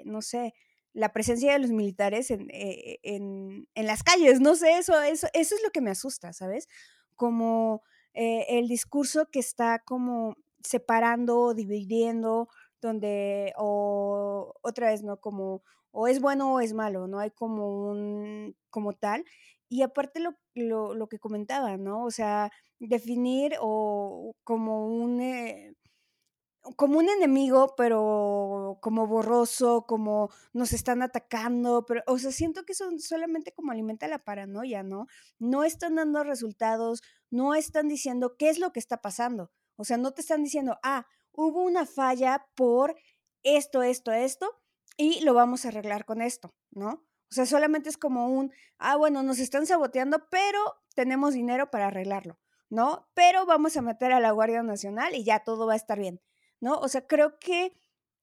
no 0.04 0.20
sé, 0.20 0.54
la 0.92 1.12
presencia 1.12 1.52
de 1.52 1.58
los 1.58 1.70
militares 1.70 2.30
en, 2.30 2.48
en, 2.50 3.68
en, 3.74 3.86
las 3.86 4.02
calles, 4.02 4.40
no 4.40 4.56
sé, 4.56 4.78
eso, 4.78 5.00
eso, 5.02 5.28
eso 5.34 5.54
es 5.54 5.62
lo 5.62 5.70
que 5.70 5.82
me 5.82 5.90
asusta, 5.90 6.32
¿sabes? 6.32 6.68
Como 7.16 7.82
eh, 8.14 8.46
el 8.58 8.68
discurso 8.68 9.26
que 9.30 9.40
está 9.40 9.80
como 9.80 10.36
separando, 10.62 11.54
dividiendo, 11.54 12.48
donde, 12.80 13.52
o 13.56 14.54
otra 14.62 14.90
vez, 14.90 15.02
¿no? 15.02 15.18
Como, 15.18 15.62
o 15.92 16.08
es 16.08 16.20
bueno 16.20 16.54
o 16.54 16.60
es 16.60 16.72
malo, 16.74 17.06
¿no? 17.06 17.18
Hay 17.18 17.30
como 17.30 17.88
un, 17.90 18.56
como 18.70 18.92
tal. 18.92 19.24
Y 19.68 19.82
aparte 19.82 20.20
lo, 20.20 20.34
lo, 20.54 20.94
lo 20.94 21.08
que 21.08 21.18
comentaba, 21.18 21.76
¿no? 21.76 22.04
O 22.04 22.10
sea, 22.10 22.50
definir 22.78 23.56
o 23.60 24.34
como 24.44 24.86
un, 24.86 25.20
eh, 25.20 25.74
como 26.74 26.98
un 26.98 27.08
enemigo, 27.08 27.74
pero 27.76 28.78
como 28.80 29.06
borroso, 29.06 29.86
como 29.86 30.30
nos 30.52 30.72
están 30.72 31.02
atacando, 31.02 31.84
pero, 31.86 32.02
o 32.06 32.18
sea, 32.18 32.32
siento 32.32 32.64
que 32.64 32.72
eso 32.72 32.90
solamente 32.98 33.52
como 33.52 33.72
alimenta 33.72 34.08
la 34.08 34.24
paranoia, 34.24 34.82
¿no? 34.82 35.06
No 35.38 35.64
están 35.64 35.94
dando 35.94 36.24
resultados, 36.24 37.02
no 37.30 37.54
están 37.54 37.88
diciendo 37.88 38.36
qué 38.36 38.48
es 38.48 38.58
lo 38.58 38.72
que 38.72 38.80
está 38.80 39.00
pasando. 39.00 39.52
O 39.76 39.84
sea, 39.84 39.96
no 39.98 40.12
te 40.12 40.22
están 40.22 40.42
diciendo, 40.42 40.78
ah, 40.82 41.06
hubo 41.32 41.62
una 41.62 41.86
falla 41.86 42.46
por 42.54 42.96
esto, 43.42 43.82
esto, 43.82 44.12
esto, 44.12 44.50
y 44.96 45.20
lo 45.20 45.34
vamos 45.34 45.64
a 45.64 45.68
arreglar 45.68 46.04
con 46.04 46.22
esto, 46.22 46.54
¿no? 46.70 47.06
O 47.30 47.34
sea, 47.34 47.46
solamente 47.46 47.88
es 47.88 47.98
como 47.98 48.28
un, 48.28 48.52
ah, 48.78 48.96
bueno, 48.96 49.22
nos 49.22 49.38
están 49.38 49.66
saboteando, 49.66 50.26
pero 50.30 50.58
tenemos 50.94 51.34
dinero 51.34 51.70
para 51.70 51.88
arreglarlo, 51.88 52.38
¿no? 52.70 53.08
Pero 53.14 53.46
vamos 53.46 53.76
a 53.76 53.82
meter 53.82 54.12
a 54.12 54.20
la 54.20 54.30
Guardia 54.30 54.62
Nacional 54.62 55.14
y 55.14 55.24
ya 55.24 55.40
todo 55.40 55.66
va 55.66 55.74
a 55.74 55.76
estar 55.76 55.98
bien, 55.98 56.20
¿no? 56.60 56.78
O 56.78 56.88
sea, 56.88 57.06
creo 57.06 57.38
que 57.38 57.72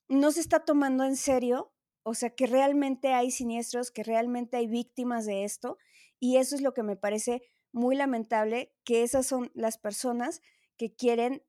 no 0.08 0.32
se 0.32 0.42
está 0.42 0.60
tomando 0.60 1.04
en 1.04 1.16
serio, 1.16 1.74
o 2.04 2.14
sea, 2.14 2.30
que 2.30 2.48
realmente 2.48 3.14
hay 3.14 3.32
siniestros, 3.32 3.92
que 3.92 4.04
realmente 4.04 4.58
hay 4.58 4.68
víctimas 4.68 5.26
de 5.26 5.44
esto, 5.44 5.78
y 6.20 6.38
eso 6.38 6.56
es 6.56 6.62
lo 6.62 6.74
que 6.74 6.84
me 6.84 6.96
parece 6.96 7.42
muy 7.72 7.96
lamentable, 7.96 8.74
que 8.84 9.04
esas 9.04 9.26
son 9.26 9.52
las 9.54 9.78
personas 9.78 10.42
que 10.78 10.94
quieren 10.94 11.44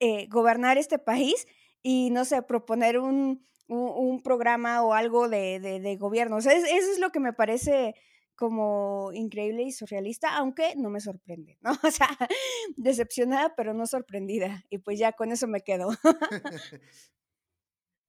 eh, 0.00 0.26
gobernar 0.28 0.78
este 0.78 0.98
país 0.98 1.46
y, 1.82 2.10
no 2.10 2.24
sé, 2.24 2.42
proponer 2.42 2.98
un, 2.98 3.46
un, 3.68 4.22
programa 4.22 4.82
o 4.82 4.94
algo 4.94 5.28
de, 5.28 5.60
de, 5.60 5.96
gobierno. 5.96 6.36
O 6.36 6.40
sea, 6.40 6.52
eso 6.52 6.66
es 6.68 6.98
lo 6.98 7.10
que 7.10 7.20
me 7.20 7.32
parece 7.32 7.94
como 8.38 9.10
increíble 9.12 9.64
y 9.64 9.72
surrealista, 9.72 10.36
aunque 10.36 10.74
no 10.76 10.90
me 10.90 11.00
sorprende, 11.00 11.58
¿no? 11.60 11.72
O 11.84 11.90
sea, 11.90 12.08
decepcionada, 12.76 13.54
pero 13.56 13.74
no 13.74 13.86
sorprendida. 13.86 14.64
Y 14.70 14.78
pues 14.78 14.98
ya 14.98 15.12
con 15.12 15.32
eso 15.32 15.48
me 15.48 15.60
quedo. 15.62 15.90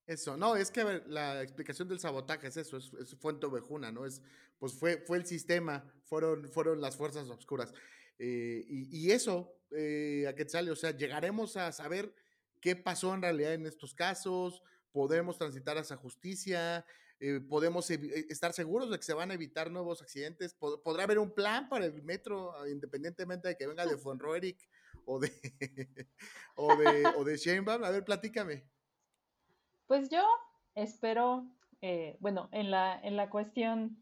Eso, 0.06 0.38
no, 0.38 0.56
es 0.56 0.72
que 0.72 1.04
la 1.06 1.44
explicación 1.44 1.88
del 1.88 2.00
sabotaje 2.00 2.48
es 2.48 2.58
eso, 2.58 2.78
es, 2.78 2.92
es 3.00 3.16
fuente 3.20 3.46
ovejuna, 3.46 3.92
¿no? 3.92 4.08
Es, 4.08 4.24
pues 4.58 4.74
fue, 4.74 4.98
fue 5.06 5.18
el 5.18 5.28
sistema, 5.28 5.86
fueron, 6.04 6.50
fueron 6.50 6.82
las 6.82 6.98
fuerzas 6.98 7.30
oscuras. 7.30 7.76
Eh, 8.18 8.66
y, 8.68 9.06
y, 9.06 9.12
eso, 9.12 9.56
eh, 9.70 10.26
a 10.28 10.50
sale, 10.50 10.72
o 10.72 10.76
sea, 10.76 10.98
llegaremos 10.98 11.58
a 11.58 11.72
saber 11.72 12.12
qué 12.60 12.76
pasó 12.76 13.14
en 13.14 13.22
realidad 13.22 13.54
en 13.54 13.68
estos 13.68 13.94
casos, 13.94 14.64
podemos 14.92 15.38
transitar 15.38 15.78
hacia 15.78 15.96
justicia, 15.96 16.88
eh, 17.22 17.42
podemos 17.42 17.90
eh, 17.92 18.26
estar 18.30 18.54
seguros 18.54 18.90
de 18.90 18.98
que 18.98 19.04
se 19.04 19.14
van 19.14 19.32
a 19.32 19.34
evitar 19.34 19.70
nuevos 19.70 20.02
accidentes, 20.02 20.54
podrá 20.54 21.04
haber 21.04 21.20
un 21.20 21.32
plan 21.32 21.68
para 21.68 21.86
el 21.86 22.02
metro, 22.04 22.54
ah, 22.56 22.70
independientemente 22.70 23.50
de 23.50 23.58
que 23.58 23.68
venga 23.68 23.86
de 23.86 23.96
Von 23.96 24.20
o 25.06 25.20
de, 25.20 25.32
o 26.56 26.76
de, 26.78 27.06
o 27.18 27.24
de 27.26 27.38
Sheinbaum. 27.38 27.84
A 27.84 27.90
ver, 27.90 28.06
platícame. 28.06 28.64
Pues 29.88 30.10
yo 30.10 30.24
espero, 30.76 31.46
eh, 31.82 32.16
bueno, 32.20 32.48
en 32.54 32.72
la, 32.72 33.00
en 33.02 33.18
la 33.18 33.30
cuestión 33.30 34.02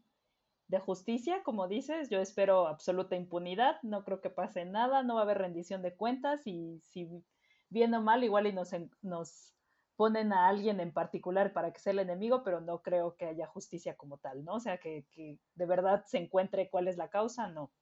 de 0.68 0.78
justicia, 0.78 1.42
como 1.42 1.66
dices, 1.66 2.10
yo 2.10 2.20
espero 2.20 2.68
absoluta 2.68 3.16
impunidad, 3.16 3.82
no 3.82 4.04
creo 4.04 4.20
que 4.20 4.30
pase 4.30 4.64
nada, 4.64 5.02
no 5.02 5.14
va 5.14 5.20
a 5.20 5.24
haber 5.24 5.38
rendición 5.38 5.82
de 5.82 5.96
cuentas 5.96 6.46
y 6.46 6.80
si 6.84 7.08
bien 7.70 7.94
o 7.94 8.02
mal, 8.02 8.22
igual 8.22 8.46
y 8.46 8.52
nos, 8.52 8.70
nos 9.02 9.54
ponen 9.98 10.32
a 10.32 10.46
alguien 10.46 10.78
en 10.78 10.92
particular 10.92 11.52
para 11.52 11.72
que 11.72 11.80
sea 11.80 11.90
el 11.90 11.98
enemigo, 11.98 12.44
pero 12.44 12.60
no 12.60 12.82
creo 12.82 13.16
que 13.16 13.26
haya 13.26 13.48
justicia 13.48 13.96
como 13.96 14.18
tal, 14.18 14.44
¿no? 14.44 14.54
O 14.54 14.60
sea, 14.60 14.78
que, 14.78 15.04
de 15.56 15.66
verdad 15.66 16.04
se 16.06 16.18
encuentre 16.18 16.70
cuál 16.70 16.86
es 16.86 16.96
la 16.96 17.10
causa, 17.10 17.48
no. 17.48 17.72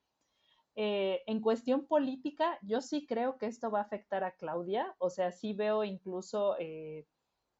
Eh, 0.76 1.22
en 1.26 1.42
cuestión 1.42 1.86
política, 1.86 2.58
yo 2.62 2.80
sí 2.80 3.06
creo 3.06 3.36
que 3.36 3.44
esto 3.44 3.70
va 3.70 3.80
a 3.80 3.82
afectar 3.82 4.24
a 4.24 4.34
Claudia, 4.34 4.96
o 4.96 5.10
sea, 5.10 5.30
sí 5.30 5.52
veo 5.52 5.84
incluso 5.84 6.56
eh, 6.58 7.06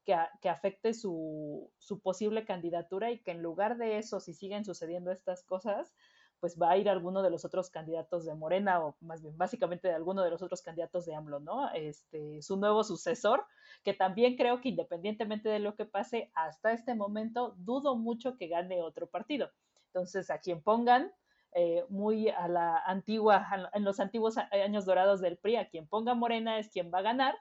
que, 0.03 0.17
que, 0.41 0.49
afecte 0.49 0.95
su, 0.95 1.71
su, 1.77 2.01
posible 2.01 2.43
candidatura 2.43 3.11
y 3.11 3.19
que 3.19 3.31
en 3.31 3.43
lugar 3.43 3.77
de 3.77 3.99
eso, 3.99 4.19
si 4.19 4.33
siguen 4.33 4.65
sucediendo 4.65 5.11
estas 5.11 5.43
cosas, 5.43 5.93
pues 6.39 6.57
va 6.59 6.71
a 6.71 6.77
ir 6.77 6.89
alguno 6.89 7.21
de 7.23 7.29
los 7.29 7.45
otros 7.45 7.69
candidatos 7.69 8.25
de 8.25 8.35
Morena 8.35 8.83
o 8.83 8.95
más 9.01 9.21
bien 9.21 9.37
básicamente 9.37 9.87
de 9.87 9.95
alguno 9.95 10.23
de 10.23 10.29
los 10.29 10.41
otros 10.41 10.61
candidatos 10.61 11.05
de 11.05 11.15
AMLO, 11.15 11.39
¿no? 11.39 11.71
Este, 11.73 12.41
su 12.41 12.57
nuevo 12.57 12.83
sucesor, 12.83 13.45
que 13.83 13.93
también 13.93 14.35
creo 14.35 14.61
que 14.61 14.69
independientemente 14.69 15.49
de 15.49 15.59
lo 15.59 15.75
que 15.75 15.85
pase 15.85 16.31
hasta 16.33 16.71
este 16.71 16.95
momento, 16.95 17.55
dudo 17.57 17.95
mucho 17.95 18.37
que 18.37 18.47
gane 18.47 18.81
otro 18.81 19.07
partido. 19.07 19.51
Entonces, 19.87 20.29
a 20.29 20.39
quien 20.39 20.61
pongan, 20.61 21.11
eh, 21.53 21.85
muy 21.89 22.29
a 22.29 22.47
la 22.47 22.77
antigua, 22.77 23.47
en 23.73 23.83
los 23.83 23.99
antiguos 23.99 24.37
años 24.37 24.85
dorados 24.85 25.21
del 25.21 25.37
PRI, 25.37 25.55
a 25.55 25.69
quien 25.69 25.87
ponga 25.87 26.13
Morena 26.13 26.59
es 26.59 26.69
quien 26.69 26.91
va 26.93 26.99
a 26.99 27.03
ganar. 27.03 27.35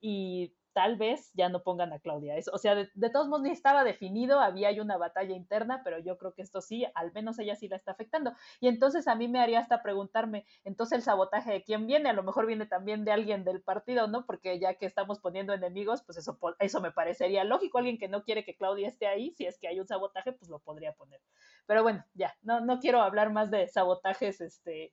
Y 0.00 0.54
tal 0.72 0.96
vez 0.96 1.30
ya 1.34 1.48
no 1.48 1.62
pongan 1.62 1.92
a 1.92 1.98
Claudia. 1.98 2.34
o 2.52 2.58
sea, 2.58 2.74
de, 2.74 3.10
todos 3.10 3.28
modos 3.28 3.42
ni 3.42 3.50
estaba 3.50 3.84
definido, 3.84 4.40
había 4.40 4.70
una 4.80 4.96
batalla 4.96 5.34
interna, 5.34 5.82
pero 5.84 5.98
yo 5.98 6.16
creo 6.16 6.32
que 6.32 6.42
esto 6.42 6.60
sí, 6.60 6.86
al 6.94 7.12
menos 7.12 7.38
ella 7.38 7.56
sí 7.56 7.68
la 7.68 7.76
está 7.76 7.92
afectando. 7.92 8.32
Y 8.60 8.68
entonces 8.68 9.08
a 9.08 9.14
mí 9.14 9.28
me 9.28 9.40
haría 9.40 9.60
hasta 9.60 9.82
preguntarme, 9.82 10.46
entonces 10.64 10.98
el 10.98 11.02
sabotaje 11.02 11.52
de 11.52 11.64
quién 11.64 11.86
viene, 11.86 12.10
a 12.10 12.12
lo 12.12 12.22
mejor 12.22 12.46
viene 12.46 12.66
también 12.66 13.04
de 13.04 13.12
alguien 13.12 13.44
del 13.44 13.62
partido, 13.62 14.06
¿no? 14.06 14.26
Porque 14.26 14.58
ya 14.58 14.74
que 14.74 14.86
estamos 14.86 15.18
poniendo 15.20 15.52
enemigos, 15.52 16.02
pues 16.02 16.18
eso, 16.18 16.38
eso 16.58 16.80
me 16.80 16.92
parecería 16.92 17.44
lógico. 17.44 17.78
Alguien 17.78 17.98
que 17.98 18.08
no 18.08 18.22
quiere 18.22 18.44
que 18.44 18.56
Claudia 18.56 18.88
esté 18.88 19.06
ahí, 19.06 19.32
si 19.32 19.46
es 19.46 19.58
que 19.58 19.68
hay 19.68 19.80
un 19.80 19.86
sabotaje, 19.86 20.32
pues 20.32 20.50
lo 20.50 20.60
podría 20.60 20.92
poner. 20.92 21.20
Pero 21.66 21.82
bueno, 21.82 22.04
ya, 22.14 22.34
no, 22.42 22.60
no 22.60 22.78
quiero 22.78 23.00
hablar 23.00 23.32
más 23.32 23.50
de 23.50 23.66
sabotajes 23.68 24.40
este, 24.40 24.92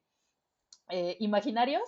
eh, 0.90 1.18
imaginarios. 1.20 1.84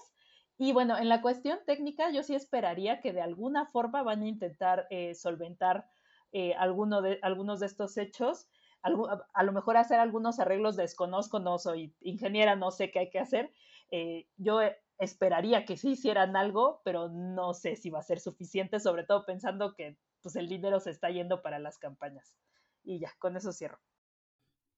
Y 0.61 0.73
bueno, 0.73 0.97
en 0.97 1.07
la 1.07 1.21
cuestión 1.21 1.57
técnica, 1.65 2.11
yo 2.11 2.21
sí 2.21 2.35
esperaría 2.35 2.99
que 2.99 3.13
de 3.13 3.21
alguna 3.21 3.65
forma 3.65 4.03
van 4.03 4.23
a 4.23 4.27
intentar 4.27 4.87
eh, 4.89 5.15
solventar 5.15 5.89
eh, 6.33 6.53
alguno 6.55 7.01
de, 7.01 7.17
algunos 7.21 7.61
de 7.61 7.65
estos 7.65 7.95
hechos. 7.97 8.49
a, 8.81 9.43
lo 9.43 9.53
mejor 9.53 9.77
hacer 9.77 10.01
algunos 10.01 10.37
arreglos, 10.37 10.75
desconozco, 10.75 11.39
no 11.39 11.59
soy 11.59 11.95
ingeniera, 12.01 12.57
no 12.57 12.71
sé 12.71 12.91
qué 12.91 12.99
hay 12.99 13.09
que 13.09 13.19
hacer. 13.19 13.53
Eh, 13.89 14.27
yo 14.35 14.59
esperaría 14.97 15.63
que 15.63 15.77
sí 15.77 15.91
hicieran 15.91 16.35
algo, 16.35 16.81
pero 16.83 17.07
no 17.07 17.53
sé 17.53 17.77
si 17.77 17.89
va 17.89 17.99
a 17.99 18.03
ser 18.03 18.19
suficiente, 18.19 18.81
sobre 18.81 19.05
todo 19.05 19.25
pensando 19.25 19.73
que 19.75 19.97
pues, 20.21 20.35
el 20.35 20.49
dinero 20.49 20.81
se 20.81 20.91
está 20.91 21.09
yendo 21.09 21.41
para 21.41 21.59
las 21.59 21.77
campañas. 21.77 22.35
Y 22.83 22.99
ya, 22.99 23.13
con 23.17 23.37
eso 23.37 23.53
cierro. 23.53 23.79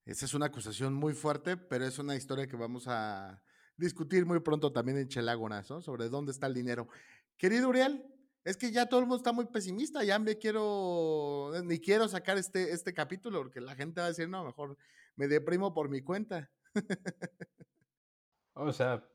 Esa 0.05 0.25
es 0.25 0.35
una 0.35 0.45
acusación 0.45 0.93
muy 0.93 1.15
fuerte, 1.15 1.57
pero 1.57 1.85
es 1.85 1.97
una 1.97 2.15
historia 2.15 2.45
que 2.45 2.55
vamos 2.55 2.87
a, 2.87 3.41
discutir 3.81 4.25
muy 4.25 4.39
pronto 4.39 4.71
también 4.71 4.97
en 4.97 5.07
Chelágonas, 5.07 5.69
¿no? 5.69 5.81
Sobre 5.81 6.07
dónde 6.07 6.31
está 6.31 6.47
el 6.47 6.53
dinero. 6.53 6.87
Querido 7.37 7.67
Uriel, 7.67 8.05
es 8.45 8.55
que 8.55 8.71
ya 8.71 8.85
todo 8.85 9.01
el 9.01 9.07
mundo 9.07 9.17
está 9.17 9.33
muy 9.33 9.45
pesimista, 9.45 10.03
ya 10.03 10.17
me 10.19 10.37
quiero, 10.37 11.51
ni 11.63 11.79
quiero 11.79 12.07
sacar 12.07 12.37
este, 12.37 12.71
este 12.71 12.93
capítulo, 12.93 13.39
porque 13.39 13.59
la 13.59 13.75
gente 13.75 13.99
va 13.99 14.05
a 14.05 14.09
decir, 14.09 14.29
no, 14.29 14.45
mejor 14.45 14.77
me 15.15 15.27
deprimo 15.27 15.73
por 15.73 15.89
mi 15.89 16.01
cuenta. 16.01 16.49
o 18.53 18.71
sea, 18.71 19.05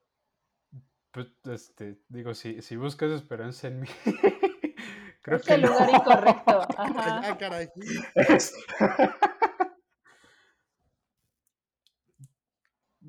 pues, 1.10 1.28
este, 1.44 1.98
digo, 2.08 2.34
si, 2.34 2.60
si 2.60 2.76
buscas 2.76 3.10
esperanza 3.10 3.68
en 3.68 3.80
mí, 3.80 3.88
creo 5.22 5.40
que 5.40 5.54
el 5.54 5.62
lugar 5.62 5.88
incorrecto. 5.88 6.60
Ajá. 6.76 7.22
Ah, 7.24 7.38
caray. 7.38 7.68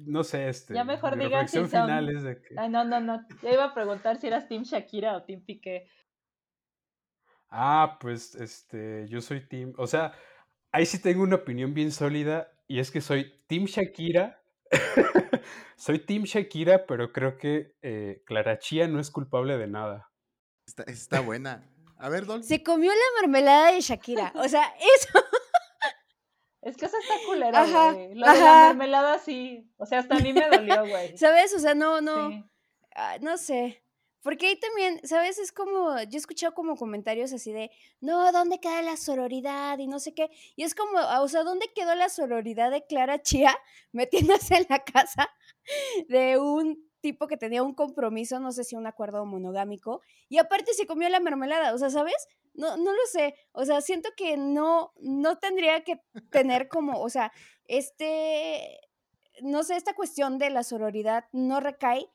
no 0.06 0.24
sé, 0.24 0.50
este. 0.50 0.74
Ya 0.74 0.84
mejor 0.84 1.18
digan 1.18 1.48
si 1.48 1.58
son... 1.58 1.70
final 1.70 2.24
de 2.24 2.42
que... 2.42 2.56
Ay, 2.58 2.70
no, 2.70 2.84
no, 2.84 3.00
no. 3.00 3.26
Ya 3.42 3.54
iba 3.54 3.66
a 3.66 3.74
preguntar 3.74 4.18
si 4.18 4.28
eras 4.28 4.48
Team 4.48 4.64
Shakira 4.64 5.16
o 5.18 5.24
Team 5.24 5.42
Piqué. 5.42 5.88
Ah, 7.50 7.98
pues, 8.00 8.36
este, 8.36 9.08
yo 9.08 9.22
soy 9.22 9.42
Team, 9.48 9.74
o 9.78 9.88
sea, 9.88 10.14
ahí 10.72 10.86
sí 10.86 11.02
tengo 11.02 11.24
una 11.24 11.38
opinión 11.38 11.74
bien 11.74 11.92
sólida 11.92 12.52
y 12.68 12.80
es 12.80 12.92
que 12.92 13.02
soy 13.02 13.42
Team 13.48 13.66
Shakira. 13.66 14.42
soy 15.78 16.00
Team 16.00 16.24
Shakira, 16.24 16.86
pero 16.86 17.14
creo 17.14 17.38
que 17.38 17.76
eh, 17.82 18.24
Clara 18.26 18.60
Chía 18.60 18.88
no 18.88 19.00
es 19.00 19.12
culpable 19.12 19.58
de 19.58 19.68
nada. 19.68 20.12
Está, 20.66 20.84
está 20.84 21.22
buena. 21.22 21.70
A 22.00 22.10
ver, 22.10 22.26
Don. 22.26 22.44
Se 22.44 22.62
comió 22.62 22.92
la 22.92 23.22
mermelada 23.22 23.72
de 23.72 23.82
Shakira. 23.82 24.32
O 24.36 24.48
sea, 24.48 24.74
eso. 24.98 25.20
Es 26.68 26.76
que 26.76 26.86
eso 26.86 26.98
está 26.98 27.14
culera, 27.26 27.66
güey. 27.66 28.14
Lo 28.14 28.30
de 28.32 28.40
la 28.40 28.68
mermelada 28.68 29.20
sí. 29.20 29.72
O 29.78 29.86
sea, 29.86 30.00
hasta 30.00 30.16
a 30.18 30.20
mí 30.20 30.34
me 30.34 30.50
dolió, 30.50 30.86
güey. 30.88 31.18
¿Sabes? 31.18 31.54
O 31.54 31.60
sea, 31.60 31.76
no, 31.76 32.02
no. 32.02 32.30
no 33.22 33.38
sé. 33.38 33.82
Porque 34.22 34.48
ahí 34.48 34.60
también, 34.60 35.00
¿sabes? 35.08 35.38
Es 35.38 35.54
como, 35.54 36.02
yo 36.02 36.16
he 36.16 36.18
escuchado 36.18 36.54
como 36.54 36.76
comentarios 36.76 37.32
así 37.32 37.54
de, 37.54 37.72
no, 38.02 38.30
¿dónde 38.34 38.60
queda 38.60 38.82
la 38.82 38.98
sororidad? 38.98 39.80
Y 39.80 39.88
no 39.88 40.00
sé 40.00 40.14
qué. 40.14 40.30
Y 40.58 40.64
es 40.64 40.76
como, 40.76 40.98
ah, 40.98 41.22
o 41.22 41.30
sea, 41.30 41.44
¿dónde 41.44 41.72
quedó 41.74 41.96
la 41.96 42.10
sororidad 42.10 42.70
de 42.70 42.86
Clara 42.86 43.22
Chía 43.22 43.58
metiéndose 43.94 44.58
en 44.58 44.66
la 44.70 44.84
casa 44.84 45.30
de 46.10 46.38
un 46.38 46.87
tipo 47.08 47.28
que 47.28 47.38
tenía 47.38 47.64
un 47.64 47.74
compromiso, 47.74 48.40
no 48.40 48.52
sé 48.52 48.64
si 48.66 48.76
un 48.76 48.86
acuerdo 48.86 49.26
monogámico, 49.26 50.02
y 50.28 50.40
aparte 50.40 50.74
se 50.74 50.86
comió 50.86 51.08
la 51.10 51.22
mermelada, 51.22 51.74
o 51.74 51.78
sea, 51.78 51.90
¿sabes? 51.90 52.28
no, 52.58 52.76
no 52.76 52.92
lo 52.92 53.06
sé, 53.10 53.36
o 53.54 53.64
sea, 53.66 53.82
siento 53.82 54.10
que 54.18 54.36
no, 54.36 54.92
no 55.00 55.38
tendría 55.38 55.84
que 55.84 56.02
tener 56.32 56.68
como, 56.68 57.00
o 57.00 57.10
sea, 57.10 57.32
este, 57.66 58.80
no 59.42 59.64
sé, 59.64 59.76
esta 59.76 59.94
cuestión 59.94 60.38
de 60.40 60.50
la 60.50 60.64
sororidad 60.64 61.26
no 61.32 61.60
recae 61.60 62.10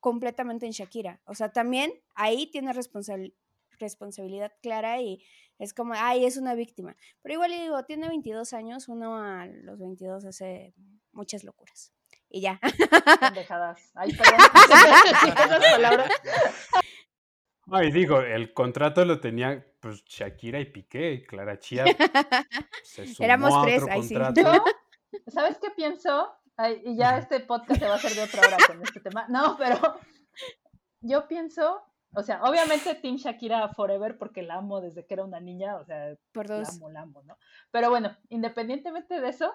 completamente 0.00 0.66
en 0.66 0.72
Shakira, 0.72 1.22
o 1.24 1.34
sea, 1.34 1.52
también 1.52 1.92
ahí 2.16 2.50
tiene 2.50 2.72
responsabilidad 2.72 4.52
clara 4.60 5.00
y 5.00 5.24
es 5.58 5.72
como, 5.72 5.94
ay, 5.96 6.26
es 6.26 6.36
una 6.36 6.54
víctima, 6.54 6.96
pero 7.22 7.34
igual 7.34 7.52
digo, 7.52 7.84
tiene 7.84 8.08
22 8.08 8.52
años, 8.52 8.88
uno 8.88 9.16
a 9.16 9.46
los 9.46 9.78
22 9.78 10.24
hace 10.24 10.74
muchas 11.12 11.44
locuras. 11.44 11.92
Y 12.34 12.40
ya. 12.40 12.58
Pendejadas. 13.20 13.92
Ay, 13.94 14.12
perdón. 14.12 14.38
Digo, 17.92 18.20
el 18.20 18.52
contrato 18.52 19.04
lo 19.04 19.20
tenía 19.20 19.64
pues 19.78 20.04
Shakira 20.04 20.58
y 20.58 20.64
Piqué, 20.64 21.24
Clara 21.28 21.60
Chia 21.60 21.84
se 22.82 23.06
sumó 23.14 23.24
Éramos 23.24 23.54
a 23.54 23.62
tres, 23.62 23.84
ahí 23.88 24.02
sí. 24.02 24.14
contrato. 24.14 24.64
¿Sabes 25.28 25.58
qué 25.62 25.70
pienso? 25.70 26.28
Ay, 26.56 26.82
y 26.84 26.96
ya 26.96 27.18
este 27.18 27.38
podcast 27.38 27.78
se 27.80 27.86
va 27.86 27.92
a 27.92 27.96
hacer 27.98 28.10
de 28.14 28.22
otra 28.24 28.40
hora 28.48 28.56
con 28.66 28.82
este 28.82 28.98
tema. 28.98 29.26
No, 29.28 29.56
pero 29.56 29.78
yo 31.02 31.28
pienso, 31.28 31.84
o 32.14 32.22
sea, 32.24 32.42
obviamente 32.42 32.96
Team 32.96 33.14
Shakira 33.14 33.68
Forever 33.68 34.18
porque 34.18 34.42
la 34.42 34.56
amo 34.56 34.80
desde 34.80 35.06
que 35.06 35.14
era 35.14 35.22
una 35.24 35.38
niña, 35.38 35.76
o 35.76 35.84
sea, 35.84 36.16
Por 36.32 36.48
la 36.48 36.56
dos. 36.58 36.70
amo, 36.70 36.90
la 36.90 37.02
amo, 37.02 37.22
¿no? 37.22 37.38
Pero 37.70 37.90
bueno, 37.90 38.16
independientemente 38.28 39.20
de 39.20 39.28
eso, 39.28 39.54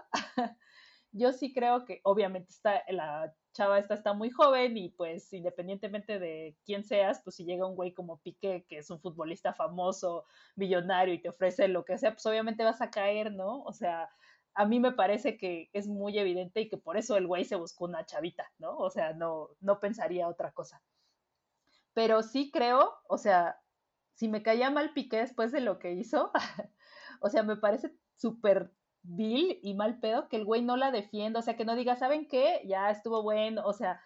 yo 1.11 1.33
sí 1.33 1.53
creo 1.53 1.85
que 1.85 2.01
obviamente 2.03 2.51
está, 2.51 2.83
la 2.89 3.33
chava 3.53 3.79
esta 3.79 3.95
está 3.95 4.13
muy 4.13 4.29
joven 4.29 4.77
y 4.77 4.89
pues 4.89 5.31
independientemente 5.33 6.19
de 6.19 6.55
quién 6.65 6.83
seas, 6.83 7.21
pues 7.23 7.35
si 7.35 7.45
llega 7.45 7.65
un 7.65 7.75
güey 7.75 7.93
como 7.93 8.19
Piqué, 8.21 8.65
que 8.67 8.77
es 8.77 8.89
un 8.89 9.01
futbolista 9.01 9.53
famoso, 9.53 10.25
millonario 10.55 11.13
y 11.13 11.21
te 11.21 11.29
ofrece 11.29 11.67
lo 11.67 11.83
que 11.83 11.97
sea, 11.97 12.13
pues 12.13 12.25
obviamente 12.25 12.63
vas 12.63 12.81
a 12.81 12.91
caer, 12.91 13.33
¿no? 13.33 13.63
O 13.63 13.73
sea, 13.73 14.09
a 14.53 14.65
mí 14.65 14.79
me 14.79 14.91
parece 14.91 15.37
que 15.37 15.69
es 15.73 15.87
muy 15.87 16.17
evidente 16.19 16.61
y 16.61 16.69
que 16.69 16.77
por 16.77 16.97
eso 16.97 17.17
el 17.17 17.27
güey 17.27 17.45
se 17.45 17.55
buscó 17.55 17.85
una 17.85 18.05
chavita, 18.05 18.51
¿no? 18.57 18.77
O 18.77 18.89
sea, 18.89 19.13
no, 19.13 19.49
no 19.61 19.79
pensaría 19.79 20.27
otra 20.27 20.51
cosa. 20.51 20.81
Pero 21.93 22.23
sí 22.23 22.51
creo, 22.51 22.93
o 23.07 23.17
sea, 23.17 23.59
si 24.13 24.27
me 24.27 24.43
caía 24.43 24.69
mal 24.69 24.93
Piqué 24.93 25.17
después 25.17 25.51
de 25.51 25.61
lo 25.61 25.79
que 25.79 25.93
hizo, 25.93 26.31
o 27.21 27.29
sea, 27.29 27.43
me 27.43 27.57
parece 27.57 27.95
súper 28.15 28.73
vil 29.09 29.59
y 29.63 29.73
mal 29.73 29.99
pedo 29.99 30.29
que 30.29 30.37
el 30.37 30.45
güey 30.45 30.61
no 30.61 30.77
la 30.77 30.91
defienda, 30.91 31.39
o 31.39 31.41
sea, 31.41 31.55
que 31.55 31.65
no 31.65 31.75
diga, 31.75 31.95
¿saben 31.95 32.27
qué? 32.27 32.61
Ya 32.65 32.91
estuvo 32.91 33.23
bueno, 33.23 33.63
o 33.65 33.73
sea, 33.73 34.01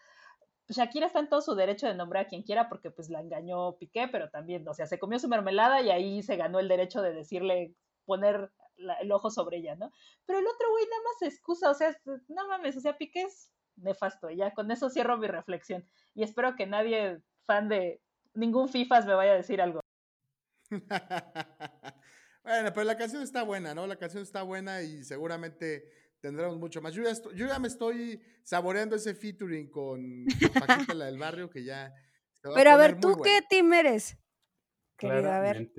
Shakira 0.69 1.07
está 1.07 1.19
en 1.19 1.27
todo 1.27 1.41
su 1.41 1.55
derecho 1.55 1.87
de 1.87 1.93
nombrar 1.93 2.25
a 2.25 2.27
quien 2.27 2.43
quiera 2.43 2.69
porque 2.69 2.89
pues 2.89 3.09
la 3.09 3.19
engañó 3.19 3.75
Piqué, 3.77 4.07
pero 4.07 4.29
también, 4.29 4.67
o 4.67 4.73
sea, 4.73 4.85
se 4.85 4.99
comió 4.99 5.19
su 5.19 5.27
mermelada 5.27 5.81
y 5.81 5.89
ahí 5.89 6.23
se 6.23 6.37
ganó 6.37 6.59
el 6.59 6.69
derecho 6.69 7.01
de 7.01 7.13
decirle, 7.13 7.75
poner 8.05 8.51
el 9.01 9.11
ojo 9.11 9.29
sobre 9.29 9.57
ella, 9.57 9.75
¿no? 9.75 9.91
Pero 10.25 10.39
el 10.39 10.47
otro 10.47 10.69
güey 10.71 10.85
nada 10.85 11.03
más 11.03 11.19
se 11.19 11.27
excusa, 11.27 11.69
o 11.69 11.73
sea, 11.73 11.95
no 12.05 12.47
mames, 12.47 12.77
o 12.77 12.79
sea, 12.79 12.97
Piqué 12.97 13.23
es 13.23 13.51
nefasto, 13.75 14.29
ya 14.29 14.53
con 14.53 14.71
eso 14.71 14.89
cierro 14.89 15.17
mi 15.17 15.27
reflexión 15.27 15.85
y 16.13 16.23
espero 16.23 16.55
que 16.55 16.65
nadie 16.65 17.21
fan 17.45 17.67
de 17.67 18.01
ningún 18.33 18.69
FIFAs 18.69 19.05
me 19.05 19.15
vaya 19.15 19.33
a 19.33 19.37
decir 19.37 19.61
algo. 19.61 19.81
bueno, 22.43 22.73
pero 22.73 22.83
la 22.83 22.97
canción 22.97 23.23
está 23.23 23.43
buena, 23.43 23.73
¿no? 23.73 23.87
La 23.87 23.97
canción 23.97 24.23
está 24.23 24.43
buena 24.43 24.81
y 24.81 25.03
seguramente 25.03 25.89
tendremos 26.19 26.57
mucho 26.57 26.81
más. 26.81 26.93
Yo 26.93 27.03
ya, 27.03 27.11
estoy, 27.11 27.35
yo 27.35 27.47
ya 27.47 27.59
me 27.59 27.67
estoy 27.67 28.21
saboreando 28.43 28.95
ese 28.95 29.15
featuring 29.15 29.69
con, 29.69 30.25
con 30.39 30.67
Paquita, 30.67 30.93
la 30.93 31.05
del 31.05 31.17
barrio, 31.17 31.49
que 31.49 31.63
ya... 31.63 31.93
se 32.33 32.47
va 32.47 32.55
Pero 32.55 32.71
a 32.71 32.73
poner 32.73 32.91
ver, 32.91 32.95
muy 32.95 33.01
¿tú 33.01 33.07
bueno. 33.17 33.23
qué 33.23 33.41
team 33.49 33.73
eres? 33.73 34.17
Querido, 34.97 35.31
a 35.31 35.39
ver. 35.39 35.71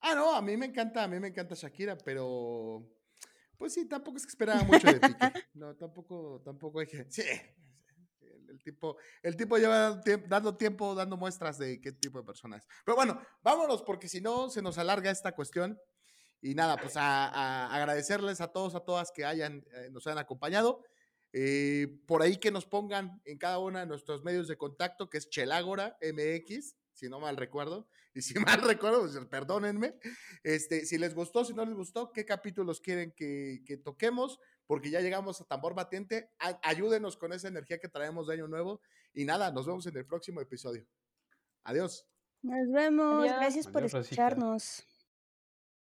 Ah, 0.00 0.14
no, 0.14 0.34
a 0.34 0.42
mí 0.42 0.56
me 0.56 0.66
encanta, 0.66 1.04
a 1.04 1.08
mí 1.08 1.20
me 1.20 1.28
encanta 1.28 1.54
Shakira, 1.54 1.96
pero 1.98 2.88
pues 3.58 3.74
sí, 3.74 3.86
tampoco 3.86 4.16
es 4.16 4.24
que 4.24 4.30
esperaba 4.30 4.62
mucho 4.64 4.86
de 4.86 4.98
Piqué. 4.98 5.32
No, 5.52 5.76
tampoco, 5.76 6.40
tampoco 6.42 6.80
hay 6.80 6.86
que. 6.86 7.04
Sí, 7.10 7.22
el, 8.50 8.62
tipo, 8.62 8.96
el 9.22 9.36
tipo 9.36 9.56
lleva 9.56 10.00
dando 10.28 10.56
tiempo, 10.56 10.94
dando 10.94 11.16
muestras 11.16 11.58
de 11.58 11.80
qué 11.80 11.92
tipo 11.92 12.18
de 12.18 12.24
persona 12.24 12.56
es. 12.56 12.66
Pero 12.84 12.96
bueno, 12.96 13.20
vámonos, 13.42 13.82
porque 13.82 14.08
si 14.08 14.20
no 14.20 14.50
se 14.50 14.62
nos 14.62 14.78
alarga 14.78 15.10
esta 15.10 15.32
cuestión. 15.32 15.78
Y 16.42 16.54
nada, 16.54 16.78
pues 16.78 16.96
a, 16.96 17.26
a 17.28 17.76
agradecerles 17.76 18.40
a 18.40 18.48
todos, 18.48 18.74
a 18.74 18.80
todas 18.80 19.12
que 19.12 19.26
hayan, 19.26 19.62
eh, 19.74 19.90
nos 19.90 20.06
hayan 20.06 20.18
acompañado. 20.18 20.82
Eh, 21.32 22.00
por 22.06 22.22
ahí 22.22 22.38
que 22.38 22.50
nos 22.50 22.66
pongan 22.66 23.20
en 23.24 23.38
cada 23.38 23.58
uno 23.58 23.78
de 23.78 23.86
nuestros 23.86 24.24
medios 24.24 24.48
de 24.48 24.56
contacto, 24.56 25.08
que 25.08 25.18
es 25.18 25.28
Chelágora 25.28 25.96
MX, 26.00 26.76
si 26.92 27.08
no 27.08 27.20
mal 27.20 27.36
recuerdo. 27.36 27.88
Y 28.12 28.22
si 28.22 28.36
mal 28.40 28.60
recuerdo, 28.62 29.02
pues 29.02 29.16
perdónenme. 29.26 29.94
Este, 30.42 30.84
si 30.84 30.98
les 30.98 31.14
gustó, 31.14 31.44
si 31.44 31.54
no 31.54 31.64
les 31.64 31.76
gustó, 31.76 32.12
qué 32.12 32.24
capítulos 32.24 32.80
quieren 32.80 33.14
que, 33.16 33.62
que 33.64 33.76
toquemos, 33.76 34.40
porque 34.70 34.88
ya 34.88 35.00
llegamos 35.00 35.40
a 35.40 35.44
tambor 35.46 35.74
batiente. 35.74 36.30
Ayúdenos 36.62 37.16
con 37.16 37.32
esa 37.32 37.48
energía 37.48 37.80
que 37.80 37.88
traemos 37.88 38.28
de 38.28 38.34
año 38.34 38.46
nuevo. 38.46 38.80
Y 39.12 39.24
nada, 39.24 39.50
nos 39.50 39.66
vemos 39.66 39.84
en 39.86 39.96
el 39.96 40.06
próximo 40.06 40.40
episodio. 40.40 40.86
Adiós. 41.64 42.06
Nos 42.40 42.70
vemos. 42.70 43.24
Adiós. 43.24 43.36
Gracias 43.40 43.66
por 43.66 43.82
Adiós, 43.82 43.94
escucharnos. 43.94 44.86